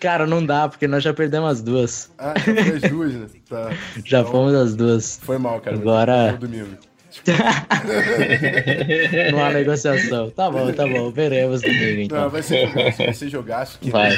Cara, 0.00 0.26
não 0.26 0.44
dá, 0.44 0.68
porque 0.68 0.86
nós 0.86 1.02
já 1.02 1.14
perdemos 1.14 1.50
as 1.50 1.62
duas. 1.62 2.10
Ah, 2.18 2.34
já 2.36 2.54
foi 2.64 2.76
as 2.76 2.82
duas, 2.90 3.12
né? 3.14 3.26
Tá. 3.48 3.70
Já 4.04 4.24
fomos 4.24 4.54
as 4.54 4.74
duas. 4.74 5.18
Foi 5.22 5.38
mal, 5.38 5.60
cara. 5.60 5.76
Agora- 5.76 6.36
foi 6.38 6.48
domingo. 6.48 6.76
Numa 9.32 9.50
negociação. 9.50 10.30
Tá 10.30 10.50
bom, 10.50 10.70
tá 10.72 10.86
bom. 10.86 11.10
Veremos 11.10 11.62
domingo, 11.62 12.00
então. 12.02 12.20
Não, 12.22 12.30
vai 12.30 12.42
ser 12.42 12.66
jogaço, 12.68 12.98
vai 12.98 13.14
ser 13.14 13.28
jogaço. 13.30 13.78
Que 13.80 13.90
Vai, 13.90 14.10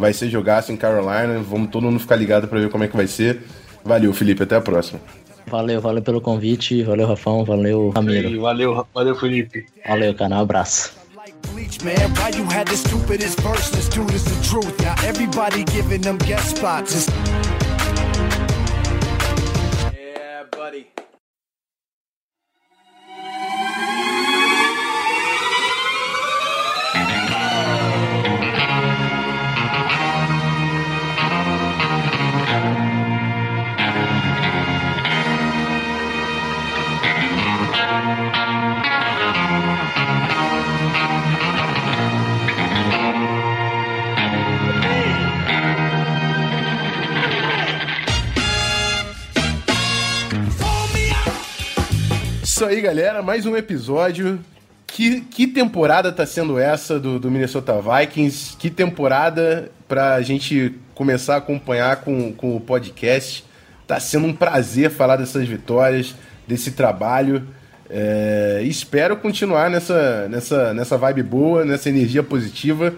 vai 0.00 0.12
ser 0.12 0.28
legal. 0.28 0.60
Valeu, 5.46 5.80
valeu 5.80 6.02
pelo 6.02 6.20
convite. 6.20 6.82
Valeu, 6.82 7.06
Rafão. 7.06 7.44
Valeu, 7.44 7.90
Ramiro. 7.90 8.40
Valeu, 8.40 8.86
valeu, 8.94 9.14
Felipe. 9.16 9.66
Valeu, 9.86 10.14
canal. 10.14 10.42
Abraço. 10.42 10.92
like 11.16 11.34
bleach, 11.52 11.82
man. 11.84 12.10
Why 12.16 12.30
you 12.30 12.44
had 12.44 12.66
the 12.66 12.76
stupidest 12.76 13.40
verses? 13.40 13.88
Dude, 13.88 14.14
it's 14.14 14.24
the 14.24 14.42
truth. 14.42 14.78
Now 14.80 14.94
everybody 15.04 15.64
giving 15.64 16.00
them 16.00 16.16
guest 16.18 16.56
spots. 16.56 16.94
It's 16.94 17.06
Isso 52.60 52.68
aí, 52.68 52.82
galera. 52.82 53.22
Mais 53.22 53.46
um 53.46 53.56
episódio. 53.56 54.38
Que, 54.86 55.22
que 55.22 55.46
temporada 55.46 56.12
tá 56.12 56.26
sendo 56.26 56.58
essa 56.58 57.00
do, 57.00 57.18
do 57.18 57.30
Minnesota 57.30 57.72
Vikings? 57.80 58.54
Que 58.58 58.68
temporada 58.68 59.72
pra 59.88 60.20
gente 60.20 60.74
começar 60.94 61.36
a 61.36 61.38
acompanhar 61.38 62.02
com, 62.02 62.34
com 62.34 62.54
o 62.54 62.60
podcast. 62.60 63.46
Tá 63.86 63.98
sendo 63.98 64.26
um 64.26 64.34
prazer 64.34 64.90
falar 64.90 65.16
dessas 65.16 65.48
vitórias, 65.48 66.14
desse 66.46 66.72
trabalho. 66.72 67.48
É, 67.88 68.60
espero 68.62 69.16
continuar 69.16 69.70
nessa, 69.70 70.28
nessa, 70.28 70.74
nessa 70.74 70.98
vibe 70.98 71.22
boa, 71.22 71.64
nessa 71.64 71.88
energia 71.88 72.22
positiva. 72.22 72.92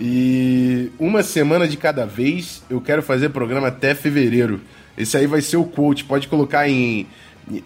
E 0.00 0.90
uma 0.98 1.22
semana 1.22 1.68
de 1.68 1.76
cada 1.76 2.06
vez, 2.06 2.62
eu 2.70 2.80
quero 2.80 3.02
fazer 3.02 3.28
programa 3.28 3.68
até 3.68 3.94
fevereiro. 3.94 4.62
Esse 4.96 5.18
aí 5.18 5.26
vai 5.26 5.42
ser 5.42 5.58
o 5.58 5.64
quote. 5.64 6.02
Pode 6.02 6.28
colocar 6.28 6.66
em 6.66 7.06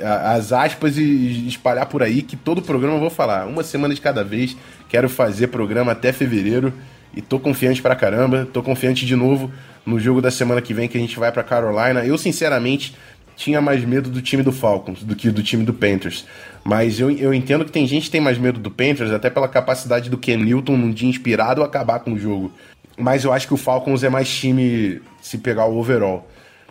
as 0.03 0.53
aspas 0.53 0.97
e 0.97 1.47
espalhar 1.47 1.87
por 1.87 2.03
aí 2.03 2.23
que 2.23 2.37
todo 2.37 2.63
programa 2.63 2.97
eu 2.97 3.01
vou 3.01 3.11
falar. 3.11 3.47
Uma 3.47 3.63
semana 3.63 3.95
de 3.95 4.01
cada 4.01 4.25
vez. 4.25 4.57
Quero 4.89 5.09
fazer 5.09 5.49
programa 5.49 5.93
até 5.93 6.13
fevereiro. 6.13 6.73
E 7.15 7.23
tô 7.23 7.39
confiante 7.39 7.81
pra 7.81 7.95
caramba. 7.95 8.47
Tô 8.53 8.63
confiante 8.63 9.07
de 9.07 9.17
novo 9.17 9.51
no 9.85 10.01
jogo 10.01 10.21
da 10.21 10.31
semana 10.31 10.61
que 10.61 10.75
vem 10.75 10.89
que 10.89 10.99
a 10.99 11.01
gente 11.01 11.19
vai 11.19 11.31
pra 11.31 11.43
Carolina. 11.43 12.05
Eu, 12.05 12.19
sinceramente, 12.19 12.95
tinha 13.37 13.61
mais 13.61 13.85
medo 13.85 14.11
do 14.11 14.21
time 14.21 14.43
do 14.43 14.51
Falcons 14.51 15.03
do 15.03 15.15
que 15.15 15.31
do 15.31 15.43
time 15.43 15.65
do 15.65 15.73
Panthers. 15.73 16.27
Mas 16.65 16.99
eu, 16.99 17.11
eu 17.11 17.33
entendo 17.33 17.65
que 17.65 17.71
tem 17.71 17.87
gente 17.87 18.05
que 18.05 18.11
tem 18.11 18.21
mais 18.21 18.39
medo 18.39 18.59
do 18.59 18.71
Panthers, 18.71 19.13
até 19.13 19.31
pela 19.31 19.47
capacidade 19.47 20.11
do 20.11 20.19
Ken 20.19 20.39
Newton 20.39 20.77
num 20.77 20.91
dia 20.91 21.09
inspirado 21.09 21.63
acabar 21.63 22.01
com 22.01 22.15
o 22.15 22.19
jogo. 22.19 22.51
Mas 22.99 23.25
eu 23.25 23.33
acho 23.33 23.47
que 23.47 23.55
o 23.55 23.59
Falcons 23.59 24.03
é 24.03 24.09
mais 24.09 24.29
time 24.29 25.01
se 25.21 25.39
pegar 25.39 25.67
o 25.67 25.79
overall. 25.79 26.27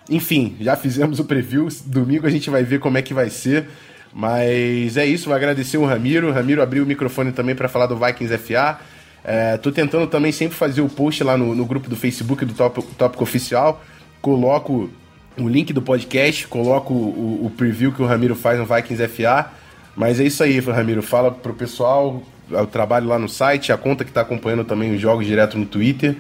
Enfim, 0.10 0.56
já 0.60 0.76
fizemos 0.76 1.20
o 1.20 1.26
preview. 1.26 1.68
Domingo 1.86 2.28
a 2.28 2.30
gente 2.30 2.50
vai 2.50 2.64
ver 2.64 2.80
como 2.80 2.98
é 2.98 3.02
que 3.02 3.14
vai 3.14 3.30
ser. 3.30 3.68
Mas 4.14 4.96
é 4.96 5.06
isso, 5.06 5.26
vou 5.26 5.36
agradecer 5.36 5.78
o 5.78 5.86
Ramiro. 5.86 6.30
O 6.30 6.32
Ramiro 6.32 6.62
abriu 6.62 6.84
o 6.84 6.88
microfone 6.88 7.32
também 7.32 7.54
para 7.56 7.68
falar 7.68 7.88
do 7.88 7.98
Vikings 7.98 8.38
FA. 8.38 8.80
É, 9.24 9.58
tô 9.58 9.72
tentando 9.72 10.08
também 10.08 10.32
sempre 10.32 10.56
fazer 10.56 10.82
o 10.82 10.88
post 10.88 11.24
lá 11.24 11.36
no, 11.36 11.56
no 11.56 11.66
grupo 11.66 11.90
do 11.90 11.96
Facebook 11.96 12.46
do 12.46 12.54
Tópico, 12.54 12.94
Tópico 12.96 13.24
Oficial. 13.24 13.84
Coloco 14.22 14.90
o 15.38 15.50
link 15.50 15.74
do 15.74 15.82
podcast, 15.82 16.48
coloco 16.48 16.94
o, 16.94 17.46
o 17.46 17.50
preview 17.50 17.92
que 17.92 18.02
o 18.02 18.06
Ramiro 18.06 18.36
faz 18.36 18.58
no 18.58 18.66
Vikings 18.66 19.08
FA. 19.08 19.52
Mas 19.96 20.20
é 20.20 20.24
isso 20.24 20.44
aí, 20.44 20.60
Ramiro. 20.60 21.02
Fala 21.02 21.32
pro 21.32 21.54
pessoal 21.54 22.22
o 22.50 22.68
trabalho 22.68 23.08
lá 23.08 23.18
no 23.18 23.28
site, 23.28 23.72
a 23.72 23.78
conta 23.78 24.06
que 24.06 24.12
tá 24.12 24.22
acompanhando 24.22 24.64
também 24.64 24.94
os 24.94 25.02
jogos 25.02 25.26
direto 25.26 25.58
no 25.58 25.66
Twitter. 25.66 26.16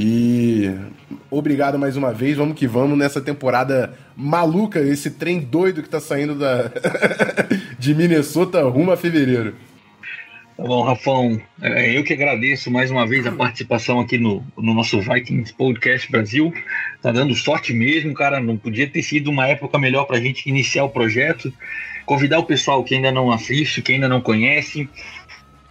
E 0.00 0.72
obrigado 1.28 1.76
mais 1.76 1.96
uma 1.96 2.12
vez. 2.12 2.36
Vamos 2.36 2.56
que 2.56 2.68
vamos 2.68 2.96
nessa 2.96 3.20
temporada 3.20 3.92
maluca, 4.16 4.78
esse 4.78 5.10
trem 5.10 5.40
doido 5.40 5.82
que 5.82 5.88
tá 5.88 5.98
saindo 5.98 6.36
da 6.36 6.70
de 7.76 7.96
Minnesota 7.96 8.62
rumo 8.62 8.92
a 8.92 8.96
fevereiro. 8.96 9.56
Tá 10.56 10.62
bom, 10.62 10.84
Rafão, 10.84 11.40
é, 11.60 11.98
eu 11.98 12.04
que 12.04 12.12
agradeço 12.12 12.70
mais 12.70 12.92
uma 12.92 13.04
vez 13.08 13.26
a 13.26 13.32
participação 13.32 13.98
aqui 13.98 14.18
no, 14.18 14.44
no 14.56 14.72
nosso 14.72 15.00
Vikings 15.00 15.52
Podcast 15.52 16.08
Brasil. 16.12 16.54
Tá 17.02 17.10
dando 17.10 17.34
sorte 17.34 17.72
mesmo, 17.72 18.14
cara. 18.14 18.40
Não 18.40 18.56
podia 18.56 18.88
ter 18.88 19.02
sido 19.02 19.30
uma 19.30 19.48
época 19.48 19.80
melhor 19.80 20.04
pra 20.04 20.20
gente 20.20 20.48
iniciar 20.48 20.84
o 20.84 20.90
projeto. 20.90 21.52
Convidar 22.06 22.38
o 22.38 22.44
pessoal 22.44 22.84
que 22.84 22.94
ainda 22.94 23.10
não 23.10 23.32
assiste, 23.32 23.82
que 23.82 23.94
ainda 23.94 24.08
não 24.08 24.20
conhece, 24.20 24.88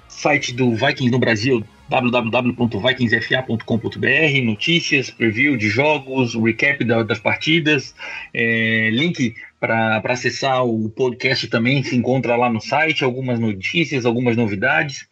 site 0.10 0.54
do 0.54 0.72
Vikings 0.76 1.12
no 1.12 1.20
Brasil, 1.20 1.64
www.vikingsfa.com.br, 1.90 4.44
notícias, 4.44 5.10
preview 5.10 5.58
de 5.58 5.70
jogos, 5.70 6.36
recap 6.36 6.84
da- 6.84 7.04
das 7.04 7.20
partidas, 7.20 7.96
é, 8.34 8.90
link 8.92 9.36
para 9.60 10.02
acessar 10.06 10.66
o 10.66 10.90
podcast 10.90 11.48
também 11.48 11.84
se 11.84 11.96
encontra 11.96 12.36
lá 12.36 12.50
no 12.50 12.62
site, 12.62 13.04
algumas 13.04 13.40
notícias, 13.40 14.06
algumas 14.06 14.38
novidades, 14.38 15.08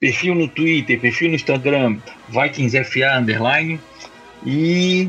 perfil 0.00 0.34
no 0.34 0.48
Twitter, 0.48 0.98
perfil 0.98 1.28
no 1.28 1.34
Instagram, 1.36 1.98
VikingsFA 2.28 3.18
underline 3.18 3.78
e 4.44 5.08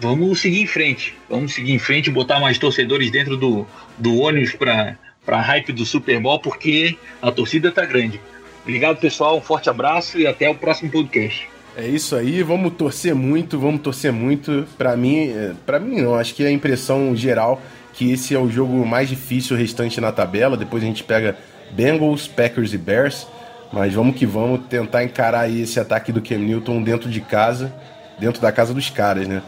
vamos 0.00 0.40
seguir 0.40 0.62
em 0.62 0.66
frente, 0.66 1.14
vamos 1.28 1.54
seguir 1.54 1.72
em 1.72 1.78
frente, 1.78 2.10
botar 2.10 2.40
mais 2.40 2.58
torcedores 2.58 3.10
dentro 3.10 3.36
do, 3.36 3.66
do 3.98 4.18
ônibus 4.20 4.52
para 4.52 4.98
para 5.24 5.40
hype 5.40 5.72
do 5.72 5.86
Super 5.86 6.20
Bowl 6.20 6.38
porque 6.38 6.98
a 7.22 7.32
torcida 7.32 7.72
tá 7.72 7.86
grande. 7.86 8.20
Obrigado, 8.64 8.98
pessoal. 8.98 9.36
Um 9.36 9.40
forte 9.40 9.70
abraço 9.70 10.18
e 10.18 10.26
até 10.26 10.50
o 10.50 10.54
próximo 10.54 10.90
podcast. 10.90 11.48
É 11.76 11.86
isso 11.86 12.14
aí, 12.16 12.42
vamos 12.42 12.72
torcer 12.74 13.14
muito, 13.14 13.58
vamos 13.58 13.82
torcer 13.82 14.12
muito. 14.12 14.66
Pra 14.78 14.96
mim, 14.96 15.32
para 15.66 15.78
mim 15.78 16.00
não, 16.00 16.14
acho 16.14 16.34
que 16.34 16.42
é 16.42 16.48
a 16.48 16.52
impressão 16.52 17.14
geral 17.14 17.60
que 17.92 18.12
esse 18.12 18.34
é 18.34 18.38
o 18.38 18.50
jogo 18.50 18.84
mais 18.84 19.08
difícil 19.08 19.56
restante 19.56 20.00
na 20.00 20.10
tabela. 20.10 20.56
Depois 20.56 20.82
a 20.82 20.86
gente 20.86 21.04
pega 21.04 21.36
Bengals, 21.70 22.26
Packers 22.26 22.72
e 22.72 22.78
Bears. 22.78 23.26
Mas 23.72 23.92
vamos 23.92 24.16
que 24.16 24.26
vamos 24.26 24.66
tentar 24.68 25.02
encarar 25.02 25.40
aí 25.40 25.62
esse 25.62 25.80
ataque 25.80 26.12
do 26.12 26.22
Cam 26.22 26.38
Newton 26.38 26.82
dentro 26.82 27.10
de 27.10 27.20
casa, 27.20 27.74
dentro 28.18 28.40
da 28.40 28.52
casa 28.52 28.72
dos 28.72 28.88
caras, 28.88 29.26
né? 29.26 29.42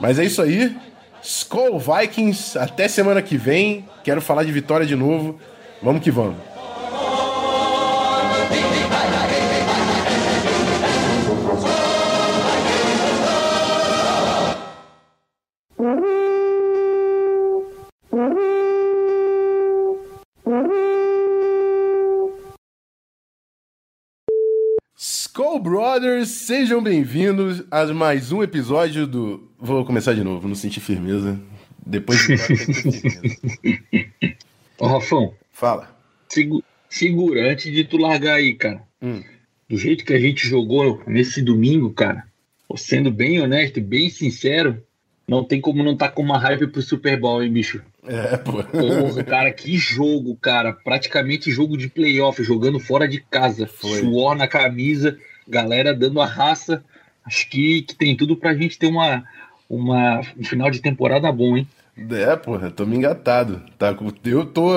Mas 0.00 0.18
é 0.18 0.24
isso 0.24 0.42
aí. 0.42 0.76
Skull 1.22 1.78
Vikings, 1.78 2.58
até 2.58 2.88
semana 2.88 3.22
que 3.22 3.36
vem. 3.36 3.84
Quero 4.02 4.20
falar 4.20 4.44
de 4.44 4.50
vitória 4.50 4.86
de 4.86 4.96
novo. 4.96 5.38
Vamos 5.82 6.02
que 6.02 6.10
vamos. 6.10 6.36
Brothers, 25.60 26.28
sejam 26.28 26.82
bem-vindos 26.82 27.64
a 27.70 27.84
mais 27.86 28.30
um 28.32 28.42
episódio 28.42 29.06
do. 29.06 29.48
Vou 29.58 29.84
começar 29.84 30.14
de 30.14 30.22
novo, 30.22 30.46
não 30.46 30.54
senti 30.54 30.78
firmeza. 30.80 31.38
Depois 31.84 32.18
de. 32.26 32.34
Ô, 34.78 34.86
Rafão, 34.86 35.34
Fala. 35.52 35.90
segu- 36.28 36.62
segura 36.88 37.50
antes 37.52 37.72
de 37.72 37.82
tu 37.84 37.96
largar 37.96 38.34
aí, 38.34 38.54
cara. 38.54 38.82
Hum. 39.02 39.22
Do 39.68 39.76
jeito 39.76 40.04
que 40.04 40.12
a 40.12 40.20
gente 40.20 40.46
jogou 40.46 41.02
nesse 41.06 41.42
domingo, 41.42 41.90
cara, 41.90 42.24
sendo 42.76 43.10
bem 43.10 43.40
honesto, 43.40 43.80
bem 43.80 44.08
sincero, 44.10 44.80
não 45.26 45.42
tem 45.44 45.60
como 45.60 45.82
não 45.82 45.96
tá 45.96 46.08
com 46.08 46.22
uma 46.22 46.38
hype 46.38 46.68
pro 46.68 46.80
Super 46.82 47.18
Bowl, 47.18 47.42
hein, 47.42 47.52
bicho? 47.52 47.82
É, 48.06 48.36
pô. 48.38 48.62
Porra, 48.64 49.24
cara, 49.24 49.52
que 49.52 49.76
jogo, 49.76 50.36
cara. 50.36 50.72
Praticamente 50.72 51.50
jogo 51.50 51.76
de 51.76 51.88
playoff, 51.88 52.42
jogando 52.44 52.78
fora 52.78 53.08
de 53.08 53.20
casa. 53.20 53.66
Foi. 53.66 54.00
Suor 54.00 54.34
na 54.36 54.46
camisa, 54.46 55.18
galera 55.48 55.94
dando 55.94 56.20
a 56.20 56.26
raça. 56.26 56.84
Acho 57.24 57.48
que, 57.48 57.82
que 57.82 57.94
tem 57.94 58.16
tudo 58.16 58.36
pra 58.36 58.54
gente 58.54 58.78
ter 58.78 58.86
uma, 58.86 59.24
uma, 59.68 60.20
um 60.36 60.44
final 60.44 60.70
de 60.70 60.80
temporada 60.80 61.30
bom, 61.32 61.56
hein? 61.56 61.66
É, 62.10 62.36
porra, 62.36 62.70
tô 62.70 62.86
me 62.86 62.96
engatado. 62.96 63.62
Tá, 63.76 63.96
eu 64.24 64.46
tô. 64.46 64.70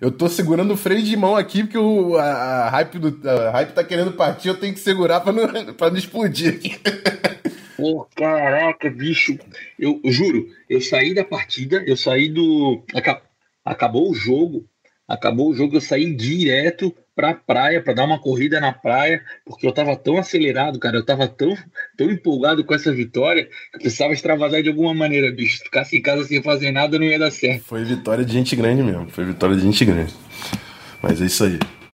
Eu 0.00 0.10
tô 0.10 0.28
segurando 0.28 0.74
o 0.74 0.76
freio 0.76 1.02
de 1.02 1.16
mão 1.16 1.36
aqui, 1.36 1.62
porque 1.62 1.78
o, 1.78 2.16
a, 2.16 2.24
a 2.24 2.68
hype 2.70 2.98
do, 2.98 3.28
a 3.28 3.50
hype 3.52 3.72
tá 3.72 3.84
querendo 3.84 4.12
partir, 4.12 4.48
eu 4.48 4.58
tenho 4.58 4.74
que 4.74 4.80
segurar 4.80 5.20
pra 5.20 5.32
não, 5.32 5.46
pra 5.74 5.88
não 5.88 5.96
explodir 5.96 6.54
aqui. 6.54 6.76
Pô, 7.76 8.06
caraca, 8.14 8.90
bicho. 8.90 9.38
Eu, 9.78 10.00
eu 10.04 10.12
juro, 10.12 10.46
eu 10.68 10.80
saí 10.80 11.14
da 11.14 11.24
partida, 11.24 11.82
eu 11.86 11.96
saí 11.96 12.28
do. 12.28 12.82
aca- 12.94 13.22
acabou 13.64 14.10
o 14.10 14.14
jogo, 14.14 14.66
acabou 15.08 15.50
o 15.50 15.54
jogo, 15.54 15.76
eu 15.76 15.80
saí 15.80 16.14
direto 16.14 16.94
pra 17.14 17.34
praia, 17.34 17.82
para 17.82 17.94
dar 17.94 18.04
uma 18.04 18.18
corrida 18.18 18.60
na 18.60 18.72
praia, 18.72 19.22
porque 19.44 19.66
eu 19.66 19.72
tava 19.72 19.96
tão 19.96 20.18
acelerado, 20.18 20.78
cara, 20.78 20.96
eu 20.96 21.04
tava 21.04 21.28
tão, 21.28 21.56
tão 21.96 22.10
empolgado 22.10 22.64
com 22.64 22.74
essa 22.74 22.92
vitória, 22.92 23.44
que 23.44 23.76
eu 23.76 23.80
precisava 23.80 24.12
extravasar 24.12 24.62
de 24.62 24.68
alguma 24.68 24.94
maneira, 24.94 25.30
bicho. 25.32 25.58
Se 25.58 25.64
ficasse 25.64 25.96
em 25.96 26.02
casa 26.02 26.24
sem 26.24 26.42
fazer 26.42 26.72
nada, 26.72 26.98
não 26.98 27.06
ia 27.06 27.18
dar 27.18 27.30
certo. 27.30 27.64
Foi 27.64 27.84
vitória 27.84 28.24
de 28.24 28.32
gente 28.32 28.56
grande 28.56 28.82
mesmo, 28.82 29.08
foi 29.10 29.24
vitória 29.24 29.56
de 29.56 29.62
gente 29.62 29.84
grande. 29.84 30.12
Mas 31.00 31.20
é 31.20 31.26
isso 31.26 31.44
aí. 31.44 31.58